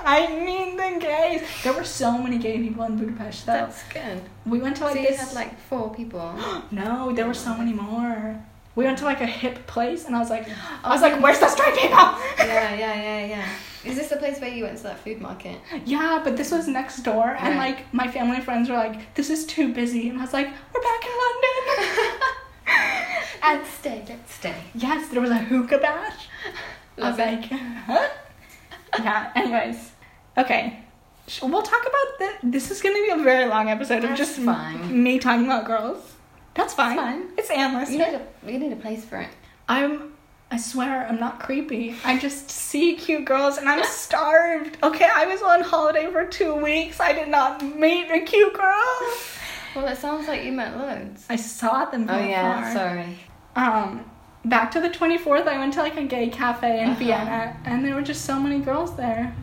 I 0.06 0.28
mean 0.46 0.76
the 0.78 1.00
gays. 1.00 1.42
There 1.64 1.74
were 1.74 1.84
so 1.84 2.18
many 2.18 2.38
gay 2.38 2.58
people 2.60 2.84
in 2.84 2.98
Budapest 2.98 3.46
though. 3.46 3.54
That's 3.54 3.84
good. 3.90 4.22
we 4.46 4.60
went 4.60 4.78
to 4.78 4.84
like 4.86 4.96
so 4.96 5.02
you 5.02 5.08
this. 5.08 5.20
had 5.20 5.34
like 5.34 5.60
four 5.62 5.94
people. 5.94 6.34
no, 6.72 7.12
there 7.14 7.28
were 7.28 7.34
so 7.34 7.56
many 7.56 7.74
more. 7.74 8.40
We 8.76 8.86
went 8.86 8.98
to 9.00 9.06
like 9.06 9.20
a 9.22 9.26
hip 9.26 9.68
place, 9.68 10.06
and 10.06 10.16
I 10.16 10.20
was 10.20 10.30
like, 10.30 10.48
I 10.84 10.90
was 10.94 11.02
like, 11.02 11.22
where's 11.22 11.40
the 11.40 11.50
straight 11.50 11.76
people? 11.76 11.98
yeah, 12.38 12.74
yeah, 12.76 12.96
yeah, 12.96 13.26
yeah. 13.26 13.48
Is 13.84 13.96
this 13.98 14.10
the 14.10 14.18
place 14.18 14.40
where 14.42 14.50
you 14.50 14.64
went 14.66 14.78
to 14.78 14.84
that 14.84 15.00
food 15.00 15.22
market? 15.22 15.58
Yeah, 15.86 16.22
but 16.24 16.36
this 16.38 16.52
was 16.52 16.68
next 16.68 16.98
door, 17.04 17.30
and 17.40 17.58
Right. 17.58 17.76
like 17.78 17.94
my 17.94 18.08
family 18.10 18.36
and 18.38 18.44
friends 18.46 18.70
were 18.70 18.76
like, 18.76 19.14
"This 19.16 19.30
is 19.30 19.46
too 19.46 19.74
busy," 19.74 20.10
and 20.10 20.18
I 20.18 20.22
was 20.22 20.34
like, 20.34 20.48
"We're 20.48 20.82
back 20.82 21.04
in 21.06 21.12
London." 21.26 22.19
and 23.44 23.66
stay, 23.66 24.04
let's 24.08 24.34
stay. 24.36 24.56
yes, 24.76 25.10
there 25.10 25.22
was 25.22 25.32
a 25.32 25.38
hookah 25.38 25.78
bash. 25.80 26.28
I 27.02 27.10
was 27.10 27.18
like, 27.18 27.46
huh? 27.46 28.08
yeah. 29.00 29.32
Anyways, 29.36 29.92
okay, 30.38 30.80
we'll 31.42 31.62
talk 31.62 31.82
about 31.82 32.20
this. 32.20 32.36
This 32.44 32.72
is 32.72 32.82
gonna 32.82 32.96
be 32.96 33.10
a 33.10 33.24
very 33.24 33.48
long 33.48 33.70
episode 33.70 34.04
of 34.04 34.16
just 34.18 34.38
fine. 34.40 35.02
me 35.04 35.20
talking 35.20 35.46
about 35.46 35.66
girls. 35.66 36.04
That's 36.56 36.74
fine. 36.74 36.98
fine. 36.98 37.24
It's 37.38 37.50
endless. 37.50 37.90
You 37.92 38.00
need 38.00 38.14
a 38.16 38.52
you 38.52 38.60
need 38.60 38.74
a 38.74 38.78
place 38.78 39.06
for 39.06 39.18
it. 39.18 39.30
I'm. 39.68 40.14
I 40.52 40.58
swear 40.58 41.06
I'm 41.08 41.20
not 41.20 41.40
creepy. 41.40 41.96
I 42.04 42.18
just 42.18 42.50
see 42.50 42.96
cute 42.96 43.24
girls 43.24 43.58
and 43.58 43.70
I'm 43.70 43.84
starved. 44.04 44.78
Okay, 44.82 45.08
I 45.14 45.28
was 45.28 45.44
on 45.44 45.62
holiday 45.62 46.12
for 46.12 46.26
two 46.26 46.56
weeks. 46.56 47.00
I 47.00 47.14
did 47.14 47.28
not 47.28 47.62
meet 47.64 48.10
a 48.10 48.20
cute 48.22 48.54
girl. 48.54 49.14
Well, 49.76 49.88
it 49.88 49.98
sounds 49.98 50.28
like 50.28 50.44
you 50.44 50.52
met 50.52 50.76
loads. 50.76 51.24
I 51.30 51.36
saw 51.36 51.86
them 51.86 52.08
Oh 52.10 52.18
yeah, 52.18 52.62
afar. 52.62 52.74
sorry. 52.74 53.20
Um, 53.56 54.06
back 54.46 54.72
to 54.72 54.80
the 54.80 54.90
24th, 54.90 55.48
I 55.48 55.58
went 55.58 55.74
to 55.74 55.80
like 55.82 55.98
a 55.98 56.04
gay 56.04 56.30
cafe 56.30 56.82
in 56.82 56.90
Uh-huh. 56.90 57.00
Vienna, 57.00 57.58
and 57.66 57.84
there 57.86 57.96
were 57.96 58.02
just 58.02 58.26
so 58.26 58.40
many 58.40 58.60
girls 58.60 58.96
there. 58.96 59.36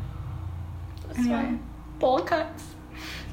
That's 1.07 1.19
Anyway, 1.19 1.35
fine. 1.35 1.61
bowl 1.99 2.21
cuts. 2.21 2.65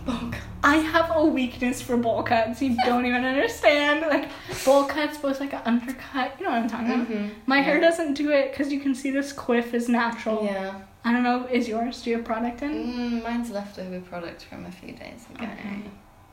Bonk. 0.05 0.35
I 0.65 0.77
have 0.77 1.11
a 1.15 1.23
weakness 1.25 1.81
for 1.81 1.95
bowl 1.95 2.23
cuts. 2.23 2.61
You 2.61 2.75
don't 2.85 3.05
even 3.05 3.23
understand. 3.23 4.01
Like 4.01 4.29
bowl 4.65 4.83
cuts, 4.85 5.17
both 5.17 5.39
like 5.39 5.53
an 5.53 5.61
undercut. 5.65 6.33
You 6.39 6.45
know 6.45 6.51
what 6.51 6.61
I'm 6.61 6.69
talking 6.69 6.91
about. 6.91 7.07
Mhm. 7.09 7.29
My 7.45 7.57
Yeah. 7.57 7.63
hair 7.63 7.79
doesn't 7.79 8.13
do 8.15 8.29
it 8.31 8.51
because 8.51 8.71
you 8.73 8.79
can 8.81 8.93
see 8.95 9.11
this 9.11 9.31
quiff 9.31 9.73
is 9.73 9.87
natural. 9.87 10.43
Yeah. 10.43 10.73
I 11.05 11.11
don't 11.13 11.23
know. 11.23 11.45
Is 11.49 11.67
yours? 11.69 12.01
Do 12.01 12.09
you 12.09 12.17
have 12.17 12.25
product 12.25 12.61
in? 12.61 12.71
Mm, 12.71 13.23
mine's 13.23 13.49
leftover 13.51 13.99
product 14.01 14.43
from 14.43 14.65
a 14.65 14.71
few 14.71 14.91
days 14.93 15.25
ago. 15.33 15.43
Okay. 15.45 15.83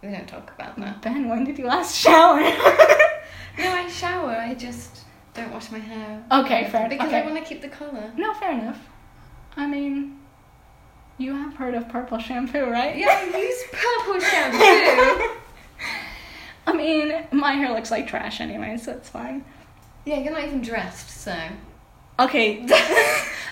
We 0.02 0.10
don't 0.10 0.26
talk 0.26 0.50
about 0.58 0.76
that. 0.78 1.02
Ben, 1.02 1.28
when 1.28 1.44
did 1.44 1.58
you 1.58 1.66
last 1.66 1.96
shower? 1.96 2.40
No, 3.58 3.70
I 3.74 3.88
shower. 3.88 4.30
I 4.30 4.54
just 4.54 5.00
don't 5.34 5.52
wash 5.52 5.70
my 5.70 5.78
hair. 5.80 6.24
Okay, 6.32 6.68
fair- 6.70 6.82
enough. 6.86 6.90
Because 6.90 7.08
okay. 7.08 7.20
I 7.20 7.24
want 7.26 7.36
to 7.36 7.44
keep 7.44 7.60
the 7.60 7.68
colour. 7.68 8.10
no, 8.16 8.32
fair 8.34 8.52
enough. 8.52 8.78
I 9.56 9.66
mean, 9.66 10.18
you 11.18 11.34
have 11.34 11.54
heard 11.56 11.74
of 11.74 11.86
purple 11.88 12.18
shampoo, 12.18 12.64
right? 12.70 12.96
Yeah, 12.96 13.08
I 13.34 13.36
use 13.36 13.62
purple 13.72 14.20
shampoo. 14.30 15.34
I 16.66 16.72
mean, 16.74 17.12
my 17.32 17.52
hair 17.52 17.74
looks 17.74 17.90
like 17.90 18.06
trash 18.06 18.40
anyway, 18.40 18.78
so 18.78 18.92
it's 18.92 19.08
fine. 19.10 19.44
yeah, 20.06 20.20
you're 20.20 20.32
not 20.32 20.44
even 20.44 20.62
dressed, 20.62 21.10
so. 21.10 21.36
Okay. 22.18 22.66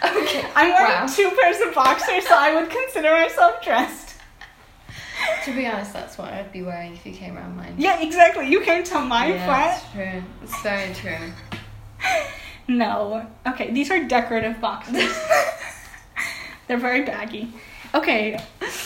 Okay. 0.00 0.44
I'm 0.54 0.68
wearing 0.72 0.92
Wow. 0.92 1.06
two 1.08 1.28
pairs 1.42 1.60
of 1.60 1.74
boxers, 1.74 2.24
so 2.28 2.34
I 2.38 2.54
would 2.54 2.70
consider 2.70 3.10
myself 3.10 3.60
dressed. 3.64 4.07
To 5.44 5.54
be 5.54 5.66
honest, 5.66 5.92
that's 5.92 6.18
what 6.18 6.32
I'd 6.32 6.52
be 6.52 6.62
wearing 6.62 6.92
if 6.94 7.04
you 7.06 7.12
came 7.12 7.36
around 7.36 7.56
mine. 7.56 7.74
Yeah, 7.78 8.00
exactly. 8.00 8.48
You 8.48 8.60
came 8.60 8.84
to 8.84 9.00
my 9.00 9.28
yeah, 9.28 9.44
flat. 9.46 9.82
It's 9.82 9.92
true. 9.92 10.22
It's 10.42 10.62
very 10.62 10.94
true. 10.94 11.32
No. 12.68 13.26
Okay, 13.46 13.70
these 13.70 13.90
are 13.90 14.04
decorative 14.04 14.60
boxes. 14.60 14.94
They're 16.68 16.76
very 16.76 17.02
baggy. 17.02 17.50
Okay, 17.94 18.38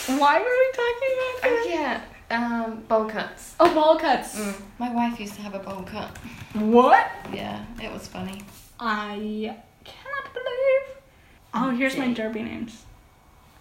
why 0.07 0.39
were 0.39 0.45
we 0.45 0.71
talking 0.71 1.09
about 1.17 1.43
Oh 1.43 1.63
this? 1.63 1.67
yeah, 1.69 2.01
um, 2.31 2.79
bowl 2.87 3.03
cuts. 3.05 3.55
Oh, 3.59 3.73
ball 3.73 3.99
cuts. 3.99 4.39
Mm. 4.39 4.61
My 4.79 4.93
wife 4.93 5.19
used 5.19 5.33
to 5.35 5.41
have 5.41 5.53
a 5.53 5.59
bowl 5.59 5.83
cut. 5.83 6.17
What? 6.53 7.11
Yeah, 7.33 7.65
it 7.81 7.91
was 7.91 8.07
funny. 8.07 8.41
I 8.79 9.57
cannot 9.83 10.33
believe. 10.33 10.97
Oh, 11.53 11.69
here's 11.71 11.97
my 11.97 12.13
derby 12.13 12.41
names. 12.43 12.83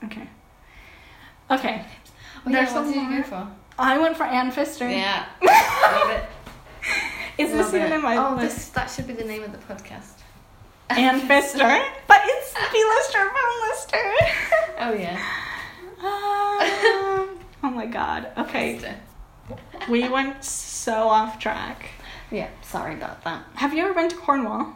Okay. 0.04 0.28
Okay. 1.50 1.84
Oh, 2.46 2.50
There's 2.50 2.70
yeah, 2.70 2.74
what 2.82 2.92
did 2.92 2.96
you 2.96 3.16
go 3.18 3.22
for? 3.22 3.48
I 3.78 3.98
went 3.98 4.16
for 4.16 4.24
Ann 4.24 4.50
Fister. 4.50 4.90
Yeah, 4.90 5.26
love 5.42 6.10
it. 6.10 6.24
Is 7.38 7.50
Love 7.52 7.58
this 7.72 7.74
even 7.74 7.92
in 7.92 8.02
my 8.02 8.16
Oh, 8.16 8.34
list? 8.36 8.56
this 8.56 8.68
that 8.70 8.90
should 8.90 9.06
be 9.06 9.14
the 9.14 9.24
name 9.24 9.42
of 9.42 9.52
the 9.52 9.58
podcast. 9.58 10.18
Ann 10.90 11.20
Fister? 11.28 11.84
But 12.06 12.20
it's 12.24 12.54
B-lister, 12.72 13.18
phone 13.18 13.70
lister. 13.70 14.12
Oh 14.78 14.92
yeah. 14.92 15.18
Um, 16.02 17.38
oh 17.62 17.70
my 17.70 17.86
god. 17.86 18.28
Okay, 18.36 18.80
we 19.88 20.08
went 20.08 20.42
so 20.44 21.08
off 21.08 21.38
track. 21.38 21.90
Yeah, 22.32 22.48
sorry 22.62 22.94
about 22.94 23.22
that. 23.22 23.44
Have 23.54 23.72
you 23.72 23.84
ever 23.84 23.94
been 23.94 24.08
to 24.08 24.16
Cornwall? 24.16 24.72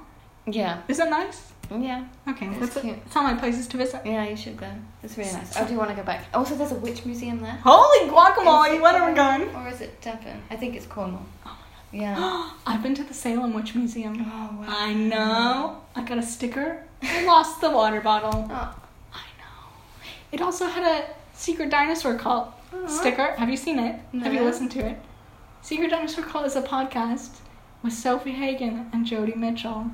Yeah, 0.46 0.82
Is 0.86 1.00
it 1.00 1.10
nice? 1.10 1.52
Yeah, 1.70 2.04
Okay, 2.28 2.46
It's 2.48 2.60
let's 2.60 2.80
cute. 2.80 2.98
on 3.16 3.24
my 3.24 3.34
places 3.34 3.66
to 3.68 3.76
visit. 3.76 4.02
yeah. 4.04 4.24
You 4.24 4.36
should 4.36 4.56
go. 4.56 4.68
It's 5.02 5.16
really 5.16 5.32
nice. 5.32 5.56
I 5.56 5.64
oh, 5.64 5.68
do 5.68 5.76
want 5.76 5.90
to 5.90 5.96
go 5.96 6.02
back. 6.02 6.24
Also, 6.34 6.54
there's 6.54 6.72
a 6.72 6.76
witch 6.76 7.04
museum 7.04 7.40
there. 7.40 7.58
Holy 7.62 8.10
guacamole! 8.10 8.80
When 8.80 8.94
are 8.94 9.08
we 9.08 9.14
going? 9.14 9.54
Or 9.54 9.68
is 9.68 9.80
it 9.80 10.00
Devon? 10.00 10.42
I 10.50 10.56
think 10.56 10.74
it's 10.76 10.86
Cornwall. 10.86 11.26
Oh 11.44 11.58
yeah. 11.92 12.50
I've 12.66 12.82
been 12.82 12.94
to 12.94 13.04
the 13.04 13.14
Salem 13.14 13.54
Witch 13.54 13.74
Museum. 13.74 14.16
Oh 14.20 14.56
wow. 14.60 14.64
I 14.68 14.94
know. 14.94 15.82
I 15.94 16.02
got 16.02 16.18
a 16.18 16.22
sticker. 16.22 16.82
I 17.02 17.24
lost 17.24 17.60
the 17.60 17.70
water 17.70 18.00
bottle. 18.00 18.46
Oh. 18.50 18.76
I 19.12 19.26
know. 19.38 19.72
It 20.32 20.40
also 20.40 20.66
had 20.66 20.84
a 20.84 21.08
secret 21.34 21.70
dinosaur 21.70 22.16
cult 22.18 22.52
sticker. 22.88 23.32
Have 23.32 23.48
you 23.48 23.56
seen 23.56 23.78
it? 23.78 24.00
Have 24.22 24.34
you 24.34 24.42
listened 24.42 24.70
to 24.72 24.80
it? 24.86 24.98
Secret 25.62 25.90
Dinosaur 25.90 26.24
Cult 26.24 26.46
is 26.46 26.54
a 26.54 26.62
podcast 26.62 27.38
with 27.82 27.92
Sofie 27.92 28.34
Hagen 28.34 28.88
and 28.92 29.04
Jodie 29.04 29.34
Mitchell. 29.34 29.90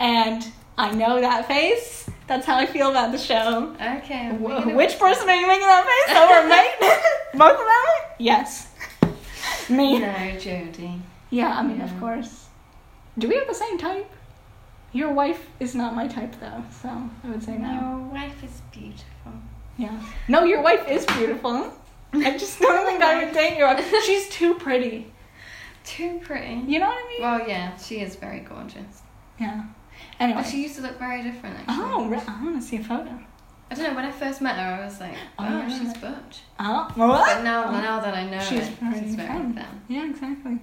And 0.00 0.44
I 0.78 0.90
know 0.92 1.20
that 1.20 1.46
face. 1.46 2.08
That's 2.26 2.46
how 2.46 2.56
I 2.56 2.66
feel 2.66 2.90
about 2.90 3.12
the 3.12 3.18
show. 3.18 3.76
Okay. 3.80 4.28
Wh- 4.30 4.74
Which 4.74 4.98
person 4.98 5.28
are 5.28 5.34
you 5.36 5.46
making 5.46 5.66
that 5.66 5.84
face 5.84 6.16
over, 6.16 6.48
mate? 6.48 7.00
Both 7.34 7.60
of 7.60 7.66
them? 7.66 8.14
Yes. 8.18 8.68
Me. 9.68 9.98
No, 10.00 10.06
Jodie. 10.08 11.00
Yeah, 11.30 11.56
I 11.58 11.62
mean, 11.62 11.78
Yeah. 11.78 11.84
of 11.84 12.00
course. 12.00 12.46
Do 13.18 13.28
we 13.28 13.34
have 13.36 13.46
the 13.46 13.54
same 13.54 13.78
type? 13.78 14.10
Your 14.92 15.12
wife 15.12 15.46
is 15.60 15.74
not 15.74 15.94
my 15.94 16.08
type, 16.08 16.34
though, 16.40 16.64
so 16.82 16.88
I 16.88 17.28
would 17.28 17.42
say 17.42 17.56
no. 17.58 17.70
Your 17.72 17.98
wife 18.20 18.42
is 18.42 18.60
beautiful. 18.72 19.32
Yeah. 19.76 20.00
No, 20.28 20.44
your 20.44 20.62
wife 20.62 20.88
is 20.88 21.04
beautiful. 21.06 21.72
I 22.12 22.36
just 22.38 22.58
don't 22.60 22.86
think 22.86 23.02
I 23.02 23.24
would 23.24 23.34
date 23.34 23.56
your 23.58 23.68
wife. 23.68 23.92
She's 24.04 24.28
too 24.28 24.54
pretty. 24.54 25.12
Too 25.84 26.18
pretty. 26.24 26.62
You 26.66 26.78
know 26.80 26.86
what 26.88 26.98
I 27.04 27.08
mean? 27.08 27.20
Well, 27.22 27.48
yeah, 27.48 27.76
she 27.76 28.00
is 28.00 28.16
very 28.16 28.40
gorgeous. 28.40 29.02
Yeah. 29.38 29.62
Anyway. 30.20 30.42
But 30.42 30.50
she 30.50 30.62
used 30.62 30.76
to 30.76 30.82
look 30.82 30.98
very 30.98 31.22
different, 31.22 31.56
actually. 31.58 31.74
oh, 31.78 32.06
re- 32.08 32.20
I 32.28 32.44
want 32.44 32.60
to 32.60 32.66
see 32.66 32.76
a 32.76 32.84
photo. 32.84 33.18
I 33.70 33.74
don't 33.74 33.84
know. 33.84 33.94
When 33.94 34.04
I 34.04 34.10
first 34.12 34.40
met 34.42 34.56
her, 34.56 34.82
I 34.82 34.84
was 34.84 35.00
like, 35.00 35.14
Oh, 35.38 35.64
oh, 35.66 35.78
she's 35.78 35.94
butch. 35.96 36.40
Oh, 36.58 36.88
But 36.96 37.08
what? 37.08 37.44
now, 37.44 37.70
now 37.70 38.00
that 38.00 38.14
I 38.14 38.28
know 38.28 38.40
She's 38.40 38.68
it, 38.68 38.74
very 38.80 39.00
she's 39.00 39.14
very 39.14 39.28
femme. 39.28 39.82
Yeah, 39.88 40.10
exactly. 40.10 40.58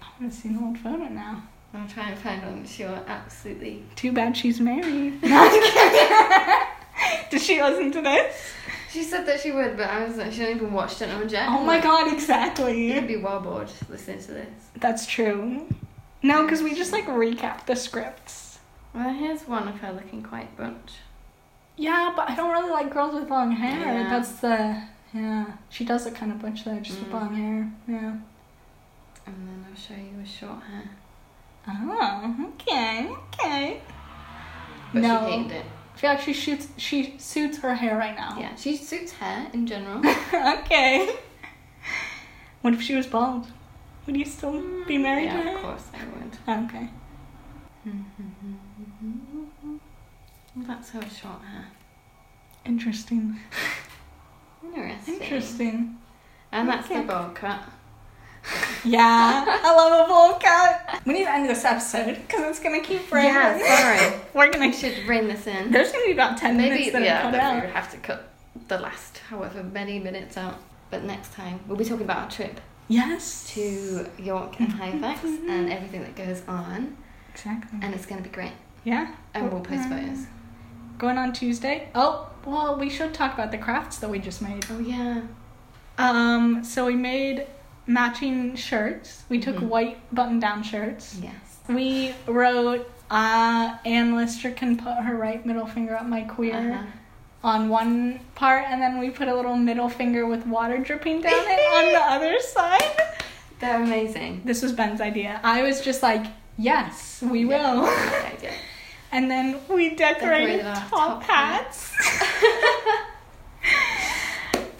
I 0.00 0.04
want 0.20 0.32
to 0.32 0.38
see 0.38 0.50
an 0.50 0.58
old 0.62 0.78
photo 0.78 1.08
now. 1.08 1.42
I'm 1.72 1.88
trying 1.88 2.14
to 2.14 2.20
find 2.20 2.42
one 2.42 2.62
that 2.62 2.68
she'll 2.68 3.02
absolutely. 3.06 3.84
Too 3.96 4.12
bad 4.12 4.36
she's 4.36 4.60
married. 4.60 5.20
Did 7.30 7.40
she 7.40 7.62
listen 7.62 7.92
to 7.92 8.02
this? 8.02 8.52
She 8.90 9.02
said 9.04 9.24
that 9.26 9.40
she 9.40 9.52
would, 9.52 9.76
but 9.76 9.88
I 9.88 10.04
was 10.04 10.16
like, 10.16 10.32
she 10.32 10.40
hadn't 10.40 10.56
even 10.56 10.72
watched 10.72 11.00
it 11.00 11.10
on 11.10 11.28
Jack. 11.28 11.48
Oh 11.48 11.62
my 11.64 11.80
god, 11.80 12.12
exactly. 12.12 12.92
You'd 12.92 13.06
be 13.06 13.16
well 13.18 13.40
bored 13.40 13.70
listening 13.88 14.18
to 14.20 14.32
this. 14.32 14.48
That's 14.76 15.06
true. 15.06 15.66
No, 16.22 16.42
because 16.42 16.62
we 16.62 16.74
just 16.74 16.92
like 16.92 17.06
recap 17.06 17.66
the 17.66 17.76
scripts. 17.76 18.49
Well, 18.94 19.12
here's 19.12 19.42
one 19.46 19.68
of 19.68 19.76
her 19.80 19.92
looking 19.92 20.22
quite 20.22 20.56
butch. 20.56 20.94
Yeah, 21.76 22.12
but 22.14 22.28
I 22.28 22.34
don't 22.34 22.50
really 22.50 22.70
like 22.70 22.92
girls 22.92 23.14
with 23.14 23.30
long 23.30 23.52
hair. 23.52 23.78
Yeah. 23.94 24.08
That's 24.10 24.32
the 24.40 24.82
yeah. 25.14 25.46
She 25.70 25.84
does 25.84 26.04
look 26.04 26.14
kind 26.14 26.32
of 26.32 26.40
butch 26.40 26.64
though, 26.64 26.78
just 26.80 26.98
with 26.98 27.08
Mm. 27.08 27.12
long 27.12 27.34
hair. 27.34 27.72
Yeah. 27.88 28.16
And 29.26 29.48
then 29.48 29.64
I'll 29.68 29.76
show 29.76 29.94
you 29.94 30.18
with 30.18 30.28
short 30.28 30.62
hair. 30.62 30.90
Oh, 31.68 32.52
okay, 32.54 33.08
okay. 33.34 33.80
But 34.92 35.02
no, 35.02 35.26
she 35.26 35.32
hated 35.32 35.52
it. 35.52 35.64
I 35.94 35.98
feel 35.98 36.10
like 36.10 36.20
she 36.20 36.32
shoots. 36.32 36.68
She 36.76 37.14
suits 37.18 37.58
her 37.58 37.74
hair 37.74 37.96
right 37.96 38.16
now. 38.16 38.36
Yeah, 38.38 38.54
she 38.56 38.76
suits 38.76 39.12
hair 39.12 39.46
in 39.52 39.66
general. 39.66 39.98
okay. 40.34 41.16
What 42.62 42.74
if 42.74 42.82
she 42.82 42.94
was 42.94 43.06
bald? 43.06 43.46
Would 44.06 44.16
you 44.16 44.24
still 44.24 44.62
be 44.86 44.98
married 44.98 45.26
yeah, 45.26 45.42
to 45.42 45.48
her? 45.50 45.56
of 45.56 45.62
course 45.62 45.86
I 45.94 46.54
would. 46.58 46.64
Okay. 46.64 46.88
Well, 50.56 50.66
that's 50.66 50.90
her 50.90 51.00
short 51.02 51.42
hair. 51.42 51.66
Interesting. 52.64 53.38
Interesting. 54.64 55.14
Interesting. 55.20 55.96
And 56.52 56.68
that's 56.68 56.86
Okay. 56.86 57.00
the 57.00 57.06
bowl 57.06 57.30
cut. 57.34 57.60
Yeah, 58.84 59.44
I 59.62 59.74
love 59.76 60.06
a 60.06 60.08
bowl 60.08 60.38
cut. 60.38 61.00
We 61.06 61.12
need 61.12 61.24
to 61.24 61.30
end 61.30 61.48
this 61.48 61.64
episode 61.64 62.16
because 62.26 62.48
it's 62.50 62.60
gonna 62.60 62.80
keep 62.80 63.10
raining. 63.12 63.34
Yeah, 63.34 63.58
sorry. 64.08 64.20
We're 64.34 64.50
gonna. 64.50 64.72
should 64.72 65.06
rein 65.06 65.28
this 65.28 65.46
in. 65.46 65.70
There's 65.70 65.92
gonna 65.92 66.06
be 66.06 66.12
about 66.12 66.38
ten 66.38 66.56
Maybe, 66.56 66.70
minutes 66.70 66.92
that 66.92 67.02
yeah, 67.02 67.22
cut 67.22 67.32
but 67.32 67.66
we 67.66 67.70
have 67.72 67.90
to 67.92 67.96
cut 67.98 68.28
the 68.68 68.78
last 68.78 69.18
however 69.28 69.62
many 69.62 69.98
minutes 69.98 70.36
out. 70.36 70.56
But 70.90 71.04
next 71.04 71.32
time, 71.34 71.60
we'll 71.66 71.76
be 71.76 71.84
talking 71.84 72.04
about 72.04 72.18
our 72.24 72.30
trip 72.30 72.60
Yes. 72.88 73.48
to 73.54 74.06
York 74.18 74.58
and 74.58 74.72
Halifax 74.72 75.22
and 75.24 75.70
everything 75.70 76.00
that 76.02 76.16
goes 76.16 76.42
on. 76.48 76.96
Exactly. 77.32 77.78
And 77.82 77.94
it's 77.94 78.06
going 78.06 78.20
to 78.20 78.28
be 78.28 78.34
great. 78.34 78.52
Yeah. 78.82 79.14
And 79.34 79.52
we'll 79.52 79.60
post 79.60 79.88
photos. 79.88 80.26
Going 81.00 81.16
on 81.16 81.32
Tuesday. 81.32 81.88
Oh, 81.94 82.28
well, 82.44 82.76
we 82.78 82.90
should 82.90 83.14
talk 83.14 83.32
about 83.32 83.50
the 83.52 83.56
crafts 83.56 83.96
that 84.00 84.10
we 84.10 84.18
just 84.18 84.42
made. 84.42 84.66
Oh, 84.70 84.78
yeah. 84.80 85.22
Um, 85.96 86.62
so 86.62 86.84
we 86.84 86.94
made 86.94 87.46
matching 87.86 88.54
shirts. 88.54 89.22
We 89.30 89.40
took 89.40 89.56
Mhm. 89.56 89.68
white 89.68 90.14
button-down 90.14 90.62
shirts. 90.62 91.16
Yes. 91.22 91.32
We 91.68 92.14
wrote, 92.26 92.86
uh, 93.10 93.76
Anne 93.86 94.14
Lister 94.14 94.50
can 94.50 94.76
put 94.76 94.92
her 94.96 95.16
right 95.16 95.44
middle 95.46 95.64
finger 95.66 95.96
up 95.96 96.04
my 96.04 96.20
queer 96.20 96.72
Uh-huh. 96.74 96.82
on 97.44 97.70
one 97.70 98.20
part, 98.34 98.66
and 98.68 98.82
then 98.82 98.98
we 98.98 99.08
put 99.08 99.26
a 99.26 99.34
little 99.34 99.56
middle 99.56 99.88
finger 99.88 100.26
with 100.26 100.46
water 100.46 100.76
dripping 100.76 101.22
down 101.22 101.32
it 101.32 101.60
on 101.78 101.92
the 101.94 102.00
other 102.14 102.38
side. 102.40 102.84
They're 103.58 103.82
amazing. 103.82 104.42
This 104.44 104.60
was 104.62 104.72
Ben's 104.72 105.00
idea. 105.00 105.40
I 105.42 105.62
was 105.62 105.80
just 105.80 106.02
like, 106.02 106.26
yes, 106.58 107.22
we 107.22 107.46
Yeah, 107.46 107.72
will. 107.74 107.86
idea. 108.34 108.52
And 109.12 109.28
then 109.30 109.58
we 109.68 109.94
decorated, 109.96 110.58
Decorated 110.58 110.64
top, 110.88 110.90
top 110.90 111.22
hats. 111.24 111.92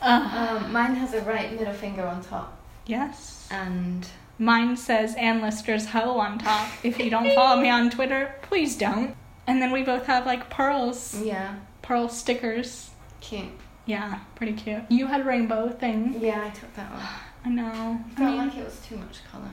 uh, 0.02 0.58
Um, 0.62 0.72
mine 0.72 0.94
has 0.94 1.14
a 1.14 1.20
right 1.22 1.52
middle 1.52 1.74
finger 1.74 2.06
on 2.06 2.22
top. 2.22 2.56
yes. 2.86 3.48
And 3.50 4.06
Mine 4.38 4.76
says 4.76 5.14
Anne 5.16 5.42
Lister's 5.42 5.84
hoe 5.86 6.18
on 6.18 6.38
top. 6.38 6.68
If 6.82 6.98
you 6.98 7.10
don't 7.10 7.34
follow 7.34 7.60
me 7.60 7.68
on 7.68 7.90
Twitter, 7.90 8.34
please 8.42 8.76
don't. 8.78 9.14
And 9.46 9.60
then 9.60 9.70
we 9.72 9.82
both 9.82 10.06
have 10.06 10.24
like 10.24 10.48
pearls, 10.48 11.20
yeah, 11.20 11.56
pearl 11.82 12.08
stickers. 12.08 12.90
cute. 13.20 13.50
Yeah, 13.84 14.20
pretty 14.36 14.54
cute. 14.54 14.82
You 14.88 15.08
had 15.08 15.26
rainbow 15.26 15.68
thing. 15.68 16.16
Yeah, 16.20 16.42
I 16.46 16.50
took 16.50 16.72
that 16.74 16.90
one. 16.90 17.02
I 17.44 17.48
know. 17.50 17.64
I 17.64 18.12
I 18.12 18.14
felt 18.16 18.30
mean, 18.30 18.36
like 18.48 18.56
it 18.56 18.64
was 18.64 18.80
too 18.80 18.96
much 18.96 19.18
colour. 19.30 19.50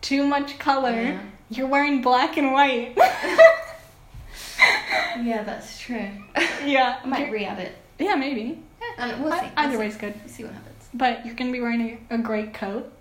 too 0.00 0.26
much 0.26 0.58
color. 0.58 0.90
Yeah. 1.02 1.20
You're 1.50 1.66
wearing 1.66 2.00
black 2.00 2.38
and 2.38 2.52
white. 2.52 2.96
Yeah, 5.22 5.44
that's 5.44 5.78
true. 5.78 6.08
yeah. 6.64 6.98
I 7.02 7.06
might 7.06 7.20
you're- 7.20 7.30
re-add 7.32 7.58
it. 7.60 7.72
yeah, 7.98 8.14
maybe. 8.16 8.58
And 8.98 9.22
we'll 9.24 9.32
see. 9.32 9.46
Either 9.56 9.70
we'll 9.72 9.80
way's 9.80 9.96
good. 9.96 10.14
see. 10.14 10.20
We'll 10.24 10.28
see 10.34 10.44
what 10.44 10.52
happens. 10.52 10.88
But 10.92 11.24
you're 11.24 11.34
gonna 11.36 11.52
be 11.52 11.60
wearing 11.60 11.98
a, 12.10 12.14
a 12.16 12.18
great 12.18 12.52
coat. 12.54 12.92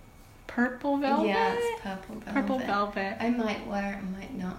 Purple 0.48 0.98
velvet. 0.98 1.28
Yeah, 1.28 1.56
it's 1.58 1.82
purple 1.82 2.16
velvet. 2.16 2.34
Purple 2.34 2.60
velvet. 2.60 3.18
I 3.20 3.30
might 3.32 3.66
wear 3.68 3.94
it, 3.94 3.98
I 3.98 4.20
might 4.20 4.34
not. 4.38 4.58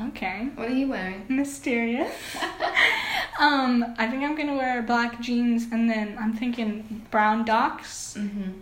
Okay. 0.00 0.48
What 0.54 0.68
are 0.68 0.74
you 0.74 0.88
wearing? 0.88 1.24
Mysterious. 1.28 2.12
um, 3.40 3.94
I 3.98 4.06
think 4.08 4.22
I'm 4.22 4.34
gonna 4.36 4.56
wear 4.56 4.80
black 4.82 5.20
jeans 5.20 5.66
and 5.70 5.88
then 5.90 6.16
I'm 6.18 6.32
thinking 6.34 7.04
brown 7.10 7.44
docks 7.44 8.14
Mm-hmm. 8.18 8.52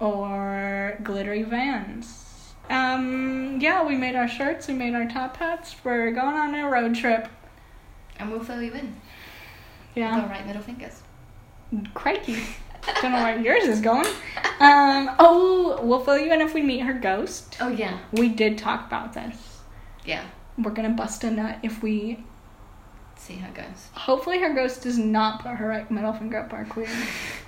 or 0.00 0.98
glittery 1.02 1.42
vans. 1.44 2.24
Um, 2.70 3.58
yeah, 3.60 3.84
we 3.84 3.96
made 3.96 4.14
our 4.14 4.28
shirts, 4.28 4.68
we 4.68 4.74
made 4.74 4.94
our 4.94 5.06
top 5.06 5.36
hats. 5.36 5.76
We're 5.84 6.10
going 6.10 6.34
on 6.34 6.54
a 6.54 6.68
road 6.68 6.94
trip. 6.94 7.28
And 8.18 8.30
we'll 8.30 8.44
fill 8.44 8.62
you 8.62 8.72
in. 8.72 8.96
Yeah. 9.94 10.14
With 10.16 10.24
our 10.24 10.30
right 10.30 10.46
middle 10.46 10.62
fingers. 10.62 11.02
Crikey. 11.94 12.36
Don't 13.02 13.12
know 13.12 13.22
where 13.22 13.38
yours 13.38 13.64
is 13.64 13.80
going. 13.80 14.06
Um, 14.60 15.14
oh, 15.18 15.80
we'll 15.82 16.00
fill 16.00 16.18
you 16.18 16.32
in 16.32 16.40
if 16.40 16.54
we 16.54 16.62
meet 16.62 16.80
her 16.80 16.94
ghost. 16.94 17.56
Oh 17.60 17.68
yeah. 17.68 17.98
We 18.12 18.28
did 18.28 18.58
talk 18.58 18.86
about 18.86 19.12
this. 19.12 19.60
Yeah. 20.04 20.24
We're 20.56 20.72
gonna 20.72 20.90
bust 20.90 21.24
a 21.24 21.30
nut 21.30 21.58
if 21.62 21.82
we. 21.82 22.24
See 23.16 23.34
it 23.34 23.54
goes. 23.54 23.88
Hopefully, 23.92 24.40
her 24.40 24.54
ghost 24.54 24.82
does 24.82 24.96
not 24.96 25.42
put 25.42 25.56
her 25.56 25.68
right 25.68 25.90
middle 25.90 26.12
finger 26.12 26.38
up 26.38 26.52
our 26.52 26.64
queer. 26.64 26.88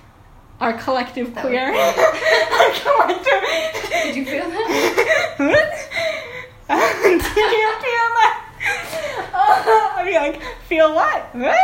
Our 0.61 0.73
collective 0.73 1.33
That 1.33 1.41
queer. 1.43 1.73
our 1.73 2.71
collective. 2.79 3.43
Did 4.03 4.15
you 4.15 4.25
feel 4.25 4.47
that? 4.47 5.35
what? 5.37 5.73
Did 6.67 7.13
you 7.13 7.71
feel 7.81 8.09
that? 8.21 8.37
Oh, 9.33 9.93
I'd 9.97 10.05
be 10.05 10.13
like, 10.13 10.39
feel 10.67 10.93
what? 10.93 11.33
What? 11.33 11.57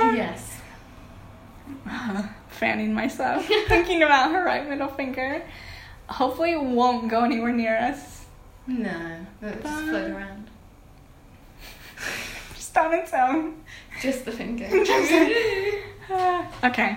Um, 0.00 0.16
yes. 0.16 0.60
fanning 2.48 2.94
myself, 2.94 3.44
thinking 3.66 4.04
about 4.04 4.30
her 4.30 4.44
right 4.44 4.68
middle 4.68 4.86
finger. 4.88 5.42
Hopefully, 6.08 6.52
it 6.52 6.62
won't 6.62 7.08
go 7.08 7.24
anywhere 7.24 7.52
near 7.52 7.76
us. 7.76 8.24
No. 8.68 9.26
It'll 9.42 9.62
just 9.62 9.84
float 9.84 10.10
around. 10.12 10.48
Just 12.54 12.78
on 12.78 12.94
its 12.94 13.12
own. 13.12 13.64
Just 14.00 14.24
the 14.24 14.30
finger. 14.32 14.68
Okay. 16.64 16.96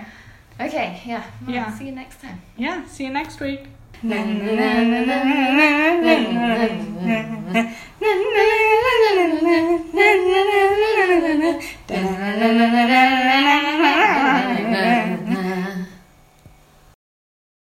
Okay, 0.60 1.00
yeah. 1.06 1.22
Well, 1.42 1.54
yeah. 1.54 1.78
See 1.78 1.86
you 1.86 1.92
next 1.92 2.20
time. 2.20 2.42
Yeah, 2.56 2.84
see 2.86 3.04
you 3.04 3.12
next 3.12 3.40
week. 3.40 3.66